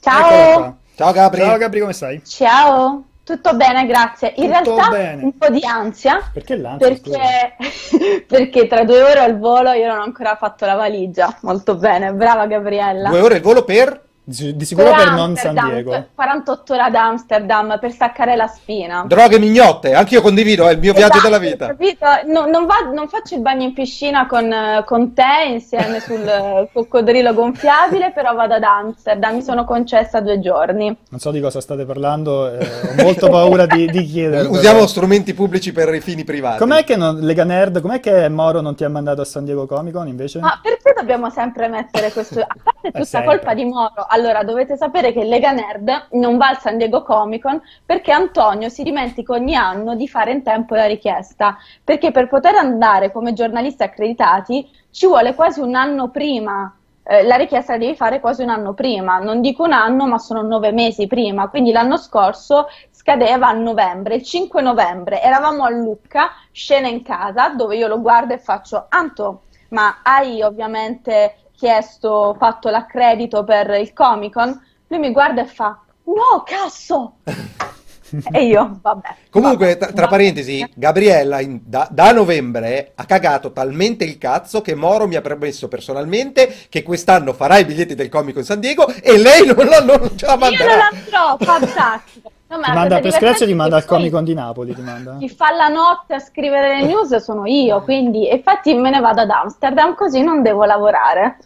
Ciao! 0.00 0.78
Ciao 0.96 1.12
Gabri! 1.12 1.40
Ciao 1.40 1.58
Gabri, 1.58 1.80
come 1.80 1.92
stai? 1.92 2.22
Ciao! 2.24 3.04
Tutto 3.24 3.54
bene, 3.54 3.86
grazie. 3.86 4.32
In 4.36 4.52
Tutto 4.52 4.74
realtà 4.74 4.88
bene. 4.90 5.22
un 5.22 5.36
po' 5.36 5.48
di 5.48 5.64
ansia. 5.64 6.30
Perché 6.32 6.56
l'ansia? 6.56 6.88
Perché... 6.88 8.24
perché 8.26 8.66
tra 8.66 8.84
due 8.84 9.02
ore 9.02 9.20
al 9.20 9.38
volo 9.38 9.70
io 9.72 9.86
non 9.86 9.98
ho 9.98 10.02
ancora 10.02 10.34
fatto 10.36 10.66
la 10.66 10.74
valigia. 10.74 11.36
Molto 11.42 11.76
bene, 11.76 12.12
brava 12.12 12.46
Gabriella. 12.46 13.10
Due 13.10 13.20
ore 13.20 13.36
il 13.36 13.42
volo 13.42 13.64
per? 13.64 14.10
Di 14.24 14.64
sicuro 14.64 14.90
per, 14.90 14.98
per 14.98 15.12
non 15.14 15.34
San 15.34 15.54
Diego. 15.54 16.06
48 16.14 16.74
ore 16.74 16.82
ad 16.82 16.94
Amsterdam 16.94 17.78
per 17.80 17.90
staccare 17.90 18.36
la 18.36 18.46
spina. 18.46 19.04
Droghe 19.04 19.40
mignotte, 19.40 19.94
anche 19.94 20.14
io 20.14 20.22
condivido, 20.22 20.68
è 20.68 20.72
il 20.72 20.78
mio 20.78 20.94
esatto, 20.94 21.18
viaggio 21.18 21.28
della 21.28 21.38
vita. 21.38 21.66
Capito? 21.66 22.06
No, 22.26 22.46
non, 22.46 22.66
va, 22.66 22.88
non, 22.92 23.08
faccio 23.08 23.34
il 23.34 23.40
bagno 23.40 23.64
in 23.64 23.72
piscina 23.72 24.26
con, 24.26 24.54
con 24.84 25.12
te 25.12 25.48
insieme 25.48 25.98
sul 25.98 26.22
coccodrillo 26.72 27.34
gonfiabile, 27.34 28.12
però 28.12 28.34
vado 28.34 28.54
ad 28.54 28.62
Amsterdam, 28.62 29.34
mi 29.34 29.42
sono 29.42 29.64
concessa 29.64 30.20
due 30.20 30.38
giorni. 30.38 30.96
Non 31.08 31.18
so 31.18 31.32
di 31.32 31.40
cosa 31.40 31.60
state 31.60 31.84
parlando, 31.84 32.48
eh, 32.48 32.64
ho 32.64 33.02
molto 33.02 33.28
paura 33.28 33.66
di, 33.66 33.86
di 33.86 34.04
chiedere. 34.04 34.46
Usiamo 34.48 34.76
però. 34.76 34.86
strumenti 34.86 35.34
pubblici 35.34 35.72
per 35.72 35.92
i 35.92 36.00
fini 36.00 36.22
privati. 36.22 36.58
Com'è 36.58 36.84
che 36.84 36.94
non, 36.94 37.18
Lega 37.18 37.42
Nerd, 37.42 37.80
com'è 37.80 37.98
che 37.98 38.28
Moro 38.28 38.60
non 38.60 38.76
ti 38.76 38.84
ha 38.84 38.88
mandato 38.88 39.20
a 39.20 39.24
San 39.24 39.44
Diego 39.44 39.66
Comic 39.66 39.92
Con 39.92 40.06
invece? 40.06 40.38
Ma 40.38 40.60
perché 40.62 40.94
dobbiamo 40.96 41.28
sempre 41.28 41.66
mettere 41.66 42.12
questo... 42.12 42.38
A 42.38 42.46
parte 42.62 42.88
è 42.88 42.92
tutta 43.02 43.24
colpa 43.24 43.54
di 43.54 43.64
Moro, 43.64 44.06
allora 44.08 44.21
dovete 44.44 44.76
sapere 44.76 45.12
che 45.12 45.24
Lega 45.24 45.50
Nerd 45.50 46.08
non 46.12 46.36
va 46.36 46.48
al 46.48 46.58
San 46.58 46.76
Diego 46.76 47.02
Comic 47.02 47.42
Con 47.42 47.60
perché 47.84 48.12
Antonio 48.12 48.68
si 48.68 48.82
dimentica 48.82 49.32
ogni 49.32 49.54
anno 49.54 49.94
di 49.94 50.08
fare 50.08 50.32
in 50.32 50.42
tempo 50.42 50.74
la 50.74 50.86
richiesta, 50.86 51.56
perché 51.82 52.10
per 52.10 52.28
poter 52.28 52.54
andare 52.54 53.10
come 53.10 53.32
giornalisti 53.32 53.82
accreditati 53.82 54.68
ci 54.90 55.06
vuole 55.06 55.34
quasi 55.34 55.60
un 55.60 55.74
anno 55.74 56.10
prima. 56.10 56.74
Eh, 57.04 57.24
la 57.24 57.34
richiesta 57.34 57.72
la 57.72 57.78
devi 57.78 57.96
fare 57.96 58.20
quasi 58.20 58.42
un 58.42 58.50
anno 58.50 58.74
prima, 58.74 59.18
non 59.18 59.40
dico 59.40 59.64
un 59.64 59.72
anno, 59.72 60.06
ma 60.06 60.18
sono 60.18 60.42
nove 60.42 60.70
mesi 60.70 61.06
prima. 61.06 61.48
Quindi 61.48 61.72
l'anno 61.72 61.96
scorso 61.96 62.68
scadeva 62.90 63.48
a 63.48 63.52
novembre, 63.52 64.14
il 64.14 64.22
5 64.22 64.62
novembre. 64.62 65.20
Eravamo 65.20 65.64
a 65.64 65.70
Lucca, 65.70 66.30
scena 66.52 66.88
in 66.88 67.02
casa, 67.02 67.48
dove 67.50 67.76
io 67.76 67.88
lo 67.88 68.00
guardo 68.00 68.34
e 68.34 68.38
faccio: 68.38 68.86
Anto, 68.88 69.42
ma 69.70 70.00
hai 70.02 70.42
ovviamente 70.42 71.36
chiesto, 71.62 72.34
fatto 72.36 72.70
l'accredito 72.70 73.44
per 73.44 73.70
il 73.78 73.92
Comic 73.92 74.32
Con, 74.32 74.60
lui 74.88 74.98
mi 74.98 75.12
guarda 75.12 75.42
e 75.42 75.46
fa, 75.46 75.78
no, 76.06 76.42
cazzo! 76.44 77.18
e 78.32 78.44
io, 78.44 78.80
vabbè. 78.82 79.14
Comunque, 79.30 79.76
tra, 79.76 79.92
tra 79.92 80.08
parentesi, 80.08 80.68
Gabriella 80.74 81.38
in, 81.38 81.60
da, 81.64 81.86
da, 81.88 82.10
novembre 82.10 82.90
ha 82.96 83.04
cagato 83.04 83.52
talmente 83.52 84.02
il 84.02 84.18
cazzo 84.18 84.60
che 84.60 84.74
Moro 84.74 85.06
mi 85.06 85.14
ha 85.14 85.20
promesso 85.20 85.68
personalmente 85.68 86.52
che 86.68 86.82
quest'anno 86.82 87.32
farà 87.32 87.58
i 87.58 87.64
biglietti 87.64 87.94
del 87.94 88.08
comico 88.08 88.40
in 88.40 88.44
San 88.44 88.58
Diego 88.58 88.88
e 88.88 89.16
lei 89.16 89.46
non, 89.46 89.64
non, 89.64 89.84
non 89.84 90.18
ce 90.18 90.26
la 90.26 90.36
manderà. 90.36 90.64
Io 90.64 90.76
non 90.76 90.88
andrò, 90.92 91.36
fantastico. 91.38 92.31
No, 92.56 92.60
ti 92.60 92.70
manda 92.70 93.00
per 93.00 93.12
scratch 93.12 93.46
ti 93.46 93.54
manda 93.54 93.76
al 93.76 93.84
Comic 93.86 94.12
Con 94.12 94.24
di 94.24 94.34
Napoli. 94.34 94.74
Ti 94.74 94.82
manda. 94.82 95.16
Chi 95.18 95.28
fa 95.30 95.52
la 95.52 95.68
notte 95.68 96.14
a 96.14 96.18
scrivere 96.18 96.80
le 96.80 96.86
news 96.86 97.16
sono 97.16 97.46
io, 97.46 97.82
quindi 97.82 98.30
infatti 98.30 98.74
me 98.74 98.90
ne 98.90 99.00
vado 99.00 99.22
ad 99.22 99.30
Amsterdam 99.30 99.94
così 99.94 100.22
non 100.22 100.42
devo 100.42 100.64
lavorare. 100.64 101.38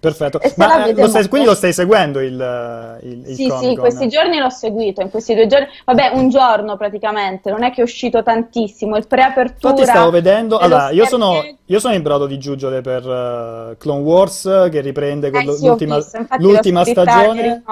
Perfetto, 0.00 0.40
ma 0.56 0.86
eh, 0.86 0.94
lo 0.94 1.08
stai, 1.08 1.28
quindi 1.28 1.46
lo 1.46 1.54
stai 1.54 1.74
seguendo 1.74 2.20
il, 2.20 2.98
il, 3.02 3.28
il 3.28 3.34
Sì, 3.34 3.48
Comic-Con. 3.48 3.68
sì, 3.68 3.76
questi 3.76 4.08
giorni 4.08 4.38
l'ho 4.38 4.48
seguito, 4.48 5.02
in 5.02 5.10
questi 5.10 5.34
due 5.34 5.46
giorni, 5.46 5.66
vabbè 5.84 6.12
un 6.14 6.30
giorno 6.30 6.78
praticamente, 6.78 7.50
non 7.50 7.64
è 7.64 7.70
che 7.70 7.82
è 7.82 7.84
uscito 7.84 8.22
tantissimo, 8.22 8.96
il 8.96 9.06
preapertura... 9.06 9.72
Infatti 9.74 9.90
stavo 9.90 10.10
vedendo, 10.10 10.56
allora 10.56 10.88
io 10.88 11.04
sono, 11.04 11.44
io 11.66 11.78
sono, 11.78 11.92
in 11.92 12.00
brodo 12.00 12.26
di 12.26 12.38
giuggiole 12.38 12.80
per 12.80 13.06
uh, 13.06 13.76
Clone 13.76 14.00
Wars 14.00 14.68
che 14.70 14.80
riprende 14.80 15.28
eh, 15.28 15.52
sì, 15.52 15.66
l'ultima, 15.66 15.98
l'ultima 16.38 16.82
stagione. 16.82 17.62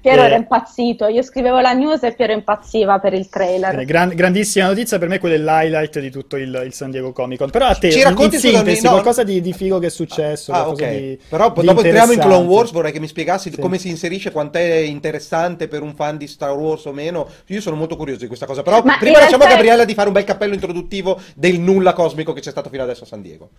Piero 0.00 0.22
eh. 0.22 0.26
era 0.26 0.34
impazzito, 0.34 1.06
io 1.06 1.22
scrivevo 1.22 1.60
la 1.60 1.72
news 1.72 2.02
e 2.02 2.12
Piero 2.12 2.32
impazziva 2.32 2.98
per 2.98 3.12
il 3.12 3.28
trailer. 3.28 3.70
Bene, 3.70 3.84
gran, 3.84 4.08
grandissima 4.08 4.66
notizia, 4.66 4.98
per 4.98 5.08
me 5.08 5.18
quello 5.18 5.36
è 5.36 5.38
l'highlight 5.38 6.00
di 6.00 6.10
tutto 6.10 6.36
il, 6.36 6.62
il, 6.64 6.72
San 6.72 6.90
Diego 6.90 7.12
Comic 7.12 7.38
Con. 7.38 7.50
Però 7.50 7.66
a 7.66 7.74
te, 7.76 7.92
Ci 7.92 8.02
racconti 8.02 8.34
in 8.34 8.40
sintesi, 8.40 8.82
no. 8.82 8.90
qualcosa 8.90 9.22
di, 9.22 9.40
di, 9.40 9.52
figo 9.52 9.78
che 9.78 9.86
è 9.86 9.90
successo. 9.90 10.52
Ah, 10.52 10.68
ok. 10.68 10.88
Di, 10.88 11.18
Però 11.28 11.52
di 11.52 11.66
dopo 11.66 11.82
entriamo 11.82 12.12
in 12.12 12.18
Clone 12.18 12.46
Wars, 12.46 12.72
vorrei 12.72 12.90
che 12.90 13.00
mi 13.00 13.06
spiegassi 13.06 13.50
sì. 13.50 13.60
come 13.60 13.78
si 13.78 13.88
inserisce, 13.88 14.32
quant'è 14.32 14.64
interessante 14.74 15.68
per 15.68 15.82
un 15.82 15.94
fan 15.94 16.16
di 16.16 16.26
Star 16.26 16.52
Wars 16.52 16.84
o 16.86 16.92
meno. 16.92 17.28
Io 17.46 17.60
sono 17.60 17.76
molto 17.76 17.96
curioso 17.96 18.20
di 18.20 18.26
questa 18.26 18.46
cosa. 18.46 18.62
Però 18.62 18.82
Ma 18.82 18.98
prima 18.98 19.20
lasciamo 19.20 19.44
a 19.44 19.48
Gabriella 19.48 19.84
di 19.84 19.94
fare 19.94 20.08
un 20.08 20.14
bel 20.14 20.24
cappello 20.24 20.54
introduttivo 20.54 21.20
del 21.36 21.60
nulla 21.60 21.92
cosmico 21.92 22.32
che 22.32 22.40
c'è 22.40 22.50
stato 22.50 22.68
fino 22.68 22.82
adesso 22.82 23.04
a 23.04 23.06
San 23.06 23.22
Diego. 23.22 23.50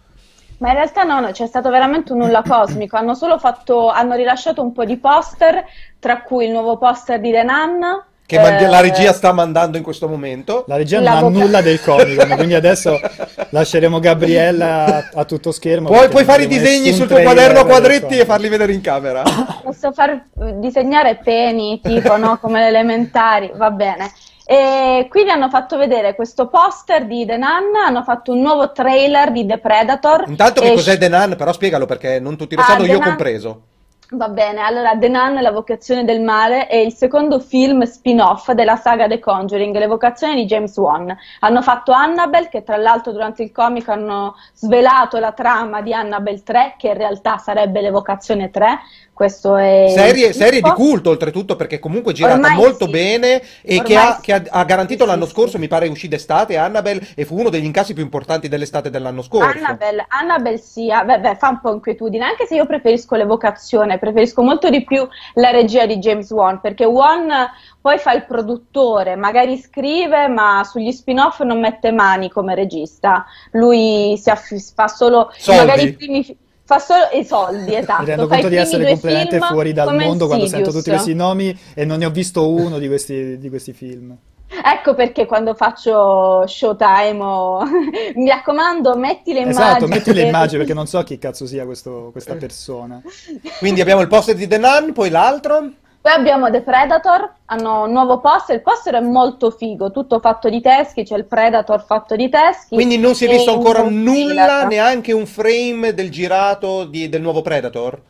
Ma 0.61 0.69
in 0.69 0.75
realtà 0.75 1.03
no, 1.03 1.19
no, 1.19 1.31
c'è 1.31 1.47
stato 1.47 1.69
veramente 1.69 2.13
un 2.13 2.19
nulla 2.19 2.43
cosmico. 2.47 2.95
Hanno 2.95 3.15
solo 3.15 3.37
fatto, 3.37 3.89
hanno 3.89 4.15
rilasciato 4.15 4.61
un 4.61 4.71
po' 4.71 4.85
di 4.85 4.97
poster, 4.97 5.65
tra 5.99 6.21
cui 6.21 6.45
il 6.45 6.51
nuovo 6.51 6.77
poster 6.77 7.19
di 7.19 7.31
The 7.31 7.43
Nun. 7.43 8.03
Che 8.23 8.39
eh, 8.39 8.67
la 8.67 8.79
regia 8.79 9.11
sta 9.11 9.33
mandando 9.33 9.75
in 9.75 9.83
questo 9.83 10.07
momento. 10.07 10.63
La 10.67 10.77
regia 10.77 11.01
non 11.01 11.07
ha 11.07 11.19
nulla 11.27 11.61
del 11.61 11.81
comico, 11.81 12.25
quindi 12.35 12.53
adesso 12.53 12.97
lasceremo 13.49 13.99
Gabriella 13.99 14.85
a, 14.85 15.09
a 15.15 15.25
tutto 15.25 15.51
schermo. 15.51 15.89
Puoi, 15.89 16.07
puoi 16.07 16.23
fare 16.23 16.43
i 16.43 16.47
disegni 16.47 16.93
sul 16.93 17.07
tuo 17.07 17.21
quaderno 17.21 17.59
a 17.59 17.65
quadretti 17.65 18.17
e 18.17 18.23
farli 18.25 18.47
vedere 18.47 18.71
in 18.71 18.79
camera. 18.79 19.23
Posso 19.61 19.91
far 19.91 20.27
disegnare 20.59 21.19
peni, 21.21 21.81
tipo, 21.83 22.15
no? 22.15 22.37
Come 22.37 22.61
le 22.61 22.67
elementari, 22.67 23.51
va 23.53 23.69
bene. 23.71 24.09
E 24.51 25.07
quindi 25.07 25.29
hanno 25.29 25.47
fatto 25.47 25.77
vedere 25.77 26.13
questo 26.13 26.49
poster 26.49 27.05
di 27.05 27.25
The 27.25 27.37
Nun, 27.37 27.73
hanno 27.85 28.03
fatto 28.03 28.33
un 28.33 28.41
nuovo 28.41 28.73
trailer 28.73 29.31
di 29.31 29.45
The 29.45 29.59
Predator. 29.59 30.25
Intanto 30.27 30.59
che 30.59 30.73
cos'è 30.73 30.97
The 30.97 31.07
Nun? 31.07 31.35
Però 31.37 31.53
spiegalo 31.53 31.85
perché 31.85 32.19
non 32.19 32.35
tutti 32.35 32.55
lo 32.55 32.61
ah, 32.61 32.65
sanno, 32.65 32.83
io 32.83 32.95
Nun... 32.95 33.01
compreso. 33.01 33.61
Va 34.09 34.27
bene, 34.27 34.59
allora 34.59 34.97
The 34.97 35.07
Nun, 35.07 35.35
La 35.35 35.51
vocazione 35.51 36.03
del 36.03 36.19
male, 36.19 36.67
è 36.67 36.75
il 36.75 36.91
secondo 36.91 37.39
film 37.39 37.83
spin-off 37.83 38.51
della 38.51 38.75
saga 38.75 39.07
The 39.07 39.19
Conjuring, 39.19 39.73
l'evocazione 39.77 40.35
di 40.35 40.43
James 40.43 40.75
Wan. 40.75 41.15
Hanno 41.39 41.61
fatto 41.61 41.93
Annabelle, 41.93 42.49
che 42.49 42.63
tra 42.63 42.75
l'altro 42.75 43.13
durante 43.13 43.43
il 43.43 43.53
comic 43.53 43.87
hanno 43.87 44.35
svelato 44.53 45.17
la 45.19 45.31
trama 45.31 45.81
di 45.81 45.93
Annabelle 45.93 46.43
3, 46.43 46.75
che 46.77 46.89
in 46.89 46.97
realtà 46.97 47.37
sarebbe 47.37 47.79
l'evocazione 47.79 48.51
3, 48.51 48.79
questo 49.21 49.55
è 49.55 49.85
serie, 49.95 50.33
serie, 50.33 50.61
di 50.61 50.69
culto 50.71 51.11
oltretutto 51.11 51.55
perché 51.55 51.77
comunque 51.77 52.11
è 52.11 52.15
girata 52.15 52.37
Ormai 52.37 52.55
molto 52.55 52.85
sì. 52.85 52.91
bene 52.91 53.39
e 53.61 53.77
Ormai 53.77 53.83
che, 53.83 53.95
ha, 53.95 54.15
sì. 54.15 54.21
che 54.21 54.33
ha, 54.33 54.43
ha, 54.49 54.63
garantito 54.63 55.03
sì, 55.03 55.09
l'anno 55.11 55.27
scorso 55.27 55.59
mi 55.59 55.67
pare 55.67 55.87
uscì 55.89 56.07
d'estate 56.07 56.57
Annabelle 56.57 57.09
e 57.13 57.23
fu 57.23 57.37
uno 57.37 57.49
degli 57.49 57.65
incassi 57.65 57.93
più 57.93 58.01
importanti 58.01 58.47
dell'estate 58.47 58.89
dell'anno 58.89 59.21
scorso 59.21 59.59
Annabelle, 59.59 60.07
Annabelle 60.07 60.57
sì 60.57 60.87
beh, 60.87 61.35
fa 61.37 61.49
un 61.49 61.59
po' 61.61 61.71
inquietudine 61.71 62.25
anche 62.25 62.47
se 62.47 62.55
io 62.55 62.65
preferisco 62.65 63.13
l'evocazione 63.15 63.99
preferisco 63.99 64.41
molto 64.41 64.71
di 64.71 64.83
più 64.83 65.07
la 65.35 65.51
regia 65.51 65.85
di 65.85 65.99
James 65.99 66.31
Wan 66.31 66.59
perché 66.59 66.85
Wan 66.85 67.31
poi 67.79 67.99
fa 67.99 68.13
il 68.13 68.25
produttore 68.25 69.15
magari 69.15 69.55
scrive 69.57 70.29
ma 70.29 70.63
sugli 70.63 70.91
spin-off 70.91 71.41
non 71.41 71.59
mette 71.59 71.91
mani 71.91 72.31
come 72.31 72.55
regista 72.55 73.23
lui 73.51 74.17
si 74.17 74.31
aff- 74.31 74.73
fa 74.73 74.87
solo 74.87 75.31
Soldi. 75.37 75.59
magari 75.59 75.83
i 75.83 75.93
primi 75.93 76.37
fa 76.71 76.79
solo 76.79 77.09
i 77.13 77.25
soldi, 77.25 77.75
esatto. 77.75 78.01
Mi 78.01 78.07
rendo 78.07 78.27
conto 78.27 78.47
di 78.47 78.55
essere 78.55 78.87
completamente 78.87 79.39
fuori 79.39 79.73
dal 79.73 79.93
mondo 79.95 80.27
quando 80.27 80.47
sento 80.47 80.71
tutti 80.71 80.89
questi 80.89 81.13
nomi 81.13 81.57
e 81.73 81.83
non 81.83 81.99
ne 81.99 82.05
ho 82.05 82.11
visto 82.11 82.49
uno 82.49 82.79
di 82.79 82.87
questi, 82.87 83.37
di 83.37 83.49
questi 83.49 83.73
film. 83.73 84.15
Ecco 84.63 84.93
perché 84.95 85.25
quando 85.25 85.53
faccio 85.53 86.45
Showtime 86.45 87.23
o... 87.23 87.63
mi 88.15 88.27
raccomando 88.27 88.95
metti 88.97 89.33
le 89.33 89.41
immagini. 89.41 89.63
Esatto, 89.63 89.87
metti 89.87 90.13
le 90.13 90.23
immagini 90.23 90.57
perché 90.57 90.73
non 90.73 90.87
so 90.87 91.01
chi 91.03 91.17
cazzo 91.17 91.45
sia 91.45 91.65
questo, 91.65 92.09
questa 92.11 92.35
persona. 92.35 93.01
Quindi 93.59 93.81
abbiamo 93.81 94.01
il 94.01 94.07
poster 94.07 94.35
di 94.35 94.47
The 94.47 94.57
Nun, 94.57 94.93
poi 94.93 95.09
l'altro? 95.09 95.71
Poi 96.01 96.13
abbiamo 96.13 96.49
The 96.49 96.63
Predator, 96.63 97.31
hanno 97.45 97.83
un 97.83 97.91
nuovo 97.91 98.19
poster, 98.19 98.55
il 98.55 98.63
poster 98.63 98.95
è 98.95 98.99
molto 99.01 99.51
figo, 99.51 99.91
tutto 99.91 100.19
fatto 100.19 100.49
di 100.49 100.59
teschi, 100.59 101.03
c'è 101.03 101.15
il 101.15 101.25
Predator 101.25 101.85
fatto 101.85 102.15
di 102.15 102.27
teschi. 102.27 102.73
Quindi 102.73 102.97
non 102.97 103.13
si 103.13 103.25
è 103.25 103.29
visto 103.29 103.53
ancora 103.53 103.83
nulla, 103.87 104.65
neanche 104.65 105.11
un 105.11 105.27
frame 105.27 105.93
del 105.93 106.09
girato 106.09 106.85
di, 106.85 107.07
del 107.07 107.21
nuovo 107.21 107.43
Predator? 107.43 108.01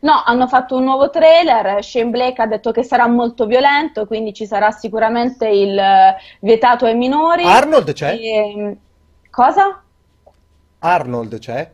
No, 0.00 0.22
hanno 0.24 0.48
fatto 0.48 0.74
un 0.74 0.82
nuovo 0.82 1.08
trailer, 1.08 1.84
Shane 1.84 2.10
Blake 2.10 2.42
ha 2.42 2.46
detto 2.46 2.72
che 2.72 2.82
sarà 2.82 3.06
molto 3.06 3.46
violento, 3.46 4.06
quindi 4.06 4.34
ci 4.34 4.44
sarà 4.44 4.72
sicuramente 4.72 5.46
il 5.46 5.80
vietato 6.40 6.84
ai 6.84 6.96
minori. 6.96 7.44
Arnold 7.44 7.92
c'è? 7.92 8.12
E... 8.12 8.76
Cosa? 9.30 9.82
Arnold 10.80 11.38
c'è? 11.38 11.70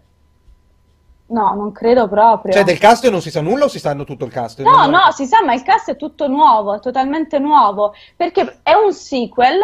No, 1.33 1.55
non 1.55 1.73
credo 1.73 2.09
proprio. 2.09 2.53
Cioè, 2.53 2.63
del 2.63 2.79
cast 2.79 3.09
non 3.09 3.23
si 3.23 3.31
sa 3.31 3.41
nulla 3.41 3.65
o 3.65 3.69
si 3.69 3.79
sanno 3.79 4.05
tutto 4.05 4.27
il 4.27 4.31
cast? 4.31 4.61
No, 4.61 4.87
no, 4.87 5.11
si 5.13 5.25
sa, 5.25 5.43
ma 5.43 5.55
il 5.55 5.63
cast 5.63 5.91
è 5.93 5.97
tutto 5.97 6.29
nuovo, 6.29 6.75
è 6.75 6.81
totalmente 6.81 7.39
nuovo. 7.39 7.95
Perché 8.15 8.59
è 8.63 8.75
un 8.75 8.93
sequel, 8.93 9.59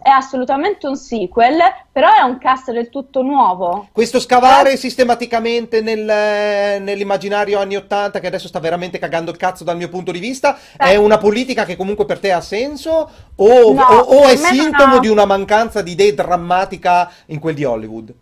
è 0.00 0.08
assolutamente 0.08 0.86
un 0.86 0.96
sequel, 0.96 1.58
però 1.92 2.08
è 2.14 2.22
un 2.22 2.38
cast 2.38 2.72
del 2.72 2.88
tutto 2.88 3.20
nuovo. 3.20 3.88
Questo 3.92 4.18
scavare 4.18 4.72
eh? 4.72 4.76
sistematicamente 4.78 5.82
nel, 5.82 6.80
nell'immaginario 6.80 7.58
anni 7.58 7.76
80, 7.76 8.18
che 8.18 8.26
adesso 8.26 8.48
sta 8.48 8.58
veramente 8.58 8.98
cagando 8.98 9.30
il 9.30 9.36
cazzo 9.36 9.62
dal 9.62 9.76
mio 9.76 9.90
punto 9.90 10.10
di 10.10 10.20
vista, 10.20 10.56
eh. 10.78 10.92
è 10.92 10.96
una 10.96 11.18
politica 11.18 11.66
che 11.66 11.76
comunque 11.76 12.06
per 12.06 12.18
te 12.18 12.32
ha 12.32 12.40
senso 12.40 13.10
o, 13.36 13.72
no, 13.74 13.82
o, 13.82 14.20
o 14.20 14.22
è 14.24 14.36
sintomo 14.36 14.96
ha... 14.96 15.00
di 15.00 15.08
una 15.08 15.26
mancanza 15.26 15.82
di 15.82 15.90
idee 15.90 16.14
drammatica 16.14 17.10
in 17.26 17.38
quel 17.40 17.54
di 17.54 17.64
Hollywood? 17.64 18.14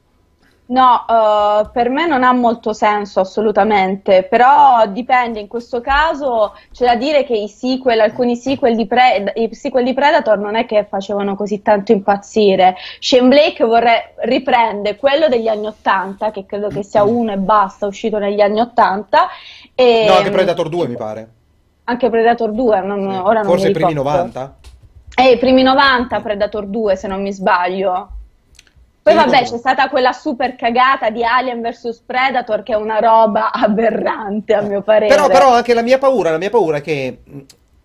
No, 0.64 1.05
uh, 1.07 1.70
per 1.70 1.90
me 1.90 2.07
non 2.07 2.22
ha 2.22 2.33
molto 2.33 2.72
senso 2.72 3.20
assolutamente, 3.20 4.22
però 4.22 4.87
dipende, 4.87 5.40
in 5.40 5.48
questo 5.48 5.81
caso 5.81 6.55
c'è 6.72 6.87
da 6.87 6.94
dire 6.94 7.25
che 7.25 7.35
i 7.35 7.48
sequel, 7.48 7.98
alcuni 8.01 8.37
sequel 8.37 8.77
di, 8.77 8.87
Pre- 8.87 9.33
i 9.35 9.53
sequel 9.55 9.85
di 9.85 9.92
Predator 9.92 10.38
non 10.38 10.55
è 10.55 10.64
che 10.64 10.87
facevano 10.88 11.35
così 11.35 11.62
tanto 11.62 11.92
impazzire. 11.92 12.77
Shane 13.01 13.29
Blake 13.29 13.64
vorrei, 13.64 14.01
riprende 14.20 14.96
quello 14.96 15.29
degli 15.29 15.48
anni 15.48 15.66
Ottanta, 15.66 16.31
che 16.31 16.46
credo 16.46 16.68
che 16.68 16.85
sia 16.85 17.03
uno 17.03 17.33
e 17.33 17.38
basta, 17.38 17.87
uscito 17.87 18.18
negli 18.18 18.40
anni 18.40 18.61
Ottanta. 18.61 19.29
E... 19.75 20.07
No, 20.07 20.14
anche 20.14 20.31
Predator 20.31 20.68
2 20.68 20.88
mi 20.88 20.96
pare. 20.96 21.29
Anche 21.85 22.09
Predator 22.09 22.53
2, 22.53 22.81
non, 22.81 23.11
sì. 23.11 23.16
ora 23.18 23.40
non 23.40 23.51
Forse 23.51 23.68
i 23.68 23.72
primi 23.72 23.94
90? 23.94 24.57
Eh, 25.16 25.33
i 25.33 25.38
primi 25.38 25.62
90 25.62 26.20
Predator 26.20 26.66
2 26.66 26.96
se 26.96 27.09
non 27.09 27.20
mi 27.20 27.33
sbaglio. 27.33 28.09
Poi 29.02 29.14
vabbè, 29.14 29.42
c'è 29.42 29.58
stata 29.58 29.88
quella 29.88 30.12
super 30.12 30.54
cagata 30.54 31.10
di 31.10 31.24
Alien 31.24 31.60
vs 31.60 32.02
Predator 32.06 32.62
che 32.62 32.72
è 32.72 32.76
una 32.76 33.00
roba 33.00 33.50
aberrante 33.50 34.54
a 34.54 34.60
mio 34.60 34.82
parere. 34.82 35.12
Però, 35.12 35.27
però 35.27 35.52
anche 35.52 35.74
la 35.74 35.83
mia 35.83 35.98
paura, 35.98 36.31
la 36.31 36.38
mia 36.38 36.50
paura 36.50 36.77
è 36.77 36.81
che 36.81 37.18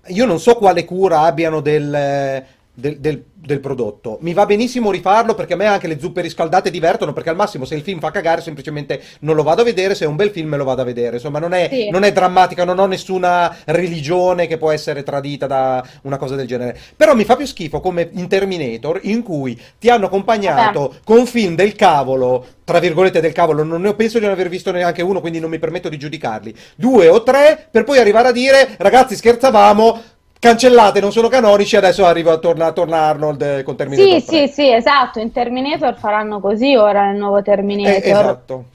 io 0.05 0.25
non 0.25 0.39
so 0.39 0.55
quale 0.55 0.85
cura 0.85 1.21
abbiano 1.21 1.59
del, 1.59 2.45
del, 2.79 2.99
del, 2.99 3.23
del, 3.33 3.59
prodotto. 3.59 4.19
Mi 4.21 4.33
va 4.33 4.45
benissimo 4.45 4.91
rifarlo 4.91 5.33
perché 5.33 5.53
a 5.53 5.55
me 5.55 5.65
anche 5.65 5.87
le 5.87 5.99
zuppe 5.99 6.21
riscaldate 6.21 6.69
divertono 6.69 7.11
perché 7.11 7.31
al 7.31 7.35
massimo 7.35 7.65
se 7.65 7.73
il 7.73 7.81
film 7.81 7.99
fa 7.99 8.11
cagare 8.11 8.41
semplicemente 8.41 9.01
non 9.21 9.35
lo 9.35 9.41
vado 9.41 9.61
a 9.61 9.65
vedere, 9.65 9.95
se 9.95 10.05
è 10.05 10.07
un 10.07 10.15
bel 10.15 10.29
film 10.29 10.49
me 10.49 10.57
lo 10.57 10.63
vado 10.63 10.83
a 10.83 10.85
vedere. 10.85 11.15
Insomma 11.15 11.39
non 11.39 11.53
è, 11.53 11.69
sì. 11.71 11.89
non 11.89 12.03
è 12.03 12.11
drammatica, 12.11 12.65
non 12.65 12.77
ho 12.77 12.85
nessuna 12.85 13.55
religione 13.65 14.45
che 14.45 14.57
può 14.57 14.69
essere 14.69 15.01
tradita 15.01 15.47
da 15.47 15.83
una 16.03 16.17
cosa 16.17 16.35
del 16.35 16.45
genere. 16.45 16.77
Però 16.95 17.15
mi 17.15 17.25
fa 17.25 17.35
più 17.35 17.47
schifo 17.47 17.79
come 17.79 18.09
in 18.13 18.27
Terminator 18.27 18.99
in 19.03 19.23
cui 19.23 19.59
ti 19.79 19.89
hanno 19.89 20.05
accompagnato 20.05 20.79
Vabbè. 20.81 20.99
con 21.03 21.25
film 21.25 21.55
del 21.55 21.75
cavolo, 21.75 22.45
tra 22.63 22.77
virgolette 22.77 23.21
del 23.21 23.31
cavolo, 23.31 23.63
non 23.63 23.81
ne 23.81 23.87
ho 23.87 23.95
penso 23.95 24.19
di 24.19 24.25
non 24.25 24.33
aver 24.33 24.49
visto 24.49 24.71
neanche 24.71 25.01
uno 25.01 25.19
quindi 25.19 25.39
non 25.39 25.49
mi 25.49 25.57
permetto 25.57 25.89
di 25.89 25.97
giudicarli. 25.97 26.53
Due 26.75 27.07
o 27.07 27.23
tre 27.23 27.69
per 27.71 27.85
poi 27.85 27.97
arrivare 27.97 28.27
a 28.27 28.31
dire 28.31 28.75
ragazzi 28.77 29.15
scherzavamo 29.15 30.15
cancellate, 30.39 30.99
non 30.99 31.11
sono 31.11 31.27
canonici, 31.27 31.75
adesso 31.75 32.05
arriva 32.05 32.33
a, 32.33 32.37
torna, 32.37 32.71
torna 32.71 32.99
Arnold 32.99 33.41
eh, 33.41 33.63
con 33.63 33.75
Terminator. 33.75 34.19
Sì, 34.19 34.25
3. 34.25 34.47
sì, 34.47 34.53
sì, 34.53 34.71
esatto, 34.71 35.19
in 35.19 35.31
Terminator 35.31 35.95
faranno 35.97 36.39
così 36.39 36.75
ora 36.75 37.05
nel 37.05 37.17
nuovo 37.17 37.41
Terminator. 37.41 38.03
Eh, 38.03 38.09
esatto. 38.09 38.65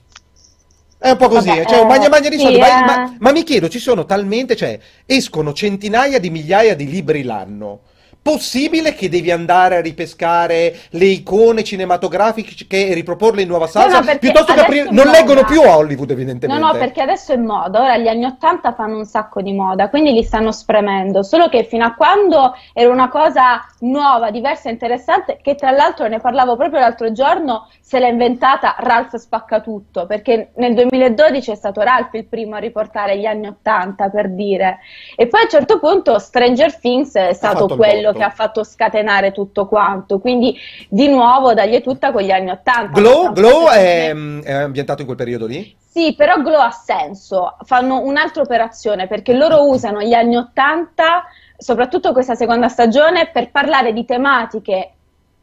È 0.98 1.10
un 1.10 1.16
po' 1.16 1.28
così, 1.28 1.48
Vabbè, 1.48 1.64
cioè, 1.64 1.80
eh, 1.80 1.84
magna 1.84 2.08
magna 2.08 2.28
di 2.28 2.36
sì, 2.36 2.42
soldi, 2.42 2.58
ma, 2.58 2.84
ma, 2.84 3.04
eh. 3.04 3.16
ma 3.18 3.32
mi 3.32 3.42
chiedo, 3.42 3.68
ci 3.68 3.80
sono 3.80 4.04
talmente, 4.04 4.54
cioè, 4.54 4.78
escono 5.04 5.52
centinaia 5.52 6.20
di 6.20 6.30
migliaia 6.30 6.76
di 6.76 6.88
libri 6.88 7.24
l'anno 7.24 7.80
possibile 8.22 8.94
che 8.94 9.08
devi 9.08 9.32
andare 9.32 9.76
a 9.76 9.80
ripescare 9.80 10.76
le 10.90 11.06
icone 11.06 11.64
cinematografiche 11.64 12.88
e 12.88 12.94
riproporle 12.94 13.42
in 13.42 13.48
nuova 13.48 13.66
salsa 13.66 13.98
no, 13.98 14.12
no, 14.12 14.18
piuttosto 14.18 14.54
che 14.54 14.60
aprire 14.60 14.90
non 14.90 15.08
leggono 15.08 15.44
più 15.44 15.60
Hollywood 15.60 16.10
evidentemente. 16.12 16.60
No 16.60 16.72
no 16.72 16.78
perché 16.78 17.02
adesso 17.02 17.32
è 17.32 17.36
moda. 17.36 17.80
Ora 17.80 17.98
gli 17.98 18.06
anni 18.06 18.24
80 18.24 18.74
fanno 18.74 18.98
un 18.98 19.04
sacco 19.04 19.42
di 19.42 19.52
moda 19.52 19.88
quindi 19.88 20.12
li 20.12 20.22
stanno 20.22 20.52
spremendo. 20.52 21.24
Solo 21.24 21.48
che 21.48 21.64
fino 21.64 21.84
a 21.84 21.94
quando 21.94 22.54
era 22.72 22.90
una 22.92 23.08
cosa 23.08 23.66
nuova 23.80 24.30
diversa 24.30 24.70
interessante 24.70 25.38
che 25.42 25.56
tra 25.56 25.72
l'altro 25.72 26.06
ne 26.06 26.20
parlavo 26.20 26.56
proprio 26.56 26.78
l'altro 26.78 27.10
giorno 27.10 27.68
se 27.80 27.98
l'ha 27.98 28.06
inventata 28.06 28.76
Ralph 28.78 29.16
Spaccatutto 29.16 30.06
perché 30.06 30.52
nel 30.56 30.74
2012 30.74 31.50
è 31.50 31.54
stato 31.56 31.80
Ralph 31.80 32.14
il 32.14 32.26
primo 32.26 32.54
a 32.54 32.58
riportare 32.58 33.18
gli 33.18 33.26
anni 33.26 33.48
80 33.48 34.08
per 34.10 34.30
dire. 34.30 34.78
E 35.16 35.26
poi 35.26 35.40
a 35.40 35.44
un 35.44 35.50
certo 35.50 35.80
punto 35.80 36.18
Stranger 36.20 36.78
Things 36.78 37.14
è 37.14 37.32
stato 37.32 37.66
quello 37.66 38.11
che 38.12 38.22
ha 38.22 38.30
fatto 38.30 38.64
scatenare 38.64 39.32
tutto 39.32 39.66
quanto. 39.66 40.18
Quindi, 40.18 40.56
di 40.88 41.08
nuovo, 41.08 41.54
dagli 41.54 41.80
tutta 41.80 42.12
con 42.12 42.22
gli 42.22 42.30
anni 42.30 42.50
Ottanta. 42.50 42.98
Glow, 42.98 43.32
Glow 43.32 43.68
è, 43.68 44.12
è 44.12 44.52
ambientato 44.52 45.00
in 45.00 45.06
quel 45.06 45.18
periodo 45.18 45.46
lì? 45.46 45.74
Sì, 45.78 46.14
però 46.14 46.40
Glow 46.40 46.60
ha 46.60 46.70
senso. 46.70 47.56
Fanno 47.64 48.00
un'altra 48.00 48.42
operazione 48.42 49.06
perché 49.06 49.34
loro 49.34 49.68
usano 49.68 50.00
gli 50.02 50.14
anni 50.14 50.36
Ottanta, 50.36 51.24
soprattutto 51.56 52.12
questa 52.12 52.34
seconda 52.34 52.68
stagione, 52.68 53.30
per 53.30 53.50
parlare 53.50 53.92
di 53.92 54.04
tematiche 54.04 54.92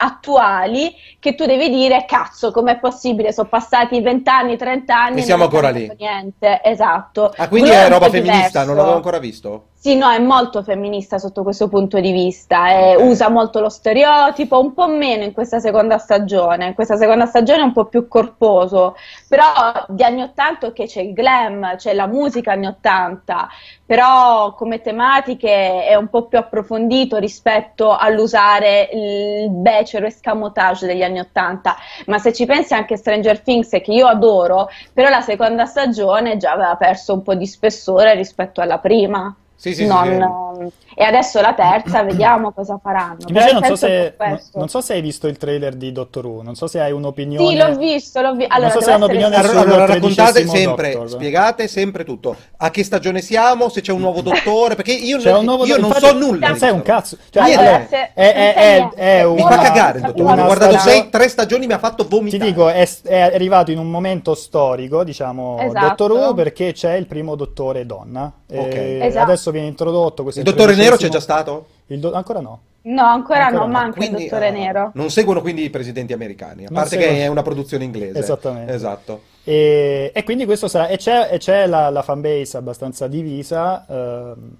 attuali 0.02 0.94
che 1.20 1.36
tu 1.36 1.46
devi 1.46 1.70
dire 1.70 2.06
cazzo 2.08 2.52
com'è 2.52 2.80
possibile 2.80 3.34
sono 3.34 3.50
passati 3.50 4.00
20 4.02 4.30
anni 4.30 4.58
30 4.58 4.96
anni 4.96 5.20
e 5.20 5.24
siamo 5.24 5.44
ancora 5.44 5.70
lì 5.72 5.92
niente 5.98 6.62
esatto 6.64 7.34
ah 7.36 7.48
quindi 7.50 7.70
Quello 7.70 7.84
è 7.84 7.90
roba 7.90 8.10
femminista 8.10 8.40
diverso. 8.48 8.66
non 8.66 8.76
l'avevo 8.78 8.96
ancora 8.96 9.20
visto 9.20 9.66
sì, 9.82 9.96
no, 9.96 10.10
è 10.10 10.20
molto 10.20 10.62
femminista 10.62 11.18
sotto 11.20 11.42
questo 11.42 11.70
punto 11.70 12.02
di 12.02 12.12
vista, 12.12 12.64
okay. 12.64 13.08
usa 13.10 13.30
molto 13.30 13.62
lo 13.62 13.70
stereotipo, 13.70 14.60
un 14.60 14.74
po' 14.74 14.90
meno 14.90 15.24
in 15.24 15.32
questa 15.32 15.60
seconda 15.60 15.98
stagione, 15.98 16.66
in 16.66 16.74
questa 16.74 16.98
seconda 16.98 17.26
stagione 17.26 17.62
è 17.62 17.64
un 17.64 17.72
po' 17.72 17.86
più 17.86 18.10
corposo, 18.10 18.98
però 19.30 19.46
di 19.88 20.04
anni 20.04 20.22
80 20.22 20.74
che 20.74 20.86
c'è 20.86 21.00
il 21.00 21.14
glam, 21.14 21.78
c'è 21.78 21.94
la 21.94 22.08
musica 22.08 22.52
anni 22.52 22.66
80, 22.66 23.48
però 23.86 24.54
come 24.54 24.82
tematiche 24.82 25.86
è 25.86 25.96
un 25.96 26.10
po' 26.10 26.26
più 26.26 26.38
approfondito 26.38 27.16
rispetto 27.16 27.96
all'usare 27.96 28.90
il 28.92 29.50
becero 29.50 30.08
escamotage 30.08 30.88
degli 30.88 31.04
anni 31.04 31.20
80, 31.20 31.76
ma 32.08 32.18
se 32.18 32.34
ci 32.34 32.46
pensi 32.46 32.74
anche 32.74 32.98
Stranger 32.98 33.40
Things 33.40 33.70
che 33.70 33.94
io 33.94 34.08
adoro, 34.08 34.68
però 34.94 35.08
la 35.08 35.22
seconda 35.22 35.64
stagione 35.64 36.36
già 36.36 36.52
aveva 36.52 36.76
perso 36.76 37.14
un 37.14 37.22
po' 37.22 37.34
di 37.34 37.48
spessore 37.48 38.14
rispetto 38.14 38.60
alla 38.60 38.80
prima. 38.80 39.34
Sì, 39.62 39.74
sì, 39.74 39.86
non, 39.86 40.08
sì, 40.18 40.70
sì. 40.80 40.89
E 41.00 41.06
adesso 41.06 41.40
la 41.40 41.54
terza, 41.54 42.04
vediamo 42.04 42.52
cosa 42.52 42.78
faranno. 42.84 43.20
Invece 43.26 43.54
non 43.54 43.64
so, 43.64 43.76
se, 43.78 44.16
non 44.56 44.68
so, 44.68 44.82
se, 44.82 44.96
hai 44.96 45.02
visto 45.02 45.28
il 45.28 45.38
trailer 45.38 45.76
di 45.76 45.94
Doctor 45.94 46.26
Who, 46.26 46.42
non 46.42 46.56
so 46.56 46.68
se 46.68 46.82
hai 46.82 46.92
un'opinione. 46.92 47.48
Sì, 47.48 47.56
l'ho 47.56 47.78
visto, 47.78 48.20
l'ho 48.20 48.34
visto. 48.34 48.54
Allora, 48.54 48.74
non 48.74 48.82
so 48.82 48.84
se 48.84 48.92
hai 48.92 48.98
un'opinione 48.98 49.36
allora, 49.38 49.60
allora 49.62 49.86
raccontate 49.86 50.46
sempre, 50.46 50.92
Doctor. 50.92 51.10
spiegate 51.12 51.70
sempre 51.70 52.04
tutto. 52.04 52.36
A 52.58 52.70
che 52.70 52.84
stagione 52.84 53.22
siamo, 53.22 53.70
se 53.70 53.80
c'è 53.80 53.94
un 53.94 54.02
nuovo 54.02 54.20
dottore, 54.20 54.76
perché 54.76 54.92
io, 54.92 55.20
io 55.20 55.42
non 55.42 55.94
so 55.94 56.12
nulla. 56.18 56.50
Non 56.50 56.58
sai 56.58 56.72
un 56.72 56.82
cazzo. 56.82 57.18
Cioè, 57.30 57.44
allora, 57.44 57.86
se, 57.90 58.12
è, 58.14 58.34
è, 58.34 58.54
è, 58.54 58.90
è 58.94 59.24
una, 59.24 59.36
mi 59.36 59.42
fa 59.54 59.58
cagare 59.58 60.00
il 60.00 60.04
Dottor 60.04 60.26
Who. 60.26 60.32
Ho 60.34 60.46
guardato 60.46 60.78
sei, 60.80 61.08
tre 61.08 61.30
stagioni, 61.30 61.66
mi 61.66 61.72
ha 61.72 61.80
fatto 61.80 62.06
vomitare. 62.10 62.44
Ti 62.44 62.50
dico, 62.50 62.68
è, 62.68 62.86
arrivato 63.34 63.72
in 63.72 63.78
un 63.78 63.90
momento 63.90 64.36
storico, 64.36 65.06
diciamo, 65.06 65.60
esatto. 65.62 65.86
Doctor 65.88 66.12
Who, 66.12 66.34
perché 66.34 66.74
c'è 66.74 66.96
il 66.96 67.08
primo 67.08 67.36
dottore 67.36 67.86
donna. 67.86 68.30
Okay. 68.52 69.00
Esatto. 69.00 69.24
Adesso 69.24 69.52
viene 69.52 69.68
introdotto 69.68 70.24
questo. 70.24 70.42
Il 70.42 70.46
dottore 70.46 70.76
nero 70.76 70.89
c'è 70.98 71.10
già 71.10 71.20
stato? 71.20 71.68
Do- 71.86 72.14
ancora 72.14 72.40
no. 72.40 72.62
No, 72.82 73.04
ancora, 73.04 73.48
ancora 73.48 73.66
no, 73.66 73.72
no, 73.72 73.78
manca 73.78 73.98
quindi, 73.98 74.24
il 74.24 74.30
dottore 74.30 74.50
uh, 74.50 74.54
nero. 74.54 74.92
Non 74.94 75.10
seguono 75.10 75.42
quindi 75.42 75.64
i 75.64 75.70
presidenti 75.70 76.14
americani, 76.14 76.62
a 76.62 76.70
non 76.70 76.74
parte 76.74 76.90
seguono. 76.92 77.12
che 77.12 77.24
è 77.24 77.28
una 77.28 77.42
produzione 77.42 77.84
inglese. 77.84 78.20
Esattamente. 78.20 78.74
Esatto. 78.74 79.22
E, 79.44 80.12
e 80.14 80.24
quindi 80.24 80.46
questo 80.46 80.68
sarà... 80.68 80.88
E 80.88 80.98
c'è, 80.98 81.30
e 81.32 81.38
c'è 81.40 81.68
la, 81.68 81.90
la 81.90 82.02
fanbase 82.02 82.56
abbastanza 82.58 83.08
divisa. 83.08 83.86
Ehm, 83.90 84.58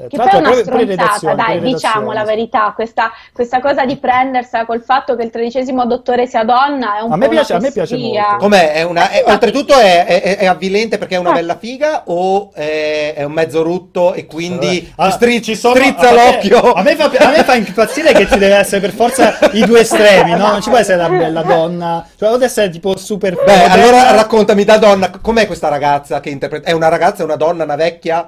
eh, 0.00 0.08
che 0.08 0.16
poi 0.16 0.28
è 0.28 0.36
una 0.36 0.54
stronzata, 0.54 1.34
dai, 1.34 1.60
diciamo 1.60 2.12
la 2.12 2.24
verità, 2.24 2.72
questa, 2.74 3.12
questa, 3.34 3.60
cosa 3.60 3.84
di 3.84 3.96
prendersela 3.98 4.64
col 4.64 4.82
fatto 4.82 5.14
che 5.14 5.24
il 5.24 5.30
tredicesimo 5.30 5.84
dottore 5.84 6.26
sia 6.26 6.42
donna 6.42 6.98
è 6.98 7.02
un 7.02 7.12
a 7.12 7.18
po' 7.18 7.28
piace, 7.28 7.52
A 7.52 7.58
me 7.58 7.70
piace 7.70 7.96
molto. 7.96 8.36
Com'è? 8.38 8.72
È 8.72 8.82
una, 8.82 9.10
è, 9.10 9.22
oltretutto 9.26 9.74
è, 9.74 10.06
è, 10.06 10.38
è, 10.38 10.46
avvilente 10.46 10.96
perché 10.96 11.16
è 11.16 11.18
una 11.18 11.30
ah. 11.30 11.34
bella 11.34 11.58
figa 11.58 12.04
o 12.06 12.50
è, 12.54 13.22
un 13.22 13.32
mezzo 13.32 13.62
rutto 13.62 14.14
e 14.14 14.24
quindi 14.24 14.90
allora, 14.96 15.14
strizzi, 15.14 15.54
sono, 15.54 15.74
strizza 15.74 16.12
l'occhio? 16.12 16.72
A 16.72 16.82
me, 16.82 16.96
fa, 16.96 17.10
a 17.18 17.30
me 17.30 17.44
fa 17.44 17.54
impazzire 17.54 18.12
che 18.12 18.26
ci 18.26 18.38
deve 18.38 18.54
essere 18.54 18.80
per 18.80 18.92
forza 18.92 19.38
i 19.52 19.64
due 19.66 19.80
estremi, 19.80 20.30
no? 20.30 20.50
Non 20.50 20.62
ci 20.62 20.70
può 20.70 20.78
essere 20.78 20.96
la 20.96 21.10
bella 21.10 21.42
donna, 21.42 22.06
cioè 22.16 22.30
deve 22.30 22.46
essere 22.46 22.70
tipo 22.70 22.96
super... 22.96 23.34
Beh, 23.44 23.64
allora 23.64 24.12
raccontami 24.12 24.64
da 24.64 24.78
donna, 24.78 25.10
com'è 25.20 25.46
questa 25.46 25.68
ragazza 25.68 26.20
che 26.20 26.30
interpreta? 26.30 26.70
È 26.70 26.72
una 26.72 26.88
ragazza, 26.88 27.22
una 27.22 27.36
donna, 27.36 27.64
una 27.64 27.76
vecchia? 27.76 28.26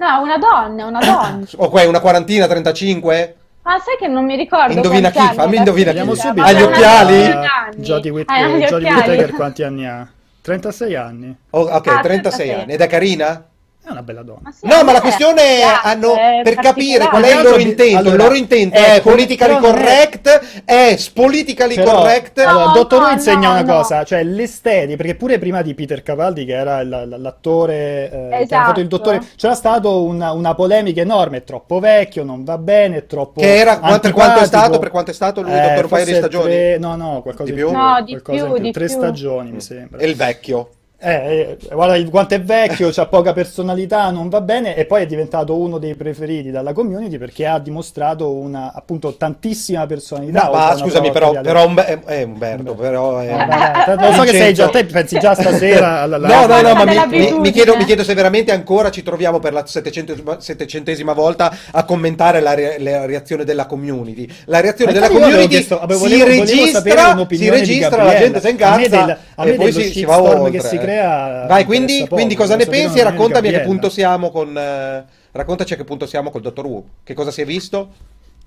No, 0.00 0.22
una 0.22 0.38
donna, 0.38 0.86
una 0.86 0.98
donna. 0.98 1.44
o 1.58 1.68
qua 1.68 1.86
una 1.86 2.00
quarantina, 2.00 2.46
35? 2.46 3.36
Ah, 3.64 3.78
sai 3.78 3.98
che 3.98 4.08
non 4.08 4.24
mi 4.24 4.34
ricordo. 4.34 4.72
Indovina 4.72 5.10
chi? 5.10 5.20
Fammi 5.34 5.56
indovina 5.56 5.92
chi. 5.92 5.98
subito. 6.16 6.42
Ha 6.42 6.52
gli 6.52 6.62
occhiali? 6.62 7.34
Jodie 7.76 8.10
Whittaker 8.10 9.30
quanti 9.32 9.62
anni 9.62 9.86
ha? 9.86 10.08
36 10.40 10.94
anni. 10.96 11.36
Oh, 11.50 11.60
ok, 11.60 11.86
ah, 11.86 12.00
36 12.00 12.02
36 12.02 12.52
anni. 12.52 12.72
Ed 12.72 12.80
è 12.80 12.86
carina? 12.86 13.44
È 13.82 13.90
una 13.90 14.02
bella 14.02 14.22
donna. 14.22 14.40
Ma 14.42 14.52
sì, 14.52 14.66
no, 14.66 14.84
ma 14.84 14.92
la 14.92 15.00
questione 15.00 15.40
è, 15.40 15.62
hanno, 15.82 16.12
per 16.42 16.54
capire 16.56 17.08
qual 17.08 17.22
è 17.22 17.34
il 17.34 17.42
loro 17.42 17.58
intento. 17.58 17.98
Allora, 17.98 18.14
il 18.14 18.20
loro 18.20 18.34
intento 18.34 18.76
è, 18.76 18.96
è 18.96 19.00
politically 19.00 19.58
correct, 19.58 20.62
è, 20.64 20.90
è 20.90 20.98
politically 21.14 21.74
però, 21.76 21.96
correct. 21.96 22.44
No, 22.44 22.50
allora, 22.50 22.72
Dottor 22.72 23.02
Who 23.02 23.10
insegna 23.10 23.48
no, 23.48 23.50
una 23.52 23.62
no. 23.62 23.72
cosa, 23.78 24.04
cioè 24.04 24.22
l'estetica, 24.22 24.96
perché 24.96 25.14
pure 25.14 25.38
prima 25.38 25.62
di 25.62 25.72
Peter 25.74 26.02
Cavaldi, 26.02 26.44
che 26.44 26.52
era 26.52 26.82
l'attore 26.82 28.10
eh, 28.10 28.28
esatto. 28.42 28.46
che 28.46 28.54
ha 28.54 28.64
fatto 28.66 28.80
il 28.80 28.86
dottore, 28.86 29.22
c'era 29.34 29.54
stata 29.54 29.88
una, 29.88 30.32
una, 30.32 30.54
polemica 30.54 31.00
enorme, 31.00 31.38
è 31.38 31.44
troppo 31.44 31.78
vecchio, 31.78 32.22
non 32.22 32.44
va 32.44 32.58
bene, 32.58 32.98
è 32.98 33.06
troppo 33.06 33.40
Che 33.40 33.56
era, 33.56 33.78
quanto, 33.78 34.12
quanto, 34.12 34.40
è 34.40 34.44
stato, 34.44 34.78
per 34.78 34.90
quanto 34.90 35.10
è 35.10 35.14
stato 35.14 35.40
lui, 35.40 35.52
eh, 35.52 35.60
dottor, 35.60 35.84
un 35.84 35.88
paio 35.88 36.04
di 36.04 36.14
stagioni? 36.14 36.44
Tre, 36.44 36.78
no, 36.78 36.96
no, 36.96 37.22
qualcosa 37.22 37.50
di 37.50 37.56
più. 37.56 37.70
No, 37.70 38.02
di 38.04 38.20
più, 38.22 38.58
di 38.58 38.72
Tre 38.72 38.86
più. 38.86 38.94
stagioni, 38.94 39.52
mi 39.52 39.60
sembra. 39.62 39.98
E 39.98 40.06
il 40.06 40.16
vecchio? 40.16 40.68
Eh, 41.02 41.56
eh, 41.68 41.74
guarda 41.74 42.10
quanto 42.10 42.34
è 42.34 42.42
vecchio, 42.42 42.90
ha 42.94 43.06
poca 43.06 43.32
personalità, 43.32 44.10
non 44.10 44.28
va 44.28 44.42
bene 44.42 44.76
e 44.76 44.84
poi 44.84 45.02
è 45.02 45.06
diventato 45.06 45.56
uno 45.56 45.78
dei 45.78 45.94
preferiti 45.94 46.50
dalla 46.50 46.74
community 46.74 47.16
perché 47.16 47.46
ha 47.46 47.58
dimostrato 47.58 48.30
una, 48.30 48.72
appunto 48.74 49.14
tantissima 49.16 49.86
personalità. 49.86 50.44
No, 50.44 50.50
ma 50.52 50.76
scusami 50.76 51.10
però, 51.10 51.40
però 51.40 51.64
Umbe- 51.64 52.02
eh, 52.06 52.24
Umberto, 52.24 52.74
però... 52.74 53.18
È... 53.18 53.28
Eh, 53.28 53.94
lo 53.94 54.12
so 54.12 54.22
che 54.22 54.32
sei 54.32 54.52
già, 54.52 54.68
te 54.68 54.84
pensi 54.84 55.18
già 55.18 55.34
stasera 55.34 56.00
alla 56.02 56.18
No, 56.18 56.46
no, 56.46 56.60
no, 56.60 56.74
ma 56.74 56.84
mi, 56.84 57.32
mi, 57.38 57.50
chiedo, 57.50 57.76
mi, 57.76 57.84
chiedo, 57.84 58.04
se 58.04 58.12
veramente 58.12 58.52
ancora 58.52 58.90
ci 58.90 59.02
troviamo 59.02 59.38
per 59.38 59.54
la 59.54 59.64
settecentesima 59.64 61.14
volta 61.14 61.50
a 61.70 61.84
commentare 61.84 62.40
la, 62.40 62.52
re, 62.52 62.76
la, 62.78 63.06
reazione 63.06 63.44
della 63.44 63.64
community. 63.64 64.28
La 64.44 64.60
reazione 64.60 64.92
della 64.92 65.08
community 65.08 65.48
chiesto, 65.48 65.80
si 65.80 65.98
volevo, 65.98 66.24
registra, 66.26 66.80
volevo 66.80 67.26
si 67.30 67.48
registra, 67.48 68.04
la 68.04 68.18
gente 68.18 68.40
si 68.40 68.50
incazza 68.50 69.18
e 69.42 69.54
poi 69.54 69.72
si, 69.72 69.90
si 69.90 70.04
va 70.04 70.20
oltre 70.20 70.60
crea... 70.90 71.46
Vai, 71.46 71.64
quindi, 71.64 72.06
quindi 72.08 72.34
cosa 72.34 72.56
ne 72.56 72.66
pensi 72.66 72.98
e 72.98 73.04
raccontami 73.04 73.48
a 73.48 73.50
che 73.52 73.60
punto 73.60 73.88
siamo 73.88 74.30
con... 74.30 74.56
Eh, 74.56 75.04
raccontaci 75.32 75.74
a 75.74 75.76
che 75.76 75.84
punto 75.84 76.06
siamo 76.06 76.30
col 76.30 76.40
Dottor 76.40 76.66
Who. 76.66 76.84
Che 77.04 77.14
cosa 77.14 77.30
si 77.30 77.42
è 77.42 77.44
visto? 77.44 77.88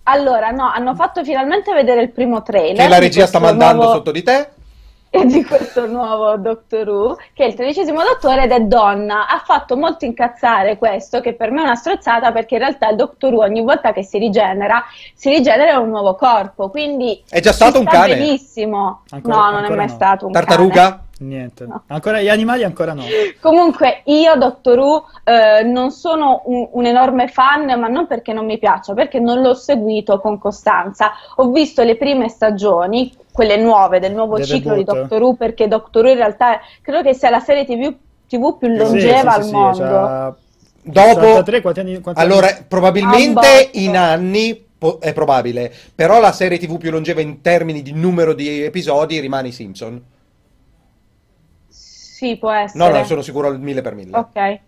Allora, 0.04 0.52
no, 0.52 0.70
hanno 0.70 0.96
fatto 0.96 1.24
finalmente 1.24 1.74
vedere 1.74 2.02
il 2.02 2.10
primo 2.10 2.44
trailer. 2.44 2.84
Che 2.84 2.90
la 2.90 3.00
regia 3.00 3.26
sta 3.26 3.40
mandando 3.40 3.84
nuovo... 3.84 3.94
sotto 3.96 4.12
di 4.12 4.24
te? 4.24 4.50
e 5.16 5.26
di 5.28 5.46
questo 5.46 5.86
nuovo 5.86 6.38
Doctor 6.38 6.90
Who, 6.90 7.18
che 7.34 7.44
è 7.44 7.48
il 7.48 7.54
tredicesimo 7.54 8.02
dottore 8.02 8.46
ed 8.46 8.52
è 8.52 8.62
donna. 8.62 9.28
Ha 9.28 9.44
fatto 9.46 9.78
molto 9.78 10.06
incazzare 10.06 10.80
questo, 10.80 11.22
che 11.22 11.34
per 11.34 11.52
me 11.52 11.62
è 11.62 11.66
una 11.66 11.76
strozzata, 11.76 12.32
perché 12.32 12.56
in 12.56 12.62
realtà 12.62 12.90
il 12.90 12.96
Doctor 12.96 13.32
Who 13.32 13.44
ogni 13.44 13.62
volta 13.62 13.94
che 13.94 14.02
si 14.02 14.18
rigenera, 14.18 14.84
si 15.14 15.30
rigenera 15.30 15.78
un 15.78 15.90
nuovo 15.90 16.16
corpo, 16.16 16.70
quindi... 16.70 17.24
È 17.30 17.40
già 17.40 17.54
stato 17.54 17.78
un 17.78 17.86
cane? 17.86 18.16
benissimo. 18.16 19.04
Ancora, 19.12 19.36
no, 19.36 19.52
non 19.52 19.66
è 19.66 19.70
mai 19.76 19.86
no. 19.86 19.94
stato 19.94 20.26
un 20.26 20.32
Tartaruga? 20.32 20.90
cane. 20.90 21.02
Niente, 21.24 21.66
no. 21.66 21.84
ancora 21.88 22.22
gli 22.22 22.28
animali 22.28 22.64
ancora 22.64 22.94
no. 22.94 23.04
Comunque 23.40 24.02
io 24.06 24.36
Doctor 24.36 24.78
Who 24.78 25.06
eh, 25.24 25.64
non 25.64 25.92
sono 25.92 26.42
un, 26.46 26.68
un, 26.72 26.86
enorme 26.86 27.30
fan, 27.30 27.66
ma 27.80 27.88
non 27.88 28.08
perché 28.08 28.34
non 28.34 28.46
mi 28.46 28.58
piaccia, 28.58 28.94
perché 28.94 29.20
non 29.20 29.42
l'ho 29.42 29.54
seguito 29.54 30.20
con 30.20 30.38
costanza. 30.38 31.12
Ho 31.38 31.50
visto 31.50 31.82
le 31.84 31.96
prime 31.96 32.28
stagioni, 32.28 33.12
quelle 33.32 33.58
nuove 33.58 34.00
del 34.00 34.14
nuovo 34.14 34.36
The 34.36 34.44
ciclo 34.44 34.74
reboot. 34.74 34.92
di 34.92 35.00
Doctor 35.00 35.22
Who, 35.22 35.36
perché 35.36 35.68
Doctor 35.68 36.04
Who 36.04 36.12
in 36.12 36.18
realtà 36.18 36.60
credo 36.82 37.02
che 37.02 37.14
sia 37.14 37.30
la 37.30 37.40
serie 37.40 37.66
TV, 37.66 37.96
TV 38.28 38.58
più 38.58 38.68
longeva 38.68 38.92
sì, 38.92 39.22
sì, 39.22 39.38
al 39.38 39.44
sì, 39.44 39.52
mondo. 39.52 39.78
Cioè... 39.78 40.34
Dopo, 40.86 41.22
63, 41.22 41.62
quanti 41.62 41.80
anni, 41.80 42.02
quanti 42.02 42.20
allora, 42.20 42.48
anni? 42.48 42.66
probabilmente 42.68 43.70
in 43.74 43.96
anni 43.96 44.66
è 45.00 45.14
probabile, 45.14 45.72
però 45.96 46.20
la 46.20 46.34
serie 46.34 46.58
TV 46.58 46.78
più 46.78 46.92
longeva 46.92 47.22
in 47.22 47.40
termini 47.40 47.82
di 47.82 47.94
numero 47.94 48.34
di 48.34 48.64
episodi 48.64 49.22
rimane 49.22 49.48
i 49.48 49.52
Simpson. 49.54 50.02
Sì, 52.24 52.38
può 52.38 52.52
essere. 52.52 52.90
No, 52.90 52.98
no, 52.98 53.04
sono 53.04 53.22
sicuro 53.22 53.50
al 53.50 53.60
mille 53.60 53.82
per 53.82 53.96
mille. 53.96 54.18
Ok. 54.18 54.60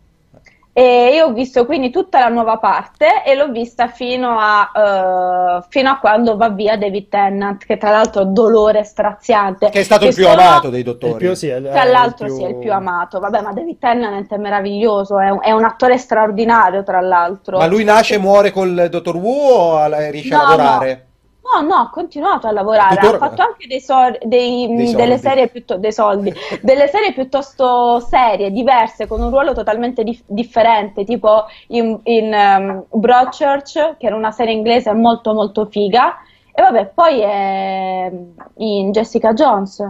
E 0.74 1.12
io 1.14 1.28
ho 1.28 1.32
visto 1.32 1.66
quindi 1.66 1.90
tutta 1.90 2.20
la 2.20 2.28
nuova 2.28 2.58
parte 2.58 3.24
e 3.26 3.34
l'ho 3.34 3.48
vista 3.48 3.88
fino 3.88 4.36
a, 4.38 4.72
uh, 4.74 5.66
fino 5.70 5.90
a 5.90 5.98
quando 6.00 6.36
va 6.36 6.50
via 6.50 6.76
David 6.76 7.08
Tennant, 7.08 7.64
che 7.64 7.78
tra 7.78 7.92
l'altro 7.92 8.24
è 8.24 8.26
dolore 8.26 8.84
straziante. 8.84 9.70
Che 9.70 9.80
è 9.80 9.84
stato 9.84 10.02
che 10.02 10.10
il 10.10 10.16
più 10.16 10.26
sono... 10.26 10.42
amato 10.42 10.70
dei 10.70 10.84
dottori. 10.84 11.16
Più, 11.16 11.34
sì, 11.34 11.48
è, 11.48 11.62
tra 11.62 11.86
l'altro, 11.86 12.26
più... 12.26 12.36
sì, 12.36 12.44
è 12.44 12.48
il 12.50 12.58
più 12.58 12.74
amato. 12.74 13.22
Vabbè, 13.22 13.40
ma 13.40 13.54
David 13.54 13.80
Tennant 13.80 14.30
è 14.30 14.38
meraviglioso, 14.38 15.18
è 15.18 15.30
un, 15.30 15.40
è 15.42 15.52
un 15.52 15.64
attore 15.64 15.98
straordinario, 15.98 16.84
tra 16.84 17.00
l'altro. 17.00 17.58
Ma 17.58 17.68
lui 17.68 17.86
nasce 17.86 18.16
e 18.16 18.18
muore 18.18 18.52
col 18.52 18.90
dottor 18.90 19.16
Wu 19.16 19.32
o 19.32 19.88
riesce 20.10 20.36
no, 20.36 20.42
a 20.42 20.50
lavorare? 20.50 21.05
No. 21.54 21.62
No, 21.62 21.76
ha 21.76 21.90
continuato 21.90 22.48
a 22.48 22.52
lavorare, 22.52 22.96
Tuttora... 22.96 23.16
ha 23.18 23.30
fatto 23.30 23.42
anche 23.44 23.68
dei 23.68 23.80
so- 23.80 24.18
dei, 24.24 24.68
dei 24.76 24.94
delle 24.96 25.18
serie 25.18 25.48
piuttosto 25.48 25.80
dei 25.80 25.94
soldi, 25.94 26.34
delle 26.62 26.88
serie 26.88 27.14
piuttosto 27.14 28.00
serie, 28.00 28.52
diverse, 28.52 29.08
con 29.08 29.22
un 29.22 29.30
ruolo 29.30 29.54
totalmente 29.54 30.04
dif- 30.04 30.24
differente, 30.26 31.04
tipo 31.04 31.46
in, 31.68 32.00
in 32.04 32.34
um, 32.34 32.86
Broadchurch, 33.00 33.98
che 33.98 34.08
era 34.08 34.16
una 34.16 34.32
serie 34.32 34.54
inglese 34.54 34.92
molto 34.94 35.34
molto 35.34 35.66
figa, 35.68 36.16
e 36.52 36.62
vabbè, 36.62 36.88
poi 36.88 37.20
è 37.22 38.12
in 38.58 38.92
Jessica 38.92 39.34
Jones, 39.34 39.88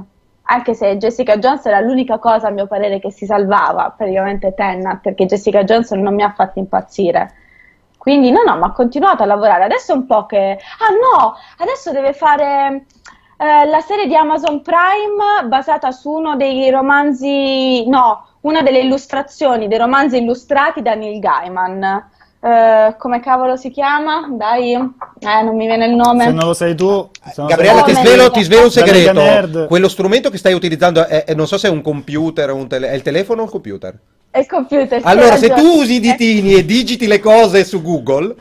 anche 0.47 0.73
se 0.73 0.97
Jessica 0.97 1.37
Jones 1.37 1.65
era 1.65 1.79
l'unica 1.79 2.19
cosa 2.19 2.47
a 2.47 2.51
mio 2.51 2.67
parere 2.67 2.99
che 2.99 3.11
si 3.11 3.25
salvava, 3.25 3.93
praticamente 3.95 4.53
Tennant, 4.53 4.99
perché 5.01 5.25
Jessica 5.25 5.63
Jones 5.63 5.91
non 5.91 6.13
mi 6.13 6.23
ha 6.23 6.33
fatto 6.33 6.59
impazzire. 6.59 7.33
Quindi 8.05 8.29
no, 8.29 8.43
no, 8.45 8.55
ma 8.59 8.67
ha 8.67 8.71
continuato 8.71 9.23
a 9.23 9.25
lavorare. 9.25 9.63
Adesso 9.63 9.93
è 9.93 9.95
un 9.95 10.05
po' 10.05 10.27
che... 10.27 10.59
Ah 10.77 11.17
no, 11.17 11.33
adesso 11.57 11.91
deve 11.91 12.13
fare 12.13 12.85
eh, 13.35 13.65
la 13.65 13.79
serie 13.79 14.05
di 14.05 14.15
Amazon 14.15 14.61
Prime 14.61 15.47
basata 15.47 15.89
su 15.89 16.11
uno 16.11 16.35
dei 16.35 16.69
romanzi... 16.69 17.83
No, 17.89 18.27
una 18.41 18.61
delle 18.61 18.81
illustrazioni 18.81 19.67
dei 19.67 19.79
romanzi 19.79 20.17
illustrati 20.17 20.83
da 20.83 20.93
Neil 20.93 21.19
Gaiman. 21.19 22.09
Uh, 22.45 22.95
come 22.99 23.21
cavolo 23.21 23.55
si 23.55 23.71
chiama? 23.71 24.27
Dai, 24.29 24.73
eh, 24.73 25.41
non 25.41 25.55
mi 25.55 25.65
viene 25.65 25.87
il 25.87 25.95
nome. 25.95 26.25
Se 26.25 26.31
non 26.31 26.45
lo 26.45 26.53
sai 26.53 26.75
tu, 26.75 27.09
Gabriele, 27.35 27.81
ti 27.81 27.95
svelo, 27.95 28.29
ti 28.29 28.43
svelo 28.43 28.65
un 28.65 28.71
segreto. 28.71 29.65
Quello 29.65 29.87
strumento 29.87 30.29
che 30.29 30.37
stai 30.37 30.53
utilizzando 30.53 31.07
è, 31.07 31.23
è, 31.23 31.33
non 31.33 31.47
so 31.47 31.57
se 31.57 31.69
è 31.69 31.71
un 31.71 31.81
computer, 31.81 32.51
un 32.51 32.67
tele- 32.67 32.89
è 32.89 32.93
il 32.93 33.01
telefono 33.01 33.41
o 33.41 33.45
il 33.45 33.49
computer? 33.49 33.97
È 34.29 34.37
il 34.37 34.45
computer. 34.45 35.01
Allora, 35.05 35.37
se 35.37 35.49
tu 35.49 35.79
usi 35.79 35.95
i 35.95 35.99
ditini 35.99 36.53
e 36.53 36.63
digiti 36.63 37.07
le 37.07 37.19
cose 37.19 37.63
su 37.63 37.81
Google, 37.81 38.35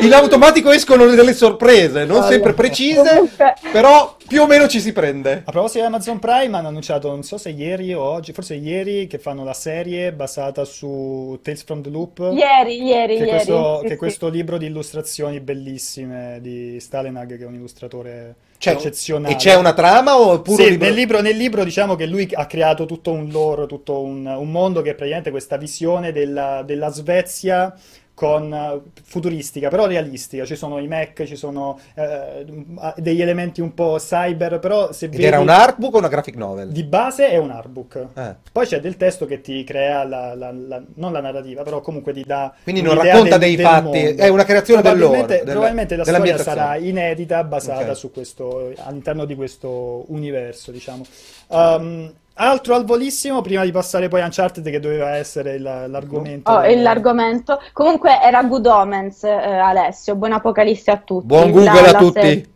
in 0.00 0.12
automatico 0.12 0.70
escono 0.70 1.06
delle 1.06 1.34
sorprese, 1.34 2.04
non 2.04 2.16
allora, 2.16 2.26
sempre 2.26 2.52
precise, 2.52 3.30
però 3.72 4.16
più 4.26 4.42
o 4.42 4.46
meno 4.46 4.66
ci 4.68 4.80
si 4.80 4.92
prende. 4.92 5.42
A 5.44 5.50
proposito 5.50 5.80
di 5.80 5.86
Amazon 5.86 6.18
Prime, 6.18 6.56
hanno 6.56 6.68
annunciato, 6.68 7.08
non 7.08 7.22
so 7.22 7.38
se 7.38 7.50
ieri 7.50 7.92
o 7.92 8.02
oggi, 8.02 8.32
forse 8.32 8.54
ieri, 8.54 9.06
che 9.06 9.18
fanno 9.18 9.44
la 9.44 9.52
serie 9.52 10.12
basata 10.12 10.64
su 10.64 11.38
Tales 11.42 11.62
from 11.64 11.82
the 11.82 11.90
Loop. 11.90 12.18
Ieri, 12.18 12.82
ieri, 12.82 13.16
che 13.16 13.24
ieri. 13.24 13.30
Questo, 13.30 13.78
sì, 13.78 13.82
che 13.82 13.92
sì. 13.92 13.96
questo 13.96 14.28
libro 14.28 14.58
di 14.58 14.66
illustrazioni 14.66 15.40
bellissime 15.40 16.38
di 16.40 16.78
Stalenag, 16.80 17.36
che 17.36 17.42
è 17.44 17.46
un 17.46 17.54
illustratore 17.54 18.34
c'è, 18.58 18.72
eccezionale. 18.72 19.34
E 19.34 19.36
c'è 19.36 19.54
una 19.54 19.74
trama 19.74 20.18
oppure 20.18 20.64
sì, 20.64 20.70
libro... 20.70 20.86
Nel, 20.86 20.94
libro, 20.94 21.20
nel 21.20 21.36
libro 21.36 21.64
diciamo 21.64 21.96
che 21.96 22.06
lui 22.06 22.28
ha 22.32 22.46
creato 22.46 22.86
tutto 22.86 23.12
un 23.12 23.28
lore, 23.30 23.66
tutto 23.66 24.00
un, 24.00 24.26
un 24.26 24.50
mondo 24.50 24.82
che 24.82 24.90
è 24.90 24.94
praticamente 24.94 25.30
questa 25.30 25.56
visione 25.56 26.12
della, 26.12 26.62
della 26.64 26.90
Svezia 26.90 27.74
con 28.14 28.52
uh, 28.52 28.90
futuristica, 29.02 29.68
però 29.68 29.86
realistica. 29.86 30.44
Ci 30.44 30.54
sono 30.54 30.78
i 30.78 30.86
mech, 30.86 31.24
ci 31.24 31.36
sono 31.36 31.78
uh, 31.96 32.92
degli 32.96 33.20
elementi 33.20 33.60
un 33.60 33.74
po' 33.74 33.96
cyber, 33.98 34.60
però 34.60 34.92
se 34.92 35.06
Ed 35.06 35.12
vedi... 35.12 35.24
era 35.24 35.40
un 35.40 35.48
artbook 35.48 35.94
o 35.94 35.98
una 35.98 36.08
graphic 36.08 36.36
novel? 36.36 36.70
Di 36.70 36.84
base 36.84 37.28
è 37.28 37.36
un 37.36 37.50
artbook. 37.50 38.06
Eh. 38.14 38.34
Poi 38.52 38.66
c'è 38.66 38.80
del 38.80 38.96
testo 38.96 39.26
che 39.26 39.40
ti 39.40 39.64
crea 39.64 40.04
la, 40.04 40.34
la, 40.34 40.52
la, 40.52 40.82
non 40.94 41.12
la 41.12 41.20
narrativa, 41.20 41.62
però 41.62 41.80
comunque 41.80 42.12
ti 42.12 42.22
dà 42.24 42.54
Quindi 42.62 42.82
non 42.82 42.94
racconta 42.94 43.36
del, 43.36 43.40
dei 43.40 43.56
del 43.56 43.66
fatti, 43.66 44.02
mondo. 44.02 44.22
è 44.22 44.28
una 44.28 44.44
creazione 44.44 44.82
del 44.82 44.98
lore. 44.98 45.26
Del, 45.26 45.42
probabilmente 45.42 45.96
la 45.96 46.04
storia 46.04 46.38
sarà 46.38 46.76
inedita, 46.76 47.42
basata 47.42 47.82
okay. 47.82 47.94
su 47.96 48.12
questo 48.12 48.72
all'interno 48.76 49.24
di 49.24 49.34
questo 49.34 50.04
universo, 50.08 50.70
diciamo. 50.70 51.04
Um, 51.48 52.12
Altro 52.36 52.74
al 52.74 52.84
volissimo, 52.84 53.42
prima 53.42 53.62
di 53.62 53.70
passare 53.70 54.08
poi 54.08 54.20
a 54.20 54.24
Uncharted, 54.24 54.68
che 54.68 54.80
doveva 54.80 55.14
essere 55.14 55.58
la, 55.58 55.86
l'argomento. 55.86 56.50
Oh, 56.50 56.60
del... 56.62 56.82
l'argomento. 56.82 57.60
Comunque 57.72 58.20
era 58.20 58.42
Good 58.42 58.66
Omens, 58.66 59.22
eh, 59.22 59.30
Alessio. 59.30 60.16
Buon 60.16 60.32
apocalisse 60.32 60.90
a 60.90 60.96
tutti. 60.96 61.26
Buon 61.26 61.52
Google 61.52 61.90
la, 61.90 61.90
a 61.90 62.00
tutti. 62.00 62.20
Se... 62.20 62.48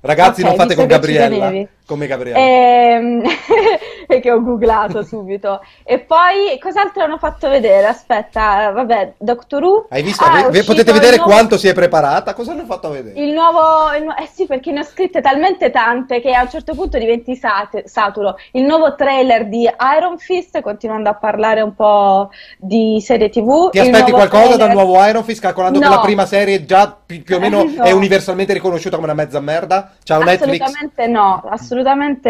Ragazzi, 0.00 0.42
okay, 0.42 0.44
non 0.44 0.60
fate 0.60 0.74
con 0.76 0.86
Gabriella. 0.86 1.66
Come 1.88 2.06
Gabriella. 2.06 2.38
Ehm... 2.38 3.22
che 4.20 4.30
ho 4.30 4.42
googlato 4.42 5.02
subito. 5.02 5.62
E 5.84 5.98
poi 5.98 6.58
cos'altro 6.60 7.02
hanno 7.02 7.16
fatto 7.18 7.48
vedere? 7.48 7.86
Aspetta, 7.86 8.70
vabbè, 8.70 9.14
Doctor 9.16 9.62
Who. 9.62 9.86
Hai 9.88 10.02
visto? 10.02 10.22
Ah, 10.22 10.44
potete 10.44 10.92
vedere 10.92 11.16
nuovo... 11.16 11.32
quanto 11.32 11.56
si 11.56 11.66
è 11.66 11.72
preparata? 11.72 12.34
Cosa 12.34 12.52
hanno 12.52 12.64
fatto 12.64 12.90
vedere? 12.90 13.18
Il 13.18 13.32
nuovo, 13.32 13.94
il 13.96 14.04
nu... 14.04 14.10
Eh 14.18 14.28
sì, 14.30 14.46
perché 14.46 14.70
ne 14.70 14.80
ho 14.80 14.84
scritte 14.84 15.22
talmente 15.22 15.70
tante 15.70 16.20
che 16.20 16.34
a 16.34 16.42
un 16.42 16.50
certo 16.50 16.74
punto 16.74 16.98
diventi 16.98 17.36
sat- 17.36 17.84
saturo. 17.84 18.36
Il 18.52 18.64
nuovo 18.64 18.94
trailer 18.94 19.46
di 19.46 19.62
Iron 19.96 20.18
Fist, 20.18 20.60
continuando 20.60 21.08
a 21.08 21.14
parlare 21.14 21.62
un 21.62 21.74
po' 21.74 22.30
di 22.58 23.00
serie 23.00 23.30
TV. 23.30 23.70
Ti 23.70 23.78
aspetti 23.78 24.10
qualcosa 24.10 24.44
trailer... 24.44 24.66
dal 24.66 24.72
nuovo 24.74 25.02
Iron 25.06 25.24
Fist, 25.24 25.40
calcolando 25.40 25.78
no. 25.78 25.88
che 25.88 25.94
la 25.94 26.00
prima 26.00 26.26
serie 26.26 26.64
già 26.66 26.96
più, 27.04 27.22
più 27.22 27.36
o 27.36 27.40
meno 27.40 27.64
no. 27.76 27.82
è 27.82 27.92
universalmente 27.92 28.52
riconosciuta 28.52 28.96
come 28.96 29.10
una 29.10 29.22
mezza 29.22 29.40
merda? 29.40 29.92
Ciao 30.02 30.22
Netflix? 30.22 30.60
Assolutamente 30.60 31.06
no, 31.06 31.42
assolutamente 31.48 31.77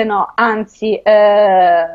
no. 0.04 0.32
Anzi, 0.34 0.94
eh, 0.96 1.86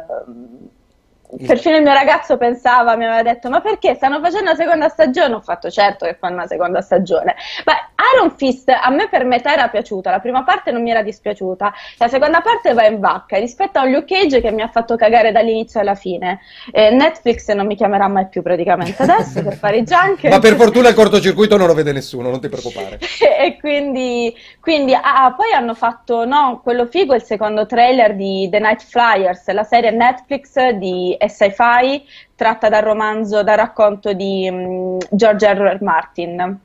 Perfino 1.45 1.77
il 1.77 1.83
mio 1.83 1.93
ragazzo 1.93 2.37
pensava, 2.37 2.95
mi 2.95 3.05
aveva 3.05 3.23
detto: 3.23 3.49
Ma 3.49 3.59
perché 3.59 3.95
stanno 3.95 4.19
facendo 4.19 4.51
una 4.51 4.55
seconda 4.55 4.87
stagione? 4.89 5.33
Ho 5.33 5.41
fatto 5.41 5.69
certo 5.69 6.05
che 6.05 6.15
fanno 6.19 6.35
una 6.35 6.47
seconda 6.47 6.81
stagione. 6.81 7.35
Ma 7.65 7.73
Iron 8.15 8.35
Fist 8.35 8.69
a 8.69 8.89
me 8.91 9.07
per 9.09 9.25
metà 9.25 9.53
era 9.53 9.67
piaciuta. 9.67 10.11
La 10.11 10.19
prima 10.19 10.43
parte 10.43 10.71
non 10.71 10.83
mi 10.83 10.91
era 10.91 11.01
dispiaciuta, 11.01 11.73
la 11.97 12.07
seconda 12.07 12.41
parte 12.41 12.73
va 12.73 12.85
in 12.85 12.99
vacca 12.99 13.37
rispetto 13.37 13.79
a 13.79 13.85
Luke 13.85 14.05
Cage 14.05 14.41
che 14.41 14.51
mi 14.51 14.61
ha 14.61 14.67
fatto 14.67 14.95
cagare 14.95 15.31
dall'inizio 15.31 15.79
alla 15.79 15.95
fine. 15.95 16.39
Eh, 16.71 16.91
Netflix 16.91 17.51
non 17.51 17.65
mi 17.65 17.75
chiamerà 17.75 18.07
mai 18.07 18.27
più 18.27 18.41
praticamente 18.41 19.01
adesso 19.01 19.41
per 19.41 19.55
fare 19.55 19.77
i 19.77 19.83
junk. 19.83 20.25
Ma 20.25 20.39
per 20.39 20.55
fortuna 20.55 20.89
il 20.89 20.95
cortocircuito 20.95 21.57
non 21.57 21.67
lo 21.67 21.73
vede 21.73 21.91
nessuno, 21.93 22.29
non 22.29 22.39
ti 22.39 22.49
preoccupare. 22.49 22.99
e 23.39 23.57
quindi, 23.59 24.35
quindi 24.63 24.93
ah, 24.93 25.33
poi 25.35 25.51
hanno 25.51 25.73
fatto 25.73 26.23
no, 26.23 26.61
quello 26.63 26.85
figo, 26.85 27.13
il 27.13 27.23
secondo 27.23 27.65
trailer 27.65 28.15
di 28.15 28.47
The 28.49 28.59
Night 28.59 28.81
Flyers, 28.81 29.51
la 29.51 29.65
serie 29.65 29.91
Netflix 29.91 30.69
di 30.69 31.13
e 31.19 31.27
sci-fi 31.27 32.01
tratta 32.33 32.69
dal 32.69 32.81
romanzo, 32.81 33.43
dal 33.43 33.57
racconto 33.57 34.13
di 34.13 34.47
um, 34.49 34.97
George 35.09 35.53
R. 35.53 35.57
R. 35.57 35.83
Martin. 35.83 36.59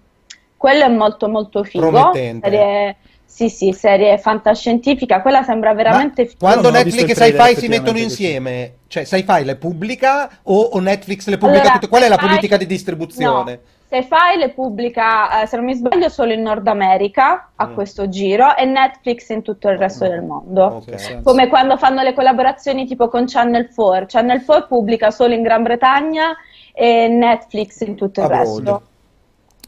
Quello 0.56 0.84
è 0.84 0.88
molto 0.88 1.28
molto 1.28 1.64
figo. 1.64 1.90
Promettente. 1.90 2.48
Serie, 2.48 2.96
sì, 3.24 3.48
sì, 3.48 3.72
serie 3.72 4.16
fantascientifica, 4.18 5.20
quella 5.20 5.42
sembra 5.42 5.74
veramente 5.74 6.24
figa. 6.24 6.38
Quando 6.38 6.70
Netflix 6.70 7.08
e 7.08 7.14
Sci-Fi 7.16 7.56
si 7.56 7.66
mettono 7.66 7.98
insieme, 7.98 8.74
cioè 8.86 9.04
Sci-Fi 9.04 9.42
le 9.42 9.56
pubblica 9.56 10.38
o, 10.44 10.60
o 10.60 10.78
Netflix 10.78 11.26
le 11.26 11.36
pubblica 11.36 11.62
Allora, 11.62 11.74
tutte? 11.74 11.88
Qual 11.88 12.02
è 12.02 12.08
la 12.08 12.16
politica 12.16 12.56
di 12.56 12.66
distribuzione? 12.66 13.52
No, 13.52 13.76
Sci-Fi 13.90 14.36
le 14.38 14.50
pubblica, 14.50 15.40
eh, 15.42 15.46
se 15.46 15.56
non 15.56 15.64
mi 15.64 15.74
sbaglio, 15.74 16.10
solo 16.10 16.32
in 16.34 16.42
Nord 16.42 16.66
America 16.68 17.52
a 17.56 17.66
Mm. 17.68 17.74
questo 17.74 18.08
giro 18.10 18.54
e 18.54 18.66
Netflix 18.66 19.30
in 19.30 19.40
tutto 19.42 19.68
il 19.70 19.78
resto 19.78 20.06
del 20.06 20.22
mondo. 20.22 20.64
Ok. 20.86 21.22
Come 21.22 21.48
quando 21.48 21.78
fanno 21.78 22.02
le 22.02 22.12
collaborazioni 22.12 22.86
tipo 22.86 23.08
con 23.08 23.24
Channel 23.26 23.72
4. 23.74 24.04
Channel 24.06 24.44
4 24.44 24.66
pubblica 24.66 25.10
solo 25.10 25.32
in 25.32 25.40
Gran 25.42 25.62
Bretagna 25.62 26.36
e 26.74 27.08
Netflix 27.08 27.80
in 27.80 27.96
tutto 27.96 28.20
il 28.20 28.26
Abroad. 28.26 28.44
resto. 28.44 28.82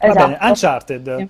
Va 0.00 0.06
Esatto. 0.06 0.26
bene, 0.26 0.38
Uncharted. 0.42 1.16
Sì. 1.16 1.28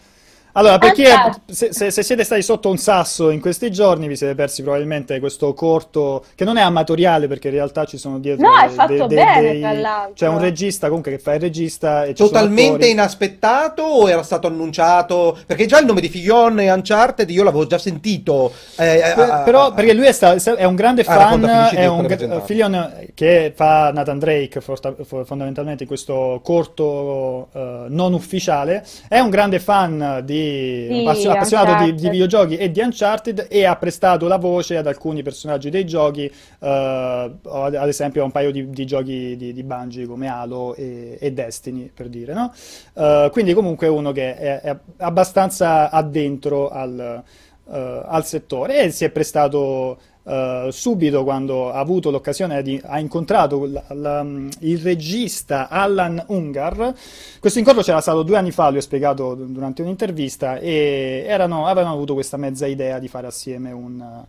Allora, 0.53 0.79
per 0.79 0.93
chi 0.93 1.05
è- 1.05 1.31
se, 1.47 1.73
se- 1.73 1.91
se 1.91 2.03
siete 2.03 2.25
stati 2.25 2.43
sotto 2.43 2.69
un 2.69 2.77
sasso 2.77 3.31
in 3.31 3.41
questi 3.41 3.71
giorni, 3.71 4.09
vi 4.09 4.17
siete 4.17 4.35
persi 4.35 4.63
probabilmente 4.63 5.21
questo 5.21 5.55
corto 5.55 6.25
che 6.35 6.45
non 6.45 6.57
è 6.57 6.61
amatoriale 6.63 7.29
perché 7.29 7.49
in 7.49 7.55
realtà 7.55 7.85
ci 7.85 7.99
sono 7.99 8.19
dietro 8.19 8.47
No, 8.49 8.59
è 8.59 8.69
fatto 8.69 9.07
dei- 9.07 9.17
bene, 9.17 9.41
dei- 9.53 9.61
tra 9.61 9.73
l'altro. 9.73 10.15
C'è 10.15 10.27
un 10.29 10.41
regista 10.41 10.87
comunque 10.89 11.13
che 11.13 11.19
fa 11.19 11.35
il 11.35 11.41
regista 11.41 12.05
e 12.05 12.15
Totalmente 12.15 12.87
inaspettato 12.89 13.83
o 13.83 14.11
era 14.11 14.23
stato 14.25 14.49
annunciato? 14.49 15.39
Perché 15.47 15.67
già 15.67 15.79
il 15.79 15.87
nome 15.87 16.01
di 16.01 16.09
Fillon 16.09 16.59
e 16.61 16.73
Uncharted 16.73 17.31
io 17.31 17.45
l'avevo 17.45 17.67
già 17.67 17.79
sentito. 17.79 18.53
eh, 18.77 19.13
Per- 19.15 19.31
a- 19.31 19.43
però 19.43 19.67
a- 19.67 19.73
perché 19.73 19.93
lui 19.93 20.07
è, 20.07 20.13
sta- 20.13 20.35
è 20.35 20.65
un 20.65 20.75
grande 20.75 21.03
Ah, 21.03 21.05
fan, 21.05 21.17
racconta, 21.19 21.69
è 21.71 21.87
un 21.87 22.07
presentarlo. 22.07 22.45
Fillion 22.45 22.95
che 23.15 23.53
fa 23.55 23.91
Nathan 23.93 24.19
Drake 24.19 24.61
fondamentalmente 24.61 25.83
in 25.85 25.89
questo 25.89 26.41
corto 26.43 27.49
eh, 27.53 27.85
non 27.89 28.13
ufficiale, 28.15 28.85
è 29.09 29.19
un 29.21 29.31
grande 29.31 29.61
fan 29.61 30.23
di 30.25 30.39
Sì, 30.41 31.01
appass- 31.01 31.27
appassionato 31.27 31.85
di, 31.85 31.95
di 31.95 32.09
videogiochi 32.09 32.57
e 32.57 32.71
di 32.71 32.81
Uncharted 32.81 33.47
e 33.49 33.65
ha 33.65 33.77
prestato 33.77 34.27
la 34.29 34.39
voce 34.39 34.77
ad 34.77 34.87
alcuni 34.87 35.23
personaggi 35.23 35.71
dei 35.71 35.85
giochi, 35.85 36.25
eh, 36.25 37.33
ad 37.43 37.89
esempio 37.89 38.23
a 38.23 38.25
un 38.25 38.31
paio 38.31 38.51
di, 38.51 38.71
di 38.71 38.87
giochi 38.87 39.37
di, 39.37 39.53
di 39.53 39.63
Bungie 39.63 40.07
come 40.07 40.29
Halo 40.29 40.75
e, 40.75 41.19
e 41.21 41.33
Destiny 41.33 41.91
per 41.93 42.09
dire, 42.09 42.33
no? 42.33 42.53
Eh, 42.95 43.29
quindi 43.33 43.53
comunque 43.53 43.89
uno 43.89 44.13
che 44.13 44.37
è, 44.37 44.61
è 44.61 44.77
abbastanza 44.99 45.91
addentro 45.91 46.69
al, 46.71 47.23
eh, 47.71 48.03
al 48.05 48.25
settore 48.27 48.83
e 48.83 48.91
si 48.91 49.05
è 49.05 49.11
prestato 49.11 49.99
eh, 50.23 50.69
subito 50.71 51.25
quando 51.25 51.73
ha 51.73 51.79
avuto 51.79 52.11
l'occasione 52.11 52.63
di 52.63 52.81
ha 52.85 52.99
incontrato 52.99 53.67
la- 53.67 53.85
la- 53.95 54.27
il 54.61 54.79
regista 54.79 55.69
Allan 55.69 56.23
Ungar. 56.29 56.95
Questo 57.41 57.59
incontro 57.59 57.83
c'era 57.83 58.01
stato 58.01 58.23
due 58.23 58.37
anni 58.37 58.51
fa, 58.51 58.69
lui 58.69 58.79
ho 58.79 58.83
spiegato 58.83 59.35
durante 59.35 59.83
un'intervista, 59.83 60.59
e 60.59 61.25
erano- 61.27 61.67
avevano 61.67 61.95
avuto 61.95 62.15
questa 62.15 62.37
mezza 62.37 62.67
idea 62.67 62.99
di 62.99 63.09
fare 63.09 63.27
assieme 63.27 63.73
un, 63.73 64.25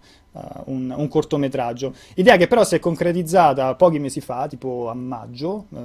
un- 0.65 0.93
un 0.95 1.07
cortometraggio. 1.07 1.93
Idea 2.15 2.38
che 2.38 2.47
però 2.47 2.63
si 2.63 2.75
è 2.75 2.79
concretizzata 2.79 3.75
pochi 3.75 3.99
mesi 3.99 4.21
fa, 4.21 4.47
tipo 4.47 4.89
a 4.89 4.93
maggio, 4.93 5.65
eh, 5.75 5.79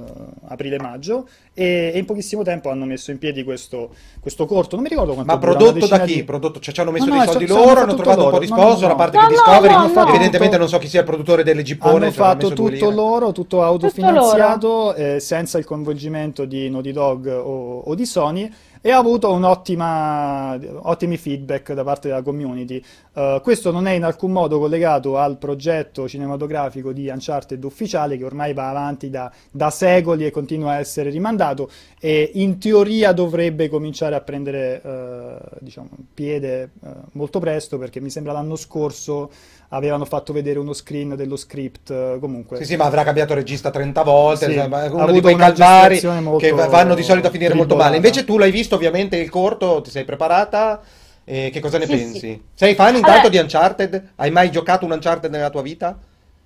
aprile-maggio, 0.47 1.27
e, 1.53 1.91
e 1.93 1.97
in 1.97 2.05
pochissimo 2.05 2.43
tempo 2.43 2.69
hanno 2.69 2.85
messo 2.85 3.11
in 3.11 3.17
piedi 3.17 3.43
questo, 3.43 3.89
questo 4.19 4.45
corto. 4.45 4.75
Non 4.75 4.83
mi 4.83 4.89
ricordo 4.89 5.13
quanto 5.13 5.31
Ma 5.33 5.37
prodotto 5.39 5.85
da 5.87 5.99
chi? 6.01 6.15
di- 6.15 6.23
Prodotto, 6.23 6.59
cioè 6.59 6.73
ci 6.73 6.79
hanno 6.81 6.91
messo 6.91 7.05
No, 7.05 7.11
dei 7.17 7.25
no, 7.25 7.31
soldi 7.31 7.47
so- 7.47 7.53
loro, 7.55 7.69
hanno 7.69 7.79
fatto 7.79 7.95
trovato 7.95 8.19
un 8.19 8.25
tutto 8.25 8.37
po' 8.37 8.39
di 8.43 8.47
loro. 8.49 8.61
No, 8.61 8.67
sponsor, 8.67 8.87
no, 8.87 8.93
a 8.93 8.97
parte 8.97 9.17
no. 9.17 9.21
che 9.23 9.27
No, 9.27 9.35
Discovery, 9.35 9.73
no, 9.73 9.79
no, 9.79 9.93
no. 9.93 10.07
evidentemente 10.09 10.45
Tutto- 10.45 10.57
non 10.57 10.67
so 10.69 10.77
chi 10.77 10.87
sia 10.87 10.99
il 10.99 11.05
produttore 11.05 11.43
delle 11.43 11.63
gippone, 11.63 12.05
Hanno 12.05 12.11
fatto 12.11 12.53
tutto 12.53 12.89
loro, 12.89 13.31
tutto 13.31 13.63
autofinanziato, 13.63 14.93
eh, 14.95 15.19
senza 15.19 15.57
il 15.57 15.65
coinvolgimento 15.65 16.45
di 16.45 16.69
Naughty 16.69 16.91
Dog 16.91 17.25
o, 17.27 17.79
o 17.79 17.95
di 17.95 18.05
Sony, 18.05 18.51
e 18.87 18.91
ha 18.91 18.99
avuto 18.99 19.27
ottimi 19.31 21.17
feedback 21.17 21.73
da 21.73 21.83
parte 21.83 22.07
della 22.07 22.21
community. 22.21 22.81
Eh, 23.13 23.41
questo 23.43 23.69
non 23.69 23.85
è 23.85 23.91
in 23.91 24.05
alcun 24.05 24.31
modo 24.31 24.59
collegato 24.59 25.17
al 25.17 25.37
progetto 25.37 26.07
cinematografico 26.07 26.93
di 26.93 27.09
Uncharted 27.09 27.61
ufficiale, 27.65 28.15
che 28.15 28.23
ormai 28.23 28.53
va 28.53 28.69
avanti 28.69 29.09
da, 29.09 29.29
da 29.51 29.69
secoli 29.71 30.25
e 30.25 30.31
continua 30.31 30.71
a 30.71 30.79
essere 30.79 31.09
rimandato, 31.09 31.69
e 31.99 32.31
in 32.35 32.59
teoria 32.59 33.11
dovrebbe 33.11 33.67
cominciare 33.67 34.15
a 34.15 34.21
prendere 34.21 34.81
eh, 34.81 35.37
diciamo, 35.59 35.89
piede 36.13 36.61
eh, 36.81 36.87
molto 37.11 37.39
presto, 37.39 37.77
perché 37.77 37.99
mi 37.99 38.09
sembra 38.09 38.31
l'anno 38.31 38.55
scorso 38.55 39.29
avevano 39.69 40.05
fatto 40.05 40.31
vedere 40.33 40.59
uno 40.59 40.73
screen 40.73 41.15
dello 41.15 41.35
script, 41.35 41.89
eh, 41.91 42.17
comunque. 42.19 42.57
Sì, 42.57 42.65
sì, 42.65 42.75
ma 42.75 42.85
avrà 42.85 43.03
cambiato 43.03 43.33
regista 43.33 43.69
30 43.69 44.03
volte, 44.03 44.51
Sì, 44.51 44.57
uno 44.57 44.75
avuto 44.75 45.11
di 45.11 45.21
quei 45.21 45.35
calvari 45.35 45.99
che 45.99 46.51
va- 46.51 46.67
vanno 46.67 46.95
di 46.95 47.03
solito 47.03 47.27
a 47.27 47.31
finire 47.31 47.53
molto 47.53 47.75
male. 47.75 47.89
tribolata. 47.91 47.95
Invece 48.07 48.25
tu 48.25 48.37
l'hai 48.37 48.51
visto 48.51 48.75
ovviamente 48.75 49.17
il 49.17 49.29
corto, 49.29 49.81
ti 49.81 49.89
sei 49.89 50.05
preparata? 50.05 50.81
E 51.29 51.49
che 51.51 51.59
cosa 51.59 51.77
ne 51.77 51.85
Sì, 51.85 51.91
pensi? 51.91 52.19
sì. 52.19 52.41
Sei 52.53 52.73
fan 52.73 52.95
intanto 52.95 53.11
Allora- 53.11 53.29
di 53.29 53.37
Uncharted? 53.37 54.09
Hai 54.15 54.31
mai 54.31 54.49
giocato 54.49 54.85
un 54.85 54.91
Uncharted 54.91 55.29
nella 55.29 55.49
tua 55.49 55.61
vita? 55.61 55.97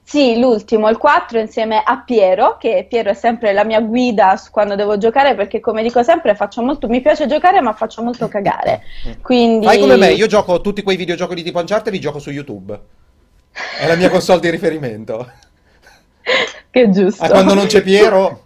Sì, 0.03 0.39
l'ultimo, 0.39 0.89
il 0.89 0.97
4, 0.97 1.37
insieme 1.39 1.81
a 1.85 2.01
Piero, 2.03 2.57
che 2.57 2.87
Piero 2.89 3.11
è 3.11 3.13
sempre 3.13 3.53
la 3.53 3.63
mia 3.63 3.79
guida 3.79 4.37
quando 4.49 4.75
devo 4.75 4.97
giocare, 4.97 5.35
perché 5.35 5.59
come 5.59 5.83
dico 5.83 6.01
sempre, 6.01 6.33
faccio 6.35 6.63
molto, 6.63 6.89
mi 6.89 6.99
piace 6.99 7.27
giocare, 7.27 7.61
ma 7.61 7.71
faccio 7.73 8.01
molto 8.01 8.27
cagare. 8.27 8.81
Quindi... 9.21 9.65
Fai 9.67 9.79
come 9.79 9.95
me, 9.95 10.11
io 10.11 10.25
gioco 10.25 10.59
tutti 10.59 10.81
quei 10.81 10.97
videogiochi 10.97 11.35
di 11.35 11.43
tipo 11.43 11.59
Uncharted, 11.59 11.93
li 11.93 11.99
gioco 11.99 12.17
su 12.17 12.31
YouTube. 12.31 12.77
È 13.79 13.87
la 13.87 13.95
mia 13.95 14.09
console 14.09 14.39
di 14.39 14.49
riferimento. 14.49 15.31
Che 16.71 16.89
giusto. 16.89 17.23
Ah, 17.23 17.29
quando 17.29 17.53
non 17.53 17.65
c'è 17.65 17.81
Piero... 17.81 18.45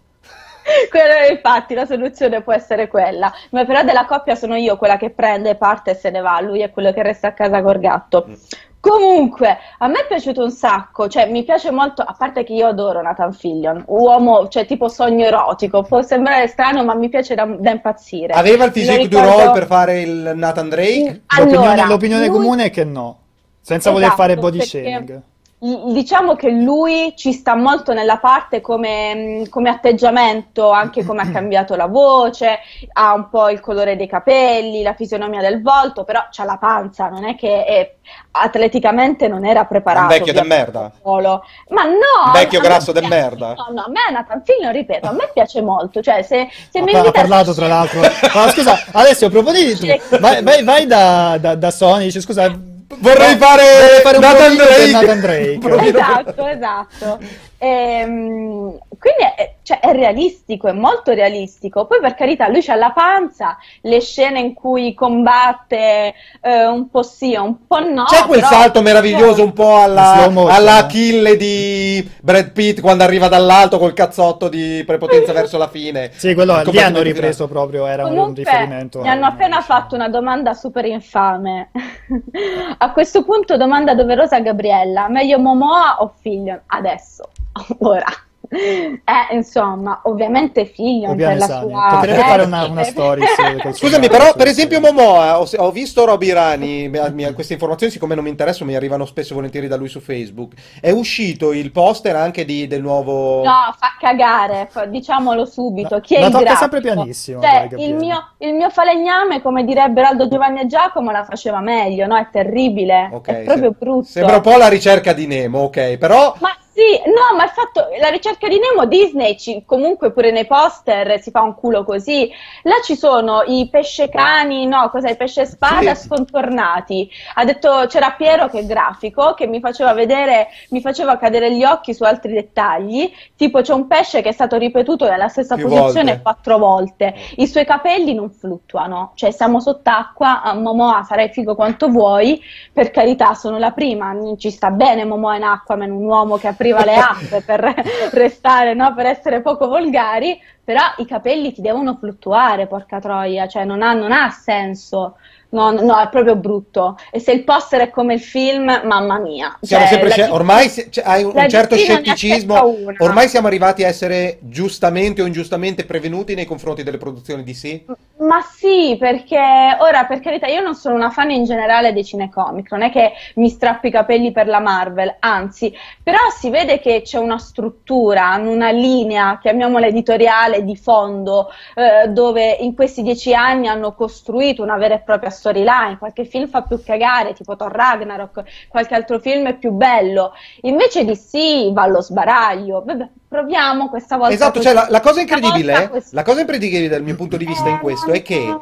Quello, 0.89 1.31
infatti, 1.31 1.75
la 1.75 1.85
soluzione 1.85 2.41
può 2.41 2.51
essere 2.51 2.87
quella. 2.87 3.31
Ma 3.51 3.65
però 3.65 3.83
della 3.83 4.05
coppia 4.05 4.33
sono 4.33 4.55
io 4.55 4.77
quella 4.77 4.97
che 4.97 5.11
prende, 5.11 5.53
parte 5.53 5.91
e 5.91 5.93
se 5.95 6.09
ne 6.09 6.21
va. 6.21 6.39
Lui 6.41 6.61
è 6.61 6.71
quello 6.71 6.91
che 6.91 7.03
resta 7.03 7.27
a 7.27 7.33
casa 7.33 7.61
col 7.61 7.79
gatto. 7.79 8.25
Mm. 8.27 8.33
Comunque, 8.79 9.57
a 9.79 9.87
me 9.87 10.01
è 10.01 10.07
piaciuto 10.07 10.43
un 10.43 10.51
sacco, 10.51 11.07
cioè 11.07 11.29
mi 11.29 11.43
piace 11.43 11.71
molto, 11.71 12.03
a 12.03 12.15
parte 12.17 12.43
che 12.43 12.53
io 12.53 12.67
adoro 12.67 13.01
Nathan 13.01 13.33
Fillion, 13.33 13.83
uomo, 13.87 14.47
cioè 14.47 14.65
tipo 14.67 14.89
sogno 14.89 15.25
erotico, 15.25 15.81
può 15.81 16.03
sembrare 16.03 16.45
strano 16.47 16.83
ma 16.83 16.93
mi 16.93 17.09
piace 17.09 17.33
da, 17.33 17.45
da 17.45 17.71
impazzire. 17.71 18.33
Aveva 18.33 18.65
il 18.65 18.71
physique 18.71 19.07
du 19.07 19.17
ricordo- 19.17 19.39
role 19.39 19.51
per 19.51 19.65
fare 19.65 20.01
il 20.01 20.31
Nathan 20.35 20.69
Drake? 20.69 21.23
L'opinione, 21.35 21.67
Allora, 21.67 21.85
l'opinione 21.87 22.27
lui- 22.27 22.35
comune 22.35 22.65
è 22.65 22.69
che 22.69 22.83
no, 22.83 23.19
senza 23.65 23.89
voler 23.89 24.09
Esatto, 24.09 24.21
fare 24.21 24.35
body 24.35 24.61
shaming. 24.61 25.21
Diciamo 25.57 26.35
che 26.35 26.49
lui 26.51 27.13
ci 27.15 27.31
sta 27.31 27.55
molto 27.55 27.93
nella 27.93 28.17
parte 28.17 28.61
come, 28.61 29.47
come 29.49 29.69
atteggiamento, 29.69 30.69
anche 30.69 31.03
come 31.03 31.23
ha 31.23 31.31
cambiato 31.31 31.75
la 31.75 31.87
voce, 31.87 32.59
ha 32.93 33.13
un 33.15 33.29
po' 33.29 33.49
il 33.49 33.61
colore 33.61 33.95
dei 33.95 34.05
capelli, 34.07 34.83
la 34.83 34.93
fisionomia 34.93 35.41
del 35.41 35.63
volto, 35.63 36.03
però 36.03 36.19
c'ha 36.29 36.43
la 36.43 36.57
panza, 36.57 37.07
non 37.07 37.23
è 37.25 37.35
che 37.35 37.63
è- 37.65 37.95
atleticamente 38.31 39.27
non 39.27 39.43
era 39.43 39.65
preparato. 39.65 40.03
Un 40.13 40.19
vecchio 40.19 40.33
de 40.33 40.43
merda. 40.43 40.91
solo. 41.01 41.43
Ma 41.69 41.83
no! 41.85 42.25
Un 42.27 42.31
vecchio 42.33 42.59
grasso 42.59 42.91
de 42.91 42.99
piace- 42.99 43.15
merda. 43.15 43.53
No, 43.55 43.67
no, 43.73 43.81
a 43.85 43.89
me 43.89 44.11
Nathan 44.11 44.43
Fillion, 44.45 44.71
ripeto, 44.71 45.07
a 45.07 45.13
me 45.13 45.31
piace 45.33 45.61
molto, 45.63 45.99
cioè 46.01 46.21
se, 46.21 46.47
se 46.69 46.79
Ha, 46.79 46.83
mi 46.83 46.91
pa- 46.91 46.97
ha 46.99 47.01
invita 47.05 47.19
parlato 47.19 47.53
tra 47.55 47.65
l'altro. 47.67 48.01
Ma 48.01 48.49
scusa, 48.49 48.77
Alessio, 48.91 49.29
proponi 49.31 49.73
tu. 49.73 49.87
Vai, 50.19 50.43
vai, 50.43 50.63
vai 50.63 50.85
da, 50.85 51.37
da, 51.39 51.55
da 51.55 51.71
Sony, 51.71 52.03
dici 52.03 52.21
scusa, 52.21 52.73
Vorrei 52.99 53.35
fare, 53.37 53.63
vorrei 53.79 54.01
fare 54.01 54.17
un 54.17 54.23
Nathan 54.23 54.55
Drake. 54.55 54.91
Nathan 54.91 55.19
Drake. 55.19 55.87
Esatto, 55.87 56.47
esatto. 56.47 57.19
Ehm, 57.57 58.77
quindi 58.97 59.23
è, 59.35 59.55
cioè, 59.63 59.79
è 59.79 59.91
realistico, 59.93 60.67
è 60.67 60.71
molto 60.71 61.11
realistico. 61.13 61.85
Poi, 61.85 61.99
per 61.99 62.15
carità, 62.15 62.47
lui 62.47 62.61
c'ha 62.61 62.75
la 62.75 62.91
panza, 62.91 63.57
le 63.81 63.99
scene 63.99 64.39
in 64.39 64.53
cui 64.53 64.93
combatte 64.93 66.13
eh, 66.41 66.65
un 66.67 66.89
po' 66.89 67.03
sì, 67.03 67.35
un 67.35 67.65
po' 67.67 67.79
no. 67.79 68.03
C'è 68.05 68.23
quel 68.25 68.41
però- 68.41 68.51
salto 68.51 68.81
meraviglioso 68.81 69.43
un 69.43 69.53
po' 69.53 69.77
alla, 69.77 70.23
alla 70.25 70.77
eh. 70.77 70.79
Achille 70.81 71.35
di 71.37 72.09
Brad 72.21 72.51
Pitt 72.51 72.81
quando 72.81 73.03
arriva 73.03 73.27
dall'alto 73.27 73.77
col 73.79 73.93
cazzotto 73.93 74.49
di 74.49 74.83
prepotenza 74.85 75.33
verso 75.33 75.57
la 75.57 75.67
fine. 75.67 76.11
Sì, 76.15 76.33
quello 76.33 76.61
lì 76.65 76.79
hanno 76.79 77.01
ripreso 77.01 77.47
proprio, 77.47 77.85
era 77.85 78.03
un- 78.05 78.11
un 78.11 78.15
Comunque, 78.17 78.43
riferimento. 78.43 79.01
mi 79.01 79.09
hanno 79.09 79.25
appena 79.25 79.61
fatto 79.61 79.95
una 79.95 80.09
domanda 80.09 80.53
super 80.53 80.85
infame. 80.85 81.69
a 82.77 82.91
questo 82.91 83.23
punto, 83.23 83.57
domanda 83.57 83.93
doverosa 83.95 84.37
a 84.37 84.41
Gabriella: 84.41 85.07
meglio 85.09 85.39
Momoa 85.39 85.97
o 86.01 86.13
Fillion? 86.19 86.61
Adesso, 86.67 87.29
ora. 87.79 88.05
Eh, 89.05 89.35
insomma, 89.35 90.01
ovviamente 90.03 90.65
Fillion 90.65 91.11
Obiane 91.11 91.37
per 91.37 91.41
la 91.41 91.47
Sani. 91.47 91.69
sua. 91.71 91.87
Potrebbe 91.91 92.19
eh, 92.19 92.23
fare 92.23 92.43
una, 92.43 92.65
una 92.65 92.83
suo 93.71 93.73
Scusami, 93.73 94.07
però, 94.07 94.33
per 94.33 94.47
esempio, 94.47 94.79
Momoa, 94.79 95.39
ho, 95.39 95.47
ho 95.57 95.71
visto 95.71 96.05
Roby 96.05 96.31
Rani, 96.31 96.89
queste 97.33 97.53
informazioni, 97.53 97.91
siccome 97.91 98.15
non 98.15 98.23
mi 98.23 98.29
interessano, 98.29 98.69
mi 98.69 98.75
arrivano 98.75 99.05
spesso 99.05 99.33
e 99.33 99.35
volentieri 99.35 99.67
da 99.67 99.75
lui 99.75 99.87
su 99.89 99.99
Facebook. 99.99 100.53
È 100.79 100.89
uscito 100.91 101.53
il 101.53 101.71
poster 101.71 102.15
anche 102.15 102.45
di- 102.45 102.67
del 102.67 102.81
nuovo. 102.81 103.43
No, 103.43 103.73
fa 103.77 103.95
cagare, 103.99 104.67
fa- 104.69 104.85
diciamolo 104.85 105.45
subito. 105.45 105.95
La- 105.95 106.01
Chi 106.01 106.15
è 106.15 106.19
la 106.21 106.25
il 106.27 106.31
tocca 106.31 106.55
sempre 106.55 106.81
pianissimo, 106.81 107.41
Cioè, 107.41 107.67
dai, 107.69 107.85
il 107.87 107.95
mio, 107.95 108.31
il 108.39 108.53
mio 108.53 108.69
falegname, 108.69 109.41
come 109.41 109.63
direbbero 109.63 110.07
Aldo 110.07 110.27
Giovanni 110.27 110.61
e 110.61 110.67
Giacomo, 110.67 111.11
la 111.11 111.23
faceva 111.23 111.59
meglio, 111.59 112.05
no? 112.07 112.15
È 112.17 112.27
terribile, 112.31 113.09
Ok, 113.11 113.27
è 113.27 113.43
proprio 113.43 113.71
se- 113.71 113.75
brutto. 113.79 114.05
Sembra 114.07 114.35
un 114.37 114.41
po' 114.41 114.57
la 114.57 114.67
ricerca 114.67 115.13
di 115.13 115.27
Nemo, 115.27 115.59
ok, 115.59 115.97
però. 115.97 116.35
Ma 116.39 116.55
sì, 116.75 117.01
no, 117.05 117.35
ma 117.35 117.43
il 117.43 117.49
fatto, 117.49 117.87
la 117.99 118.09
ricerca 118.09 118.47
di 118.47 118.59
Nemo 118.59 118.85
Disney, 118.85 119.37
ci, 119.37 119.63
comunque 119.65 120.11
pure 120.11 120.31
nei 120.31 120.45
poster 120.45 121.21
si 121.21 121.31
fa 121.31 121.41
un 121.41 121.55
culo 121.55 121.83
così. 121.83 122.31
Là 122.63 122.75
ci 122.83 122.95
sono 122.95 123.43
i 123.45 123.67
pesce 123.69 124.09
cani, 124.09 124.65
no, 124.65 124.89
cos'è, 124.89 125.11
i 125.11 125.15
pesce 125.15 125.45
spada 125.45 125.95
sì. 125.95 126.07
scontornati. 126.07 127.09
Ha 127.35 127.43
detto, 127.43 127.85
c'era 127.87 128.11
Piero 128.11 128.47
che 128.47 128.59
è 128.59 128.65
grafico, 128.65 129.33
che 129.33 129.47
mi 129.47 129.59
faceva 129.59 129.93
vedere, 129.93 130.47
mi 130.69 130.81
faceva 130.81 131.17
cadere 131.17 131.53
gli 131.53 131.63
occhi 131.63 131.93
su 131.93 132.03
altri 132.03 132.31
dettagli. 132.31 133.11
Tipo 133.35 133.61
c'è 133.61 133.73
un 133.73 133.87
pesce 133.87 134.21
che 134.21 134.29
è 134.29 134.33
stato 134.33 134.57
ripetuto 134.57 135.09
nella 135.09 135.27
stessa 135.27 135.55
Più 135.55 135.67
posizione 135.67 136.11
volte. 136.11 136.21
quattro 136.21 136.57
volte. 136.57 137.15
I 137.37 137.47
suoi 137.47 137.65
capelli 137.65 138.13
non 138.13 138.29
fluttuano, 138.29 139.11
cioè 139.15 139.31
siamo 139.31 139.59
sott'acqua, 139.59 140.41
a 140.41 140.53
Momoa 140.53 141.03
sarai 141.03 141.29
figo 141.29 141.55
quanto 141.55 141.89
vuoi, 141.89 142.41
per 142.71 142.91
carità 142.91 143.33
sono 143.33 143.57
la 143.57 143.71
prima, 143.71 144.13
ci 144.37 144.51
sta 144.51 144.69
bene 144.71 145.05
Momoa 145.05 145.35
in 145.35 145.43
acqua, 145.43 145.75
ma 145.75 145.85
un 145.85 146.05
uomo 146.05 146.37
che 146.37 146.45
che 146.45 146.47
apriva 146.65 146.83
le 146.83 146.95
app 146.95 147.45
per 147.45 147.73
restare, 148.11 148.73
no? 148.73 148.93
per 148.95 149.05
essere 149.05 149.41
poco 149.41 149.67
volgari, 149.67 150.39
però 150.63 150.81
i 150.97 151.05
capelli 151.05 151.53
ti 151.53 151.61
devono 151.61 151.95
fluttuare, 151.99 152.67
porca 152.67 152.99
troia, 152.99 153.47
cioè 153.47 153.65
non 153.65 153.81
ha, 153.81 153.93
non 153.93 154.11
ha 154.11 154.29
senso. 154.31 155.17
No, 155.49 155.71
no, 155.71 156.01
è 156.01 156.09
proprio 156.09 156.35
brutto. 156.35 156.97
E 157.11 157.19
se 157.19 157.31
il 157.31 157.45
poster 157.45 157.81
è 157.81 157.89
come 157.89 158.15
il 158.15 158.19
film, 158.19 158.65
mamma 158.83 159.19
mia. 159.19 159.57
Siamo 159.61 159.85
cioè, 159.85 160.09
sempre, 160.09 160.27
ormai 160.29 160.69
cioè, 160.69 161.03
hai 161.05 161.23
un, 161.23 161.47
certo 161.47 161.77
scetticismo. 161.77 162.75
Ormai 162.97 163.29
siamo 163.29 163.47
arrivati 163.47 163.85
a 163.85 163.87
essere 163.87 164.39
giustamente 164.41 165.21
o 165.21 165.25
ingiustamente 165.25 165.85
prevenuti 165.85 166.33
nei 166.33 166.45
confronti 166.45 166.83
delle 166.83 166.97
produzioni 166.97 167.43
DC? 167.43 167.83
Ma 168.17 168.39
sì, 168.41 168.95
perché 168.97 169.37
ora, 169.79 170.05
per 170.05 170.21
carità, 170.21 170.47
io 170.47 170.61
non 170.61 170.73
sono 170.73 170.95
una 170.95 171.09
fan 171.09 171.31
in 171.31 171.43
generale 171.43 171.91
dei 171.91 172.05
cinecomic, 172.05 172.71
non 172.71 172.83
è 172.83 172.89
che 172.89 173.11
mi 173.35 173.49
strappo 173.49 173.87
i 173.87 173.91
capelli 173.91 174.31
per 174.31 174.47
la 174.47 174.61
Marvel, 174.61 175.17
anzi, 175.19 175.73
però 176.01 176.19
si 176.29 176.49
vede 176.49 176.79
che 176.79 177.01
c'è 177.03 177.17
una 177.17 177.37
struttura, 177.37 178.37
una 178.37 178.69
linea, 178.71 179.37
chiamiamola 179.37 179.87
editoriale, 179.87 180.63
di 180.63 180.77
fondo, 180.77 181.49
eh, 181.75 182.07
dove 182.07 182.51
in 182.61 182.73
questi 182.73 183.01
dieci 183.01 183.33
anni 183.33 183.67
hanno 183.67 183.93
costruito 183.93 184.63
una 184.63 184.77
vera 184.77 184.93
e 184.95 185.01
propria 185.01 185.29
storyline, 185.29 185.97
qualche 185.97 186.23
film 186.23 186.47
fa 186.47 186.61
più 186.61 186.81
cagare, 186.81 187.33
tipo 187.33 187.57
Thor 187.57 187.71
Ragnarok, 187.73 188.43
qualche 188.69 188.95
altro 188.95 189.19
film 189.19 189.47
è 189.47 189.57
più 189.57 189.71
bello, 189.71 190.31
invece 190.61 191.03
di 191.03 191.15
sì, 191.17 191.69
va 191.73 191.81
allo 191.83 192.01
sbaraglio, 192.01 192.81
Vabbè, 192.85 193.09
proviamo 193.35 193.89
questa 193.89 194.15
volta. 194.15 194.33
Esatto, 194.33 194.61
cioè 194.61 194.73
la, 194.73 194.87
la, 194.89 195.01
cosa 195.01 195.19
incredibile, 195.19 195.91
la 196.11 196.23
cosa 196.23 196.39
incredibile 196.39 196.87
dal 196.87 197.03
mio 197.03 197.15
punto 197.15 197.35
di 197.35 197.45
vista 197.45 197.67
in 197.67 197.79
questo 197.79 198.11
è 198.11 198.21
che 198.21 198.55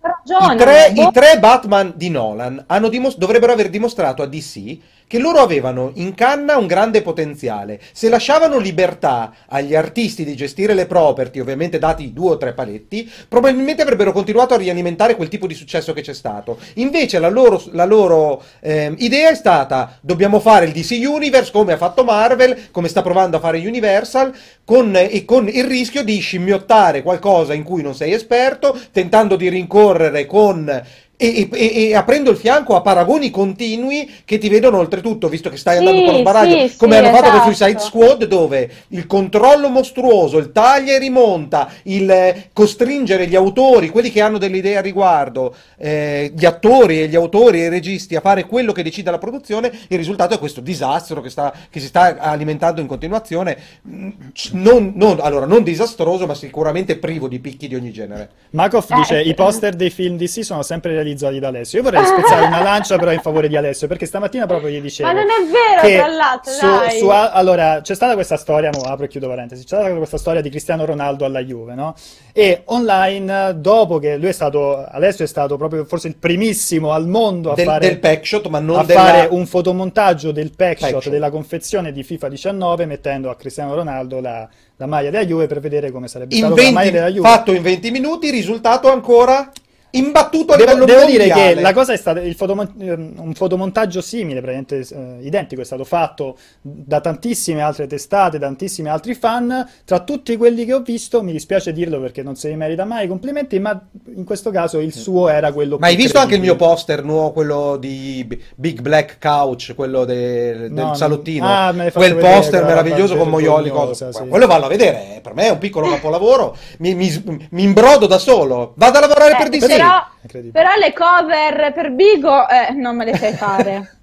ragione, 0.00 0.54
i, 0.54 0.56
tre, 0.56 0.92
boh. 0.92 1.02
i 1.02 1.10
tre 1.12 1.38
Batman 1.38 1.92
di 1.94 2.10
Nolan 2.10 2.64
dimos- 2.88 3.16
dovrebbero 3.16 3.52
aver 3.52 3.70
dimostrato 3.70 4.22
a 4.22 4.26
DC 4.26 4.78
che 5.10 5.18
loro 5.18 5.40
avevano 5.40 5.90
in 5.94 6.14
canna 6.14 6.56
un 6.56 6.68
grande 6.68 7.02
potenziale. 7.02 7.80
Se 7.90 8.08
lasciavano 8.08 8.58
libertà 8.58 9.32
agli 9.48 9.74
artisti 9.74 10.24
di 10.24 10.36
gestire 10.36 10.72
le 10.72 10.86
property, 10.86 11.40
ovviamente 11.40 11.80
dati 11.80 12.12
due 12.12 12.30
o 12.30 12.36
tre 12.36 12.52
paletti, 12.52 13.10
probabilmente 13.26 13.82
avrebbero 13.82 14.12
continuato 14.12 14.54
a 14.54 14.58
rialimentare 14.58 15.16
quel 15.16 15.26
tipo 15.26 15.48
di 15.48 15.54
successo 15.54 15.92
che 15.92 16.02
c'è 16.02 16.14
stato. 16.14 16.58
Invece 16.74 17.18
la 17.18 17.28
loro, 17.28 17.60
la 17.72 17.86
loro 17.86 18.40
eh, 18.60 18.94
idea 18.98 19.30
è 19.30 19.34
stata 19.34 19.98
dobbiamo 20.00 20.38
fare 20.38 20.66
il 20.66 20.70
DC 20.70 21.00
Universe 21.04 21.50
come 21.50 21.72
ha 21.72 21.76
fatto 21.76 22.04
Marvel, 22.04 22.70
come 22.70 22.86
sta 22.86 23.02
provando 23.02 23.38
a 23.38 23.40
fare 23.40 23.58
Universal, 23.58 24.32
con, 24.70 24.94
e 24.94 25.24
con 25.24 25.48
il 25.48 25.64
rischio 25.64 26.04
di 26.04 26.20
scimmiottare 26.20 27.02
qualcosa 27.02 27.54
in 27.54 27.64
cui 27.64 27.82
non 27.82 27.92
sei 27.92 28.12
esperto, 28.12 28.78
tentando 28.92 29.34
di 29.34 29.48
rincorrere 29.48 30.26
con 30.26 30.84
e, 31.20 31.50
e, 31.52 31.88
e, 31.88 31.94
aprendo 31.94 32.30
il 32.30 32.38
fianco 32.38 32.74
a 32.74 32.80
paragoni 32.80 33.28
continui 33.30 34.10
che 34.24 34.38
ti 34.38 34.48
vedono 34.48 34.78
oltretutto, 34.78 35.28
visto 35.28 35.50
che 35.50 35.58
stai 35.58 35.76
sì, 35.76 35.80
andando 35.80 36.04
con 36.04 36.14
lo 36.14 36.20
sbaraglio, 36.20 36.66
sì, 36.66 36.76
come 36.78 36.92
sì, 36.92 36.98
hanno 36.98 37.14
fatto 37.14 37.30
con 37.30 37.40
Suicide 37.42 37.76
esatto. 37.76 37.84
Squad, 37.84 38.24
dove 38.24 38.70
il 38.88 39.06
controllo 39.06 39.68
mostruoso, 39.68 40.38
il 40.38 40.50
taglia 40.50 40.94
e 40.94 40.98
rimonta, 40.98 41.70
il 41.82 42.10
eh, 42.10 42.48
costringere 42.54 43.26
gli 43.26 43.36
autori, 43.36 43.90
quelli 43.90 44.10
che 44.10 44.22
hanno 44.22 44.38
delle 44.38 44.56
idee 44.56 44.78
a 44.78 44.80
riguardo, 44.80 45.54
eh, 45.76 46.32
gli 46.34 46.46
attori 46.46 47.02
e 47.02 47.08
gli 47.08 47.16
autori 47.16 47.60
e 47.60 47.66
i 47.66 47.68
registi 47.68 48.16
a 48.16 48.22
fare 48.22 48.46
quello 48.46 48.72
che 48.72 48.82
decide 48.82 49.10
la 49.10 49.18
produzione, 49.18 49.70
il 49.88 49.98
risultato 49.98 50.32
è 50.32 50.38
questo 50.38 50.62
disastro 50.62 51.20
che, 51.20 51.28
sta, 51.28 51.52
che 51.68 51.80
si 51.80 51.86
sta 51.88 52.16
alimentando 52.16 52.80
in 52.80 52.86
continuazione. 52.86 53.58
Mm, 53.86 54.08
non, 54.52 54.92
non, 54.96 55.18
allora, 55.20 55.44
non 55.44 55.62
disastroso, 55.62 56.26
ma 56.26 56.34
sicuramente 56.34 56.96
privo 56.96 57.28
di 57.28 57.40
picchi 57.40 57.68
di 57.68 57.74
ogni 57.74 57.92
genere. 57.92 58.30
Makov 58.52 58.86
dice: 58.94 59.20
eh, 59.20 59.28
I 59.28 59.34
poster 59.34 59.74
dei 59.74 59.90
film 59.90 60.16
DC 60.16 60.42
sono 60.42 60.62
sempre 60.62 60.92
realizzati 60.92 61.08
realizzati 61.10 61.38
da 61.38 61.48
Alessio. 61.48 61.78
Io 61.78 61.84
vorrei 61.84 62.04
spezzare 62.04 62.46
una 62.46 62.62
lancia 62.62 62.96
però 62.96 63.12
in 63.12 63.20
favore 63.20 63.48
di 63.48 63.56
Alessio, 63.56 63.86
perché 63.86 64.06
stamattina 64.06 64.46
proprio 64.46 64.70
gli 64.70 64.80
dicevo... 64.80 65.12
Ma 65.12 65.14
non 65.14 65.28
è 65.28 65.82
vero, 65.82 65.96
tra 65.96 66.08
l'altro, 66.08 66.52
su, 66.52 66.98
su, 66.98 67.08
allora, 67.08 67.80
c'è 67.82 67.94
stata 67.94 68.14
questa 68.14 68.36
storia, 68.36 68.70
mo, 68.72 68.82
apro 68.82 69.04
e 69.04 69.08
chiudo 69.08 69.28
parentesi, 69.28 69.62
c'è 69.62 69.76
stata 69.76 69.94
questa 69.94 70.18
storia 70.18 70.40
di 70.40 70.48
Cristiano 70.50 70.84
Ronaldo 70.84 71.24
alla 71.24 71.40
Juve, 71.40 71.74
no? 71.74 71.94
E 72.32 72.62
online, 72.66 73.56
dopo 73.58 73.98
che 73.98 74.16
lui 74.16 74.28
è 74.28 74.32
stato, 74.32 74.84
Alessio 74.84 75.24
è 75.24 75.28
stato 75.28 75.56
proprio 75.56 75.84
forse 75.84 76.08
il 76.08 76.16
primissimo 76.16 76.92
al 76.92 77.06
mondo 77.06 77.52
a 77.52 77.54
del, 77.54 77.64
fare... 77.64 77.86
Del 77.86 77.98
packshot, 77.98 78.46
ma 78.48 78.58
non 78.58 78.78
a 78.78 78.84
della... 78.84 79.00
fare 79.00 79.28
un 79.30 79.46
fotomontaggio 79.46 80.32
del 80.32 80.52
packshot, 80.54 80.92
packshot 80.92 81.12
della 81.12 81.30
confezione 81.30 81.92
di 81.92 82.02
FIFA 82.02 82.28
19 82.28 82.86
mettendo 82.86 83.30
a 83.30 83.36
Cristiano 83.36 83.74
Ronaldo 83.74 84.20
la 84.20 84.48
la 84.80 84.86
maglia 84.86 85.10
della 85.10 85.26
Juve 85.26 85.46
per 85.46 85.60
vedere 85.60 85.90
come 85.90 86.08
sarebbe 86.08 86.34
in 86.34 86.40
stato 86.40 86.54
20, 86.54 86.72
la 86.72 86.78
maglia 86.78 86.90
della 86.90 87.10
Juve. 87.10 87.28
Fatto 87.28 87.52
in 87.52 87.60
20 87.60 87.90
minuti, 87.90 88.30
risultato 88.30 88.90
ancora 88.90 89.52
imbattuto 89.92 90.52
a 90.52 90.56
devo, 90.56 90.70
livello 90.70 90.84
devo 90.86 91.00
mondiale. 91.00 91.30
dire 91.30 91.54
che 91.54 91.60
la 91.60 91.72
cosa 91.72 91.92
è 91.92 91.96
stata 91.96 92.20
fotomont- 92.34 92.80
ehm, 92.80 93.14
un 93.16 93.34
fotomontaggio 93.34 94.00
simile, 94.00 94.40
praticamente 94.40 94.86
eh, 94.94 95.26
identico, 95.26 95.60
è 95.60 95.64
stato 95.64 95.84
fatto 95.84 96.36
da 96.60 97.00
tantissime 97.00 97.60
altre 97.60 97.86
testate, 97.86 98.38
da 98.38 98.46
tantissimi 98.46 98.88
altri 98.88 99.14
fan. 99.14 99.68
Tra 99.84 100.00
tutti 100.00 100.36
quelli 100.36 100.64
che 100.64 100.74
ho 100.74 100.80
visto, 100.80 101.22
mi 101.22 101.32
dispiace 101.32 101.72
dirlo 101.72 102.00
perché 102.00 102.22
non 102.22 102.36
se 102.36 102.48
li 102.48 102.56
merita 102.56 102.84
mai 102.84 103.08
complimenti, 103.08 103.58
ma 103.58 103.80
in 104.14 104.24
questo 104.24 104.50
caso 104.50 104.78
il 104.78 104.94
suo 104.94 105.28
era 105.28 105.52
quello 105.52 105.78
Ma 105.78 105.86
hai 105.86 105.96
visto 105.96 106.18
anche 106.18 106.34
il 106.34 106.40
mio 106.40 106.56
poster 106.56 107.02
nuovo, 107.04 107.32
quello 107.32 107.76
di 107.76 108.26
Big 108.56 108.80
Black 108.80 109.18
Couch, 109.20 109.74
quello 109.74 110.04
de- 110.04 110.58
del 110.58 110.72
no, 110.72 110.94
salottino? 110.94 111.46
Ah, 111.46 111.74
Quel 111.92 112.16
poster 112.16 112.64
meraviglioso 112.64 113.16
con 113.16 113.28
Moioli. 113.28 113.70
Cosa. 113.70 114.12
Sì. 114.12 114.26
Quello 114.26 114.46
vanno 114.46 114.66
a 114.66 114.68
vedere, 114.68 115.20
per 115.22 115.34
me 115.34 115.46
è 115.46 115.50
un 115.50 115.58
piccolo 115.58 115.88
capolavoro. 115.88 116.56
mi, 116.78 116.94
mi, 116.94 117.48
mi 117.50 117.62
imbrodo 117.62 118.06
da 118.06 118.18
solo. 118.18 118.72
Vado 118.76 118.98
a 118.98 119.00
lavorare 119.00 119.32
eh, 119.32 119.36
per 119.36 119.48
DC 119.48 119.79
però, 119.80 120.50
però, 120.52 120.70
le 120.76 120.92
cover 120.92 121.72
per 121.72 121.90
Bigo 121.92 122.48
eh, 122.48 122.72
non 122.72 122.96
me 122.96 123.04
le 123.04 123.16
sai 123.16 123.32
fare. 123.34 123.98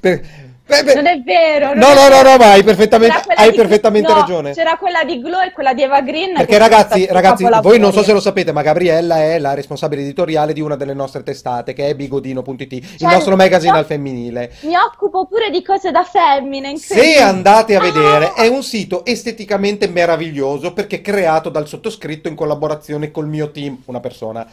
per, 0.00 0.20
beh, 0.68 0.84
beh, 0.84 0.94
non 0.94 1.06
è 1.06 1.20
vero. 1.22 1.68
Non 1.68 1.78
no, 1.78 1.86
è 1.86 1.94
no, 1.94 2.00
vero. 2.08 2.22
no, 2.22 2.30
no, 2.30 2.36
ma 2.36 2.50
hai 2.52 2.62
perfettamente, 2.62 3.22
hai 3.34 3.52
perfettamente 3.52 4.12
no, 4.12 4.20
ragione. 4.20 4.52
C'era 4.52 4.76
quella 4.76 5.02
di 5.04 5.20
Glow 5.20 5.40
e 5.40 5.52
quella 5.52 5.72
di 5.72 5.82
Eva 5.82 6.02
Green. 6.02 6.34
Perché 6.34 6.58
ragazzi, 6.58 7.06
ragazzi 7.10 7.46
voi 7.62 7.78
non 7.78 7.92
so 7.92 8.02
se 8.02 8.12
lo 8.12 8.20
sapete, 8.20 8.52
ma 8.52 8.62
Gabriella 8.62 9.22
è 9.22 9.38
la 9.38 9.54
responsabile 9.54 10.02
editoriale 10.02 10.52
di 10.52 10.60
una 10.60 10.76
delle 10.76 10.94
nostre 10.94 11.22
testate, 11.22 11.72
che 11.72 11.88
è 11.88 11.94
bigodino.it, 11.94 12.68
cioè, 12.98 13.08
il 13.08 13.14
nostro 13.14 13.34
magazine 13.34 13.72
no, 13.72 13.78
al 13.78 13.86
femminile. 13.86 14.52
Mi 14.60 14.76
occupo 14.76 15.26
pure 15.26 15.50
di 15.50 15.62
cose 15.62 15.90
da 15.90 16.04
femmine. 16.04 16.76
Se 16.76 17.16
andate 17.16 17.74
a 17.74 17.80
vedere, 17.80 18.26
ah! 18.26 18.34
è 18.34 18.46
un 18.46 18.62
sito 18.62 19.04
esteticamente 19.04 19.88
meraviglioso 19.88 20.72
perché 20.72 21.00
creato 21.00 21.48
dal 21.48 21.66
sottoscritto 21.66 22.28
in 22.28 22.34
collaborazione 22.34 23.10
col 23.10 23.26
mio 23.26 23.50
team, 23.50 23.80
una 23.86 24.00
persona. 24.00 24.46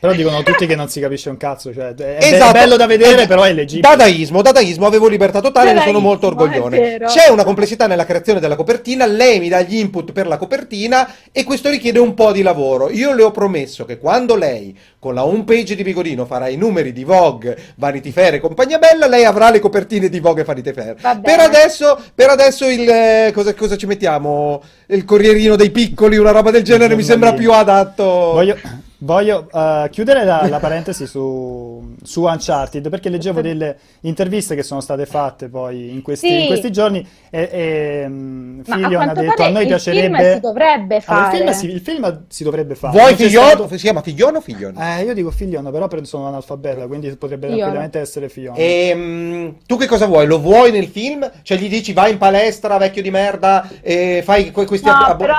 Però 0.00 0.12
dicono 0.12 0.44
tutti 0.44 0.66
che 0.66 0.76
non 0.76 0.88
si 0.88 1.00
capisce 1.00 1.28
un 1.28 1.36
cazzo, 1.36 1.74
cioè 1.74 1.92
è, 1.92 2.18
esatto. 2.20 2.52
bello 2.52 2.76
da 2.76 2.86
vedere, 2.86 3.26
però 3.26 3.42
è 3.42 3.52
leggibile. 3.52 3.88
Dadaismo, 3.88 4.42
dadaismo, 4.42 4.86
avevo 4.86 5.08
libertà 5.08 5.40
totale, 5.40 5.72
ne 5.72 5.82
sono 5.82 5.98
molto 5.98 6.28
orgoglione. 6.28 7.00
C'è 7.00 7.28
una 7.30 7.42
complessità 7.42 7.88
nella 7.88 8.04
creazione 8.04 8.38
della 8.38 8.54
copertina, 8.54 9.06
lei 9.06 9.40
mi 9.40 9.48
dà 9.48 9.60
gli 9.62 9.74
input 9.74 10.12
per 10.12 10.28
la 10.28 10.36
copertina 10.36 11.12
e 11.32 11.42
questo 11.42 11.68
richiede 11.68 11.98
un 11.98 12.14
po' 12.14 12.30
di 12.30 12.42
lavoro. 12.42 12.90
Io 12.90 13.12
le 13.12 13.24
ho 13.24 13.32
promesso 13.32 13.84
che 13.84 13.98
quando 13.98 14.36
lei 14.36 14.78
con 15.00 15.14
la 15.14 15.24
home 15.24 15.42
page 15.42 15.74
di 15.74 15.82
Vigorino 15.82 16.26
farà 16.26 16.46
i 16.46 16.56
numeri 16.56 16.92
di 16.92 17.02
Vogue, 17.02 17.58
Vanity 17.74 18.12
Fair 18.12 18.34
e 18.34 18.40
compagnia 18.40 18.78
bella, 18.78 19.08
lei 19.08 19.24
avrà 19.24 19.50
le 19.50 19.58
copertine 19.58 20.08
di 20.08 20.20
Vogue 20.20 20.42
e 20.42 20.44
Vanity 20.44 20.72
Fair. 20.72 20.94
Per 20.94 21.40
adesso, 21.40 21.98
per 22.14 22.28
adesso 22.30 22.68
il 22.68 22.88
eh, 22.88 23.32
cosa, 23.34 23.52
cosa, 23.52 23.76
ci 23.76 23.86
mettiamo? 23.86 24.62
Il 24.86 25.04
Corrierino 25.04 25.56
dei 25.56 25.70
piccoli, 25.70 26.16
una 26.18 26.30
roba 26.30 26.52
del 26.52 26.62
genere 26.62 26.94
mi 26.94 27.02
sembra 27.02 27.32
più 27.32 27.52
adatto. 27.52 28.04
Voglio 28.04 28.86
Voglio 29.00 29.46
uh, 29.52 29.88
chiudere 29.90 30.24
la, 30.24 30.48
la 30.48 30.58
parentesi 30.60 31.06
su, 31.06 31.94
su, 32.02 32.22
Uncharted 32.24 32.88
perché 32.88 33.08
leggevo 33.08 33.40
delle 33.40 33.78
interviste 34.00 34.56
che 34.56 34.64
sono 34.64 34.80
state 34.80 35.06
fatte 35.06 35.48
poi 35.48 35.92
in 35.92 36.02
questi, 36.02 36.26
sì. 36.28 36.40
in 36.40 36.46
questi 36.46 36.72
giorni 36.72 37.06
e, 37.30 37.48
e 37.52 38.04
um, 38.06 38.62
Filion 38.64 39.08
ha 39.08 39.14
detto 39.14 39.42
a 39.44 39.50
noi 39.50 39.62
il 39.62 39.68
piacerebbe... 39.68 40.16
Film 40.16 40.34
si 40.34 40.40
dovrebbe 40.40 41.00
fare. 41.00 41.20
Allora, 41.20 41.30
il, 41.30 41.36
film 41.36 41.50
si, 41.52 41.74
il, 41.74 41.80
film 41.80 42.24
si, 42.26 42.42
dovrebbe 42.42 42.74
fare. 42.74 42.98
Vuoi 42.98 43.14
Figlion? 43.14 43.46
Stato... 43.46 43.68
Si 43.68 43.76
chiama 43.76 44.02
Figlion 44.02 44.34
o 44.34 44.40
Figlion? 44.40 44.76
Eh, 44.76 45.04
io 45.04 45.14
dico 45.14 45.30
Figlion, 45.30 45.70
però 45.70 45.88
sono 46.02 46.26
analfabeta, 46.26 46.86
quindi 46.88 47.08
potrebbe 47.16 47.46
Figlion. 47.46 47.58
tranquillamente 47.58 48.00
essere 48.00 48.28
Figlion. 48.28 48.54
E 48.56 48.92
um, 48.94 49.56
tu 49.64 49.76
che 49.76 49.86
cosa 49.86 50.06
vuoi? 50.06 50.26
Lo 50.26 50.40
vuoi 50.40 50.72
nel 50.72 50.88
film? 50.88 51.30
Cioè 51.42 51.56
gli 51.56 51.68
dici 51.68 51.92
vai 51.92 52.10
in 52.10 52.18
palestra, 52.18 52.78
vecchio 52.78 53.02
di 53.02 53.12
merda, 53.12 53.68
e 53.80 54.22
fai 54.24 54.50
questi... 54.50 54.88
No, 54.88 54.92
ab- 54.94 55.18
però 55.18 55.36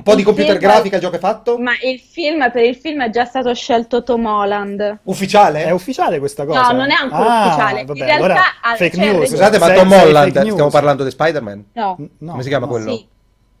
Un 0.00 0.06
po' 0.06 0.12
Il 0.12 0.16
di 0.16 0.22
computer 0.22 0.56
grafica 0.56 0.98
già 0.98 1.08
che 1.10 1.16
hai 1.16 1.20
fatto? 1.20 1.58
Ma 1.58 1.72
il 1.82 2.00
film, 2.00 2.50
per 2.50 2.64
il 2.64 2.74
film 2.74 3.02
è 3.02 3.10
già 3.10 3.26
stato 3.26 3.52
scelto 3.52 4.02
Tom 4.02 4.24
Holland. 4.24 5.00
Ufficiale? 5.04 5.64
È 5.64 5.70
ufficiale 5.72 6.18
questa 6.18 6.46
cosa? 6.46 6.70
No, 6.70 6.78
non 6.78 6.90
è 6.90 6.94
ancora 6.94 7.28
Ah, 7.42 7.46
ufficiale. 7.46 7.80
In 7.80 7.86
Vabbè, 7.86 7.98
realtà, 7.98 8.16
allora, 8.24 8.40
ah, 8.62 8.74
fake 8.76 8.96
il 8.96 9.02
news. 9.02 9.28
Scusate, 9.28 9.58
ma 9.58 9.72
Tom 9.72 9.92
Holland, 9.92 10.40
stiamo 10.50 10.70
parlando 10.70 11.04
di 11.04 11.10
Spider-Man? 11.10 11.64
No. 11.74 11.96
No. 12.18 12.30
Come 12.30 12.42
si 12.42 12.48
chiama 12.48 12.66
quello? 12.66 12.90
Sì. 12.96 13.06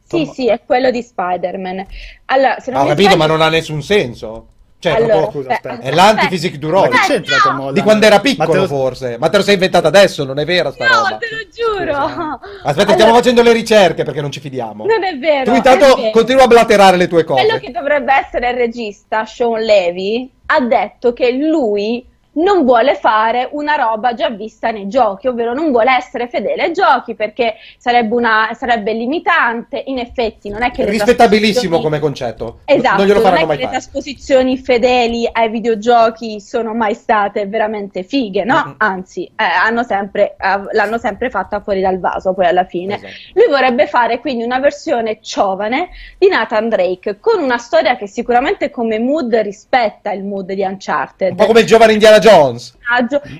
Tom- 0.08 0.24
Sì, 0.24 0.30
sì, 0.32 0.48
è 0.48 0.60
quello 0.64 0.90
di 0.90 1.02
Spider-Man. 1.02 1.86
Allora, 2.26 2.58
se 2.58 2.70
non 2.70 2.80
Ah, 2.80 2.84
ho 2.84 2.86
capito, 2.88 3.10
sbaglio- 3.10 3.18
ma 3.18 3.26
non 3.26 3.42
ha 3.42 3.48
nessun 3.50 3.82
senso. 3.82 4.46
Cioè, 4.80 4.92
Allora, 4.94 5.16
proprio- 5.18 5.42
scusa, 5.42 5.52
aspetta, 5.54 5.74
aspetta. 5.74 5.90
è 5.90 5.94
l'antiphysic 5.94 6.58
che 6.88 6.96
Aspetta, 6.96 7.12
c'entra 7.12 7.36
no! 7.36 7.42
Tom 7.42 7.60
Holland? 7.60 7.74
Di 7.76 7.82
quando 7.82 8.06
era 8.06 8.20
piccolo, 8.20 8.60
lo- 8.60 8.66
forse. 8.66 9.16
Ma 9.18 9.28
te 9.28 9.36
lo 9.36 9.42
sei 9.42 9.54
inventata 9.54 9.88
adesso, 9.88 10.24
non 10.24 10.38
è 10.38 10.44
vera 10.46 10.72
sta 10.72 10.86
No, 10.88 10.94
roba. 10.94 11.18
te 11.18 11.26
lo 11.30 11.46
giuro. 11.52 11.92
Scusa. 11.92 12.40
Aspetta, 12.40 12.70
Allora, 12.80 12.92
stiamo 12.94 13.14
facendo 13.14 13.42
le 13.42 13.52
ricerche 13.52 14.04
perché 14.04 14.20
non 14.22 14.32
ci 14.32 14.40
fidiamo. 14.40 14.86
Non 14.86 15.04
è 15.04 15.18
vero. 15.18 15.44
tu 15.50 15.54
intanto 15.54 15.94
vero. 15.96 16.10
continua 16.10 16.44
a 16.44 16.46
blaterare 16.46 16.96
le 16.96 17.08
tue 17.08 17.24
cose. 17.24 17.44
Quello 17.44 17.58
che 17.60 17.70
dovrebbe 17.70 18.12
essere 18.14 18.48
il 18.50 18.56
regista, 18.56 19.26
Sean 19.26 19.60
Levy, 19.62 20.30
ha 20.46 20.60
detto 20.60 21.12
che 21.12 21.30
lui 21.32 22.02
non 22.32 22.64
vuole 22.64 22.94
fare 22.94 23.48
una 23.52 23.74
roba 23.74 24.14
già 24.14 24.30
vista 24.30 24.70
nei 24.70 24.88
giochi, 24.88 25.26
ovvero 25.26 25.52
non 25.52 25.70
vuole 25.70 25.94
essere 25.96 26.28
fedele 26.28 26.64
ai 26.64 26.72
giochi 26.72 27.14
perché 27.14 27.54
sarebbe, 27.76 28.14
una, 28.14 28.50
sarebbe 28.52 28.92
limitante. 28.92 29.82
In 29.86 29.98
effetti, 29.98 30.48
non 30.48 30.62
è 30.62 30.70
che 30.70 30.84
le 30.84 30.90
Rispettabilissimo 30.90 31.80
trasposizioni- 31.80 31.82
come 31.82 31.98
concetto. 31.98 32.58
Esatto, 32.64 32.96
non 32.98 33.06
glielo 33.06 33.20
non 33.20 33.34
è 33.34 33.44
mai 33.44 33.56
che 33.56 33.56
le 33.56 33.62
fare. 33.64 33.70
trasposizioni 33.70 34.58
fedeli 34.58 35.28
ai 35.30 35.48
videogiochi 35.50 36.40
sono 36.40 36.74
mai 36.74 36.94
state 36.94 37.46
veramente 37.46 38.02
fighe, 38.04 38.44
no? 38.44 38.62
Mm-mm. 38.64 38.74
Anzi, 38.78 39.24
eh, 39.24 39.42
hanno 39.42 39.82
sempre, 39.82 40.36
eh, 40.38 40.60
l'hanno 40.72 40.98
sempre 40.98 41.30
fatta 41.30 41.60
fuori 41.60 41.80
dal 41.80 41.98
vaso 41.98 42.32
poi 42.32 42.46
alla 42.46 42.64
fine. 42.64 42.94
Esatto. 42.96 43.12
Lui 43.34 43.48
vorrebbe 43.48 43.86
fare 43.86 44.20
quindi 44.20 44.44
una 44.44 44.60
versione 44.60 45.18
giovane 45.20 45.88
di 46.16 46.28
Nathan 46.28 46.68
Drake 46.68 47.18
con 47.18 47.42
una 47.42 47.58
storia 47.58 47.96
che 47.96 48.06
sicuramente 48.06 48.70
come 48.70 48.98
mood 49.00 49.34
rispetta 49.36 50.12
il 50.12 50.22
mood 50.24 50.52
di 50.52 50.62
Uncharted. 50.62 51.30
Un 51.30 51.36
po' 51.36 51.46
come 51.46 51.60
il 51.60 51.66
giovane 51.66 51.92
Indiana 51.92 52.18
Jones. 52.20 52.76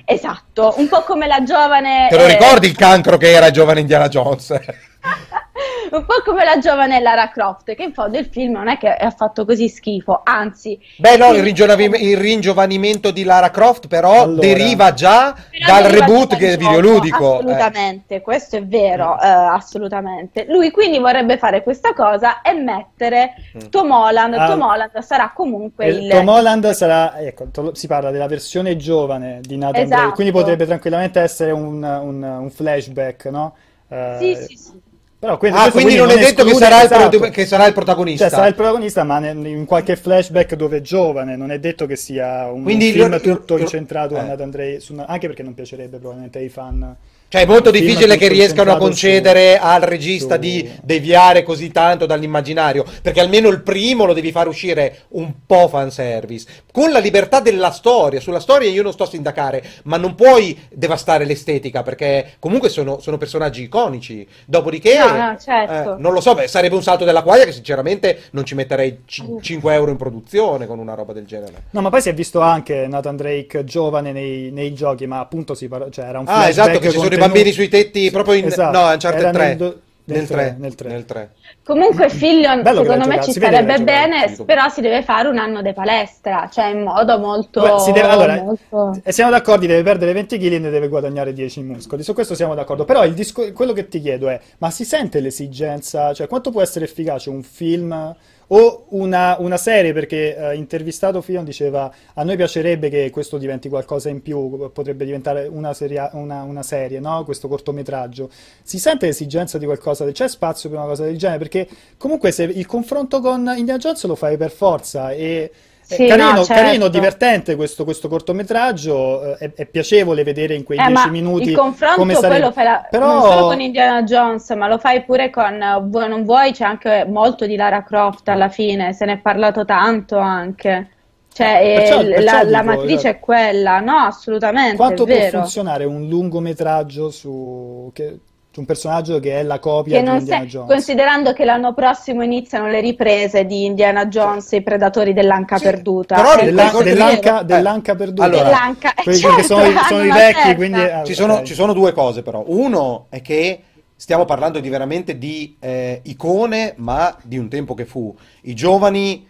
Esatto, 0.05 0.73
un 0.77 0.87
po' 0.89 1.03
come 1.03 1.27
la 1.27 1.43
giovane... 1.43 2.07
Te 2.09 2.17
lo 2.17 2.25
eh, 2.25 2.37
ricordi 2.37 2.67
il 2.67 2.75
cancro 2.75 3.17
che 3.17 3.31
era 3.31 3.51
giovane 3.51 3.79
Indiana 3.79 4.09
Jones? 4.09 4.53
un 5.91 6.05
po' 6.05 6.21
come 6.23 6.43
la 6.45 6.57
giovane 6.59 6.99
Lara 6.99 7.29
Croft, 7.29 7.73
che 7.75 7.83
in 7.83 7.93
fondo 7.93 8.17
il 8.17 8.27
film 8.27 8.53
non 8.53 8.67
è 8.67 8.77
che 8.77 8.87
ha 8.89 9.09
fatto 9.11 9.45
così 9.45 9.67
schifo, 9.67 10.21
anzi... 10.23 10.79
Beh, 10.97 11.17
no, 11.17 11.33
il, 11.33 11.43
ringionavi- 11.43 12.03
il 12.09 12.17
ringiovanimento 12.17 13.11
di 13.11 13.23
Lara 13.23 13.49
Croft, 13.49 13.87
però 13.87 14.23
Allora. 14.23 14.39
deriva 14.41 14.93
già 14.93 15.33
Però 15.33 15.65
dal 15.65 15.83
deriva 15.83 16.05
reboot 16.05 16.35
che 16.37 16.53
è 16.53 16.57
videoludico. 16.57 17.33
eh. 17.33 17.37
Assolutamente, 17.37 18.21
questo 18.21 18.55
è 18.57 18.65
vero, 18.65 19.19
eh, 19.19 19.27
assolutamente. 19.27 20.45
Lui 20.47 20.71
quindi 20.71 20.99
vorrebbe 20.99 21.37
fare 21.37 21.63
questa 21.63 21.93
cosa 21.93 22.41
e 22.41 22.53
mettere 22.53 23.33
Mm. 23.57 23.67
Tom 23.69 23.91
Holland. 23.91 24.33
Ah. 24.35 24.45
Tom 24.47 24.61
Holland 24.61 24.97
sarà 24.99 25.31
comunque 25.35 25.85
E 25.85 25.89
il... 25.89 26.09
Tom 26.09 26.27
Holland 26.27 26.69
sarà, 26.71 27.19
ecco, 27.19 27.47
to- 27.51 27.75
si 27.75 27.87
parla 27.87 28.11
della 28.11 28.27
versione 28.27 28.77
giovane 28.77 29.39
di 29.41 29.57
Nathan 29.57 29.81
Esatto. 29.81 29.99
Drake, 30.01 30.15
quindi 30.15 30.31
potrebbe 30.33 30.65
tranquillamente 30.65 31.19
essere 31.19 31.51
un, 31.51 31.83
un- 31.83 32.23
un 32.23 32.49
flashback, 32.49 33.25
no? 33.25 33.55
Eh, 33.89 34.15
Sì, 34.19 34.35
sì, 34.35 34.55
sì. 34.55 34.81
Però 35.21 35.37
questo, 35.37 35.55
Ah, 35.55 35.69
questo 35.69 35.81
quindi 35.81 35.95
non 35.97 36.09
è 36.09 36.17
detto 36.17 36.43
che 36.43 36.55
sarà, 36.55 36.81
il 36.81 36.87
pro- 36.87 36.97
esatto. 36.97 37.19
che 37.29 37.45
sarà 37.45 37.67
il 37.67 37.73
protagonista. 37.73 38.23
Cioè, 38.27 38.33
sarà 38.33 38.47
il 38.47 38.55
protagonista, 38.55 39.03
ma 39.03 39.19
ne- 39.19 39.49
in 39.49 39.65
qualche 39.65 39.95
flashback 39.95 40.55
dove 40.55 40.77
è 40.77 40.81
giovane, 40.81 41.35
non 41.35 41.51
è 41.51 41.59
detto 41.59 41.85
che 41.85 41.95
sia 41.95 42.51
un 42.51 42.63
Quindi 42.63 42.91
film 42.91 43.07
lo- 43.07 43.19
tutto 43.19 43.53
lo- 43.53 43.59
incentrato 43.61 44.15
eh. 44.17 44.79
Su- 44.79 44.95
anche 45.05 45.27
perché 45.27 45.43
non 45.43 45.53
piacerebbe 45.53 45.97
probabilmente 45.97 46.39
ai 46.39 46.49
fan. 46.49 46.95
Cioè, 47.31 47.43
è 47.43 47.45
molto 47.45 47.71
film 47.71 47.85
difficile 47.85 48.17
che 48.17 48.27
riescano 48.27 48.73
a 48.73 48.77
concedere 48.77 49.55
su- 49.57 49.65
al 49.65 49.81
regista 49.83 50.33
su- 50.35 50.41
di 50.41 50.69
deviare 50.83 51.43
così 51.43 51.71
tanto 51.71 52.05
dall'immaginario, 52.05 52.83
perché 53.01 53.21
almeno 53.21 53.47
il 53.47 53.61
primo 53.61 54.03
lo 54.03 54.11
devi 54.11 54.33
far 54.33 54.49
uscire 54.49 55.03
un 55.11 55.31
po' 55.45 55.69
fanservice, 55.69 56.45
con 56.73 56.91
la 56.91 56.99
libertà 56.99 57.39
della 57.39 57.71
storia. 57.71 58.19
Sulla 58.19 58.41
storia 58.41 58.69
io 58.69 58.83
non 58.83 58.91
sto 58.91 59.03
a 59.03 59.07
sindacare, 59.07 59.63
ma 59.83 59.95
non 59.95 60.13
puoi 60.13 60.59
devastare 60.69 61.23
l'estetica, 61.23 61.83
perché 61.83 62.33
comunque 62.37 62.67
sono, 62.67 62.99
sono 62.99 63.17
personaggi 63.17 63.63
iconici. 63.63 64.27
Dopodiché, 64.45 64.97
No, 64.97 65.15
no, 65.15 65.37
certo. 65.41 65.93
eh, 65.95 66.01
non 66.01 66.11
lo 66.11 66.19
so, 66.19 66.33
beh, 66.35 66.49
sarebbe 66.49 66.75
un 66.75 66.83
salto 66.83 67.05
della 67.05 67.21
quaglia 67.23 67.45
che 67.45 67.53
sinceramente 67.53 68.23
non 68.31 68.43
ci 68.43 68.55
metterei 68.55 69.03
cin- 69.05 69.41
5 69.41 69.73
euro 69.73 69.89
in 69.89 69.95
produzione 69.95 70.67
con 70.67 70.79
una 70.79 70.95
roba 70.95 71.13
del 71.13 71.25
genere. 71.25 71.63
No, 71.69 71.79
ma 71.79 71.89
poi 71.89 72.01
si 72.01 72.09
è 72.09 72.13
visto 72.13 72.41
anche 72.41 72.87
Nathan 72.87 73.15
Drake 73.15 73.63
giovane 73.63 74.11
nei, 74.11 74.51
nei 74.51 74.73
giochi, 74.73 75.07
ma 75.07 75.19
appunto 75.19 75.53
si 75.53 75.69
parla, 75.69 75.89
cioè 75.89 76.03
era 76.03 76.19
un 76.19 76.25
Ah, 76.27 76.49
esatto, 76.49 76.77
che 76.79 76.89
ci 76.89 76.97
sono 76.97 77.20
bambini 77.21 77.51
sui 77.51 77.67
tetti 77.69 78.09
proprio 78.11 78.35
in... 78.35 78.45
Esatto, 78.45 78.77
No, 78.77 78.91
Uncharted 78.91 79.21
era 79.21 79.31
3. 79.31 79.45
nel 79.47 79.57
do- 79.57 79.79
Nel 80.03 80.17
nel 80.17 80.27
3, 80.27 80.35
tre, 80.35 80.55
nel 80.57 80.75
tre. 80.75 80.89
nel 80.89 81.05
3. 81.05 81.29
Comunque 81.63 82.09
Fillion 82.09 82.63
Bello 82.63 82.81
secondo 82.81 83.07
me 83.07 83.21
ci 83.21 83.31
giocato, 83.33 83.83
bene, 83.83 84.35
però 84.45 84.67
si 84.67 84.81
deve 84.81 85.03
fare 85.03 85.27
un 85.29 85.37
anno 85.37 85.61
di 85.61 85.71
palestra, 85.73 86.49
cioè 86.51 86.65
in 86.65 86.81
modo 86.81 87.19
molto... 87.19 87.61
Beh, 87.61 87.79
si 87.79 87.91
deve- 87.91 88.07
allora, 88.07 88.41
molto- 88.41 88.99
E 89.03 89.11
siamo 89.11 89.29
d'accordo, 89.29 89.67
deve 89.67 89.83
perdere 89.83 90.11
20 90.13 90.37
kg 90.39 90.53
e 90.53 90.59
ne 90.59 90.69
deve 90.71 90.87
guadagnare 90.87 91.33
10 91.33 91.59
in 91.59 91.67
muscoli. 91.67 92.01
Su 92.03 92.13
questo 92.15 92.33
siamo 92.33 92.55
d'accordo. 92.55 92.83
Però 92.83 93.05
il 93.05 93.13
disco- 93.13 93.53
quello 93.53 93.73
che 93.73 93.87
ti 93.87 94.01
chiedo 94.01 94.27
è: 94.27 94.39
ma 94.57 94.71
si 94.71 94.83
sente 94.85 95.19
l'esigenza? 95.19 96.13
Cioè, 96.13 96.27
quanto 96.27 96.49
può 96.49 96.61
essere 96.63 96.85
efficace 96.85 97.29
un 97.29 97.43
film 97.43 98.15
o 98.53 98.85
una, 98.89 99.35
una 99.39 99.57
serie? 99.57 99.93
Perché 99.93 100.35
eh, 100.35 100.55
intervistato 100.55 101.21
Fion 101.21 101.43
diceva: 101.43 101.91
a 102.13 102.23
noi 102.23 102.35
piacerebbe 102.35 102.89
che 102.89 103.09
questo 103.09 103.37
diventi 103.37 103.69
qualcosa 103.69 104.09
in 104.09 104.21
più, 104.21 104.69
potrebbe 104.71 105.05
diventare 105.05 105.47
una, 105.47 105.73
seria- 105.73 106.09
una- 106.13 106.43
una 106.43 106.63
serie, 106.63 106.99
no? 106.99 107.23
Questo 107.23 107.47
cortometraggio. 107.47 108.29
Si 108.63 108.79
sente 108.79 109.05
l'esigenza 109.07 109.57
di 109.57 109.65
qualcosa? 109.65 110.09
C'è 110.11 110.27
spazio 110.27 110.69
per 110.69 110.79
una 110.79 110.87
cosa 110.87 111.03
del 111.05 111.17
genere? 111.17 111.39
Perché 111.39 111.67
comunque 111.97 112.31
se 112.31 112.43
il 112.43 112.65
confronto 112.65 113.19
con 113.21 113.39
Indiana 113.55 113.77
Jones 113.79 114.03
lo 114.05 114.15
fai 114.15 114.37
per 114.37 114.51
forza 114.51 115.11
e. 115.11 115.51
Sì, 115.95 116.07
carino, 116.07 116.31
no, 116.31 116.43
certo. 116.43 116.63
carino, 116.63 116.87
divertente 116.87 117.55
questo, 117.55 117.83
questo 117.83 118.07
cortometraggio, 118.07 119.35
eh, 119.37 119.37
è, 119.37 119.51
è 119.53 119.65
piacevole 119.65 120.23
vedere 120.23 120.55
in 120.55 120.63
quei 120.63 120.77
Eh, 120.79 120.85
10 120.85 121.05
ma 121.05 121.11
minuti 121.11 121.49
il 121.49 121.55
confronto 121.55 121.97
come 121.97 122.13
poi 122.13 122.21
sarebbe. 122.21 122.39
lo 122.45 122.51
fai 122.51 122.63
la- 122.63 122.87
Però- 122.89 123.07
non 123.07 123.21
solo 123.21 123.47
con 123.47 123.59
Indiana 123.61 124.03
Jones, 124.03 124.49
ma 124.51 124.67
lo 124.67 124.77
fai 124.77 125.03
pure 125.03 125.29
con 125.29 125.61
eh, 125.61 125.79
Vuoi 125.81 126.07
non 126.07 126.23
vuoi, 126.23 126.51
c'è 126.51 126.63
anche 126.65 127.05
molto 127.07 127.45
di 127.45 127.55
Lara 127.55 127.83
Croft 127.83 128.27
alla 128.29 128.49
fine, 128.49 128.93
se 128.93 129.05
ne 129.05 129.13
è 129.13 129.17
parlato 129.17 129.65
tanto 129.65 130.17
anche. 130.17 130.89
Cioè, 131.33 131.59
Eh, 131.61 131.75
perciò- 131.75 132.01
eh, 132.01 132.05
perciò 132.13 132.23
la, 132.23 132.43
la 132.43 132.59
dico, 132.61 132.63
matrice 132.73 132.99
cioè, 133.01 133.11
è 133.11 133.19
quella, 133.19 133.79
no, 133.79 133.95
assolutamente, 133.99 134.75
Quanto 134.75 135.05
può 135.05 135.15
funzionare 135.29 135.85
un 135.85 136.07
lungometraggio 136.09 137.09
su, 137.09 137.89
che- 137.93 138.19
su 138.53 138.59
un 138.59 138.65
personaggio 138.65 139.19
che 139.21 139.39
è 139.39 139.43
la 139.43 139.59
copia 139.59 139.97
Che 139.97 140.03
di 140.03 140.09
Indiana 140.17 140.41
se- 140.41 140.47
Jones? 140.47 140.69
considerando 140.69 141.31
che 141.31 141.45
l'anno 141.45 141.73
prossimo 141.73 142.21
iniziano 142.21 142.67
le 142.67 142.81
riprese 142.81 143.45
di 143.45 143.63
Indiana 143.63 144.07
Jones 144.07 144.51
e 144.51 144.57
i 144.57 144.61
predatori 144.61 145.13
dell'anca 145.13 145.57
Sì, 145.57 145.63
perduta. 145.63 146.15
però 146.15 146.35
Eh, 146.35 146.45
Dell'an- 146.45 146.69
questo 146.69 146.79
è 146.89 146.91
dell'anca, 146.91 147.31
vero. 147.31 147.43
dell'anca 147.45 147.95
perduta. 147.95 148.23
allora, 148.25 148.43
Dell'anca, 148.43 148.93
eh, 148.93 149.15
certo, 149.15 149.41
sono, 149.43 149.63
i- 149.65 149.75
sono 149.87 150.03
i 150.03 150.11
vecchi, 150.11 150.33
certa. 150.39 150.55
quindi... 150.55 150.79
ah, 150.81 151.03
Ci 151.05 151.13
sono, 151.13 151.43
ci 151.43 151.53
sono 151.53 151.71
due 151.71 151.93
cose 151.93 152.23
però. 152.23 152.43
Uno 152.45 153.05
è 153.09 153.21
che 153.21 153.61
stiamo 153.95 154.25
parlando 154.25 154.59
di 154.59 154.67
veramente 154.67 155.17
di 155.17 155.55
eh, 155.59 156.01
icone, 156.03 156.73
ma 156.75 157.15
di 157.23 157.37
un 157.37 157.47
tempo 157.47 157.73
che 157.73 157.85
fu. 157.85 158.13
I 158.41 158.53
giovani 158.53 159.25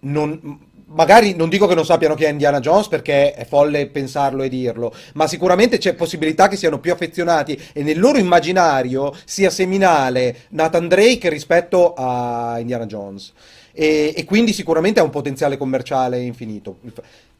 non... 0.00 0.58
Magari 0.88 1.34
non 1.34 1.48
dico 1.48 1.66
che 1.66 1.74
non 1.74 1.84
sappiano 1.84 2.14
chi 2.14 2.24
è 2.24 2.28
Indiana 2.28 2.60
Jones 2.60 2.86
perché 2.86 3.32
è 3.32 3.44
folle 3.44 3.88
pensarlo 3.88 4.44
e 4.44 4.48
dirlo, 4.48 4.94
ma 5.14 5.26
sicuramente 5.26 5.78
c'è 5.78 5.94
possibilità 5.94 6.46
che 6.46 6.56
siano 6.56 6.78
più 6.78 6.92
affezionati 6.92 7.60
e 7.72 7.82
nel 7.82 7.98
loro 7.98 8.18
immaginario 8.18 9.12
sia 9.24 9.50
seminale 9.50 10.42
Nathan 10.50 10.86
Drake 10.86 11.28
rispetto 11.28 11.92
a 11.96 12.58
Indiana 12.60 12.86
Jones. 12.86 13.32
E, 13.72 14.14
e 14.16 14.24
quindi 14.24 14.52
sicuramente 14.52 15.00
ha 15.00 15.02
un 15.02 15.10
potenziale 15.10 15.56
commerciale 15.56 16.20
infinito. 16.20 16.78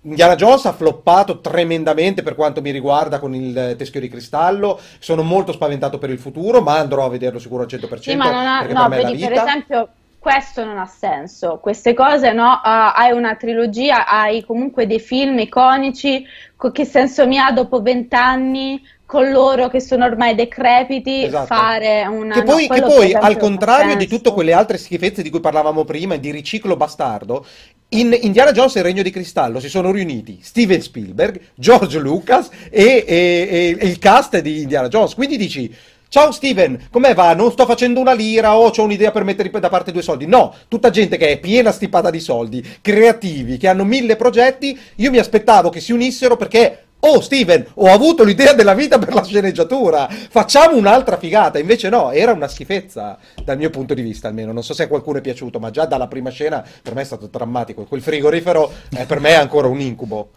Indiana 0.03 0.35
Jones 0.35 0.65
ha 0.67 0.73
floppato 0.73 1.41
tremendamente 1.41 2.23
per 2.23 2.35
quanto 2.35 2.61
mi 2.61 2.73
riguarda 2.73 3.21
con 3.21 3.33
il 3.33 3.75
teschio 3.79 4.01
di 4.01 4.09
cristallo. 4.09 4.79
Sono 4.99 5.23
molto 5.23 5.53
spaventato 5.53 5.99
per 5.99 6.11
il 6.11 6.19
futuro, 6.19 6.61
ma 6.61 6.79
andrò 6.79 7.05
a 7.05 7.09
vederlo 7.09 7.39
sicuro 7.39 7.63
al 7.63 7.69
100% 7.69 8.01
Sì, 8.01 8.17
ma 8.17 8.31
non 8.31 8.47
ha, 8.47 8.61
no, 8.63 8.89
per 8.89 9.03
per 9.03 9.33
esempio, 9.33 9.89
questo 10.27 10.65
non 10.65 10.77
ha 10.77 10.87
senso. 10.87 11.61
Queste 11.63 11.95
cose, 11.95 12.33
no? 12.33 12.61
Ah, 12.61 12.95
hai 12.95 13.13
una 13.13 13.37
trilogia, 13.37 14.09
hai 14.09 14.45
comunque 14.45 14.89
dei 14.89 14.99
film 14.99 15.39
iconici. 15.39 16.27
co- 16.57 16.73
che 16.73 16.85
senso 16.85 17.29
mi 17.29 17.39
ha 17.39 17.53
dopo 17.53 17.81
vent'anni 17.81 18.83
con 19.05 19.31
loro 19.31 19.69
che 19.69 19.79
sono 19.79 20.05
ormai 20.05 20.35
decrepiti 20.35 21.23
Esatto. 21.23 21.47
fare 21.47 22.07
una. 22.07 22.35
Che 22.35 22.41
no, 22.41 22.45
poi, 22.47 22.63
che 22.63 22.67
quello 22.67 22.87
per 22.89 22.97
poi, 22.97 23.13
al 23.13 23.37
contrario 23.37 23.95
di 23.95 24.09
tutte 24.09 24.33
quelle 24.33 24.53
altre 24.53 24.79
schifezze 24.79 25.23
di 25.23 25.31
cui 25.31 25.39
parlavamo 25.39 25.85
prima 25.85 26.15
e 26.15 26.19
di 26.19 26.33
riciclo 26.33 26.75
bastardo, 26.77 27.47
in 27.91 28.19
Indiana 28.21 28.51
Jones 28.51 28.75
e 28.75 28.81
il 28.81 28.85
Regno 28.85 29.03
di 29.03 29.11
Cristallo 29.11 29.61
si 29.61 29.69
sono 29.69 29.93
riuniti 29.93 30.41
Steven 30.43 30.83
Spielberg, 30.83 31.41
George 31.55 32.01
Lucas 32.01 32.51
e, 32.69 33.05
e- 33.07 33.49
e- 33.49 33.77
e 33.79 33.87
il 33.87 34.01
cast 34.01 34.41
di 34.41 34.63
Indiana 34.63 34.89
Jones. 34.89 35.15
Quindi 35.15 35.37
dici. 35.37 35.73
Ciao 36.09 36.31
Steven, 36.31 36.87
come 36.93 37.15
va? 37.15 37.35
Non 37.35 37.51
sto 37.51 37.67
facendo 37.67 37.99
una 37.99 38.13
lira 38.13 38.57
o 38.57 38.69
ho 38.69 38.83
un'idea 38.83 39.11
per 39.11 39.25
mettere 39.25 39.51
da 39.51 39.69
parte 39.69 39.91
due 39.91 40.03
soldi. 40.03 40.25
No, 40.27 40.55
tutta 40.69 40.91
gente 40.91 41.17
che 41.17 41.31
è 41.31 41.41
piena 41.41 41.73
stipata 41.73 42.11
di 42.11 42.21
soldi, 42.21 42.65
creativi, 42.81 43.57
che 43.57 43.67
hanno 43.67 43.85
mille 43.85 44.15
progetti. 44.15 44.79
Io 44.97 45.11
mi 45.11 45.19
aspettavo 45.19 45.69
che 45.69 45.81
si 45.81 45.91
unissero 45.91 46.37
perché 46.37 46.85
oh 47.01 47.21
Steven, 47.21 47.67
ho 47.75 47.93
avuto 47.93 48.23
l'idea 48.23 48.53
della 48.53 48.75
vita 48.75 48.99
per 48.99 49.13
la 49.13 49.25
sceneggiatura, 49.25 50.09
facciamo 50.09 50.77
un'altra 50.77 51.19
figata. 51.19 51.59
Invece 51.59 51.89
no, 51.89 52.13
era 52.13 52.33
una 52.33 52.49
schifezza 52.49 53.19
dal 53.43 53.57
mio 53.57 53.71
punto 53.71 53.93
di 53.93 54.03
vista 54.03 54.29
almeno. 54.29 54.53
Non 54.53 54.63
so 54.63 54.75
se 54.75 54.85
a 54.85 54.89
qualcuno 54.89 55.19
è 55.19 55.23
piaciuto, 55.23 55.59
ma 55.59 55.71
già 55.71 55.87
dalla 55.87 56.07
prima 56.07 56.31
scena 56.31 56.65
per 56.83 56.95
me 56.95 57.03
è 57.03 57.05
stato 57.05 57.27
drammatico. 57.27 57.85
Quel 57.85 58.01
frigorifero 58.01 58.73
eh, 58.97 59.07
per 59.07 59.19
me 59.19 59.31
è 59.31 59.35
ancora 59.35 59.67
un 59.67 59.81
incubo. 59.81 60.31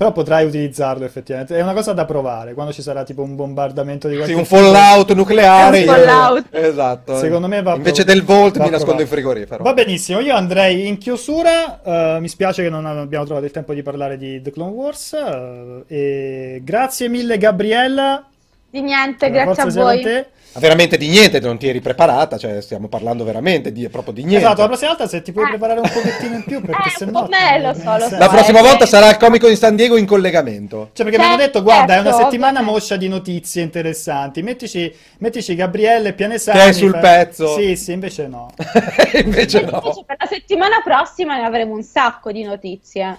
Però 0.00 0.12
potrai 0.12 0.46
utilizzarlo 0.46 1.04
effettivamente. 1.04 1.54
È 1.54 1.60
una 1.60 1.74
cosa 1.74 1.92
da 1.92 2.06
provare 2.06 2.54
quando 2.54 2.72
ci 2.72 2.80
sarà 2.80 3.02
tipo 3.04 3.20
un 3.20 3.36
bombardamento 3.36 4.08
di 4.08 4.14
qualche 4.16 4.32
Sì, 4.32 4.38
un 4.38 4.46
fallout 4.46 5.12
nucleare. 5.12 5.80
Un 5.80 5.84
fallout. 5.84 6.46
io- 6.54 6.58
Esatto. 6.58 7.16
Secondo 7.18 7.48
me 7.48 7.60
va 7.60 7.74
Invece 7.74 8.04
prov- 8.04 8.16
del 8.16 8.24
Volt 8.24 8.58
mi 8.60 8.70
nascondo 8.70 9.02
in 9.02 9.08
frigorifero. 9.08 9.62
Va 9.62 9.74
benissimo, 9.74 10.20
io 10.20 10.34
andrei 10.34 10.86
in 10.88 10.96
chiusura. 10.96 11.82
eh, 11.84 12.18
mi 12.18 12.28
spiace 12.28 12.62
che 12.62 12.70
non 12.70 12.86
abbiamo 12.86 13.26
trovato 13.26 13.44
il 13.44 13.52
tempo 13.52 13.74
di 13.74 13.82
parlare 13.82 14.16
di 14.16 14.40
The 14.40 14.50
Clone 14.52 14.70
Wars. 14.72 15.12
eh, 15.12 15.84
e 15.86 16.60
grazie 16.64 17.08
mille, 17.10 17.36
Gabriella. 17.36 18.24
Di 18.70 18.80
niente, 18.82 19.28
La 19.30 19.44
grazie 19.44 19.62
a 19.62 19.84
voi. 19.84 20.00
te. 20.00 20.26
Ma 20.52 20.58
veramente 20.58 20.96
di 20.96 21.06
niente, 21.08 21.38
non 21.38 21.58
ti 21.58 21.68
eri 21.68 21.80
preparata, 21.80 22.36
cioè 22.36 22.60
stiamo 22.60 22.88
parlando 22.88 23.22
veramente 23.22 23.70
di, 23.70 23.88
proprio 23.88 24.12
di 24.12 24.24
niente. 24.24 24.44
Esatto, 24.44 24.62
la 24.62 24.66
prossima 24.66 24.88
volta 24.90 25.06
se 25.06 25.22
ti 25.22 25.30
puoi 25.30 25.44
Eh. 25.44 25.48
preparare 25.50 25.78
un 25.78 25.88
pochettino 25.88 26.34
in 26.34 26.42
più, 26.44 26.60
perché 26.66 26.88
Eh, 26.88 26.92
se 26.96 27.04
no... 27.04 27.28
me 27.30 27.58
lo 27.60 27.66
non 27.66 27.74
so, 27.76 27.92
lo 27.92 27.98
senso. 28.00 28.16
La 28.18 28.24
so. 28.24 28.30
prossima 28.30 28.58
eh, 28.58 28.62
volta 28.62 28.86
sarà 28.86 29.10
il 29.10 29.16
comico 29.16 29.46
di 29.48 29.54
San 29.54 29.76
Diego 29.76 29.96
in 29.96 30.06
collegamento. 30.06 30.90
Cioè, 30.92 31.04
perché 31.06 31.20
mi 31.20 31.24
hanno 31.28 31.36
Certo, 31.38 31.52
detto, 31.58 31.62
guarda, 31.62 31.94
è 31.94 31.98
una 32.00 32.08
certo, 32.10 32.22
settimana 32.24 32.50
ovviamente. 32.58 32.72
moscia 32.80 32.96
di 32.96 33.08
notizie 33.08 33.62
interessanti. 33.62 34.42
Mettici, 34.42 34.92
mettici 35.18 35.54
Gabriele 35.54 36.14
Pianesani. 36.14 36.58
Che 36.58 36.68
è 36.68 36.72
sul 36.72 36.90
fa- 36.90 36.98
pezzo. 36.98 37.54
Sì, 37.56 37.76
sì, 37.76 37.92
invece 37.92 38.26
no. 38.26 38.50
Invece 39.24 39.60
no. 39.60 39.80
Invece 39.84 40.04
per 40.04 40.16
la 40.18 40.26
settimana 40.26 40.80
prossima 40.82 41.36
ne 41.36 41.44
avremo 41.44 41.74
un 41.74 41.82
sacco 41.84 42.32
di 42.32 42.42
notizie. 42.42 43.16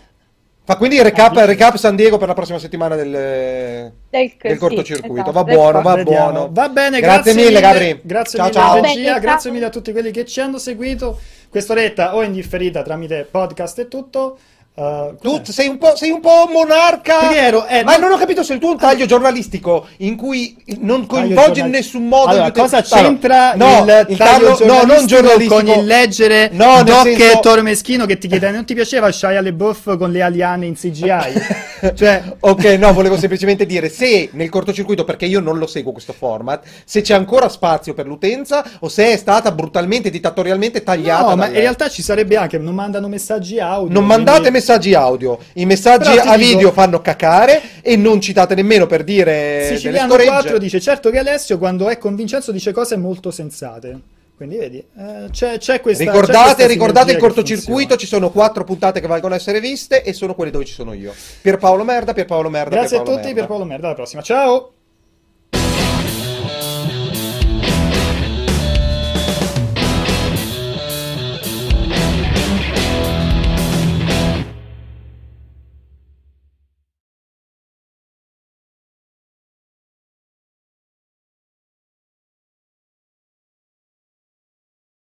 Fa 0.72 0.78
quindi 0.78 0.96
il 0.96 1.04
recap, 1.04 1.36
recap 1.36 1.76
San 1.76 1.98
Diego 1.98 2.18
per 2.18 2.30
la 2.30 2.34
prossima 2.34 2.58
settimana 2.58 2.96
del, 2.96 3.12
Del, 3.12 3.92
del 4.10 4.52
sì, 4.54 4.58
cortocircuito. 4.58 5.16
esatto, 5.16 5.32
Va 5.34 5.44
buono, 5.44 5.82
va 5.82 5.96
Vediamo. 5.96 6.32
buono. 6.32 6.50
Va 6.50 6.70
bene, 6.70 7.02
Grazie 7.02 7.34
grazie, 7.34 7.50
mille, 7.50 7.60
Gabri. 7.60 8.00
Grazie 8.04 8.40
Ciao, 8.40 8.48
mille 8.48 8.58
ciao. 8.62 8.76
regia, 8.82 9.04
bene, 9.10 9.20
grazie 9.20 9.40
ciao. 9.42 9.52
mille 9.52 9.66
a 9.66 9.70
tutti 9.70 9.92
quelli 9.92 10.12
che 10.12 10.24
ci 10.26 10.40
hanno 10.40 10.58
seguito. 10.58 11.20
Quest'oretta 11.50 12.16
o 12.16 12.24
in 12.24 12.32
differita 12.32 12.84
tramite 12.84 13.28
podcast 13.30 13.80
e 13.80 13.88
tutto. 13.90 14.38
Uh, 14.74 15.16
Tu 15.22 15.42
sei 15.52 15.68
un 15.68 15.78
po', 15.78 15.96
sei 15.98 16.12
un 16.12 16.22
po' 16.22 16.48
monarca. 16.52 17.18
Perché 17.20 17.38
ero- 17.40 17.68
eh, 17.68 17.84
Ma 17.84 17.98
no- 17.98 18.08
non 18.08 18.14
ho 18.14 18.18
capito 18.18 18.42
se 18.42 18.54
il 18.54 18.60
tuo 18.60 18.70
è 18.70 18.72
un 18.72 18.78
taglio 18.78 19.06
giornalistico 19.06 19.86
in 19.98 20.16
cui 20.16 20.56
non 20.80 21.06
coinvolge 21.06 21.60
in 21.60 21.70
nessun 21.70 22.08
modo. 22.08 22.30
Allora, 22.30 22.52
cosa 22.52 22.82
c'entra 22.82 23.54
no, 23.56 23.84
il, 23.86 24.06
il 24.10 24.18
taglio 24.18 24.56
taglio- 24.56 24.74
no, 24.74 24.84
non 24.84 25.06
giornalistico 25.06 25.56
con 25.56 25.68
il 25.68 25.86
leggere 25.86 26.50
No, 26.54 26.84
Doc 26.84 27.02
senso- 27.04 27.40
Toro 27.42 27.62
Meschino 27.64 28.06
che 28.06 28.18
ti 28.18 28.30
chiede 28.30 28.50
non 28.50 28.64
ti 28.64 28.74
piaceva 28.74 29.12
Shia 29.12 29.42
LeBeouf 29.42 29.98
con 29.98 30.10
le 30.10 30.22
aliane 30.22 30.66
in 30.66 30.76
CGI? 30.76 31.92
cioè, 31.94 32.24
ok, 32.40 32.64
no, 32.80 32.94
volevo 32.94 33.18
semplicemente 33.18 33.66
dire 33.66 33.90
se 33.90 34.30
nel 34.32 34.50
cortocircuito, 34.50 35.04
perché 35.04 35.26
io 35.26 35.42
non 35.42 35.58
lo 35.58 35.68
seguo 35.68 35.92
questo 35.92 36.14
format, 36.14 36.64
se 36.86 37.02
c'è 37.02 37.14
ancora 37.14 37.50
spazio 37.50 37.94
per 37.94 38.06
l'utenza 38.08 38.64
o 38.80 38.88
se 38.88 39.12
è 39.12 39.18
stata 39.18 39.52
brutalmente, 39.52 40.10
dittatorialmente 40.10 40.82
tagliata. 40.82 41.30
no, 41.30 41.36
ma 41.36 41.48
in 41.48 41.54
realtà 41.56 41.90
ci 41.90 42.02
sarebbe 42.02 42.38
anche, 42.38 42.58
non 42.58 42.74
mandano 42.74 43.10
messaggi 43.10 43.60
audio. 43.60 43.92
Non 43.94 44.06
mandate 44.06 44.40
quindi- 44.40 44.60
messaggi 44.62 44.94
audio, 44.94 45.40
i 45.54 45.66
messaggi 45.66 46.18
a 46.18 46.22
dico- 46.22 46.38
video 46.38 46.72
fanno 46.72 47.02
cacare 47.02 47.62
e 47.82 47.96
non 47.96 48.22
citate 48.22 48.56
nemmeno 48.56 48.86
per 48.86 49.04
dire 49.04 49.66
Siciliano 49.68 50.10
scoregge. 50.10 50.30
4 50.30 50.58
dice 50.58 50.80
certo 50.80 51.10
che 51.10 51.18
Alessio 51.18 51.58
quando 51.58 51.90
è 51.90 51.98
con 51.98 52.16
Vincenzo 52.16 52.52
dice 52.52 52.72
cose 52.72 52.96
molto 52.98 53.32
sensate. 53.32 54.00
Quindi 54.36 54.58
vedi, 54.58 54.78
eh, 54.78 55.28
c'è, 55.30 55.60
c'è 55.60 55.82
questa 55.82 56.04
c'è 56.04 56.10
Ricordate, 56.10 56.44
questa 56.56 56.66
ricordate 56.66 57.12
il 57.12 57.18
cortocircuito, 57.20 57.96
ci 57.96 58.08
sono 58.08 58.32
quattro 58.32 58.64
puntate 58.64 59.00
che 59.00 59.06
valgono 59.06 59.36
essere 59.36 59.60
viste 59.60 60.02
e 60.02 60.14
sono 60.14 60.34
quelle 60.34 60.50
dove 60.50 60.66
ci 60.66 60.74
sono 60.74 60.94
io. 60.94 61.14
Pierpaolo 61.42 61.84
Merda, 61.84 62.14
Pierpaolo 62.14 62.50
Merda, 62.50 62.70
Grazie 62.72 62.98
a 62.98 63.02
Pierpaolo 63.02 63.18
tutti, 63.18 63.34
Merda. 63.34 63.40
per 63.42 63.48
Paolo 63.50 63.66
Merda, 63.66 63.86
alla 63.86 63.96
prossima. 63.96 64.24
Ciao! 64.24 64.72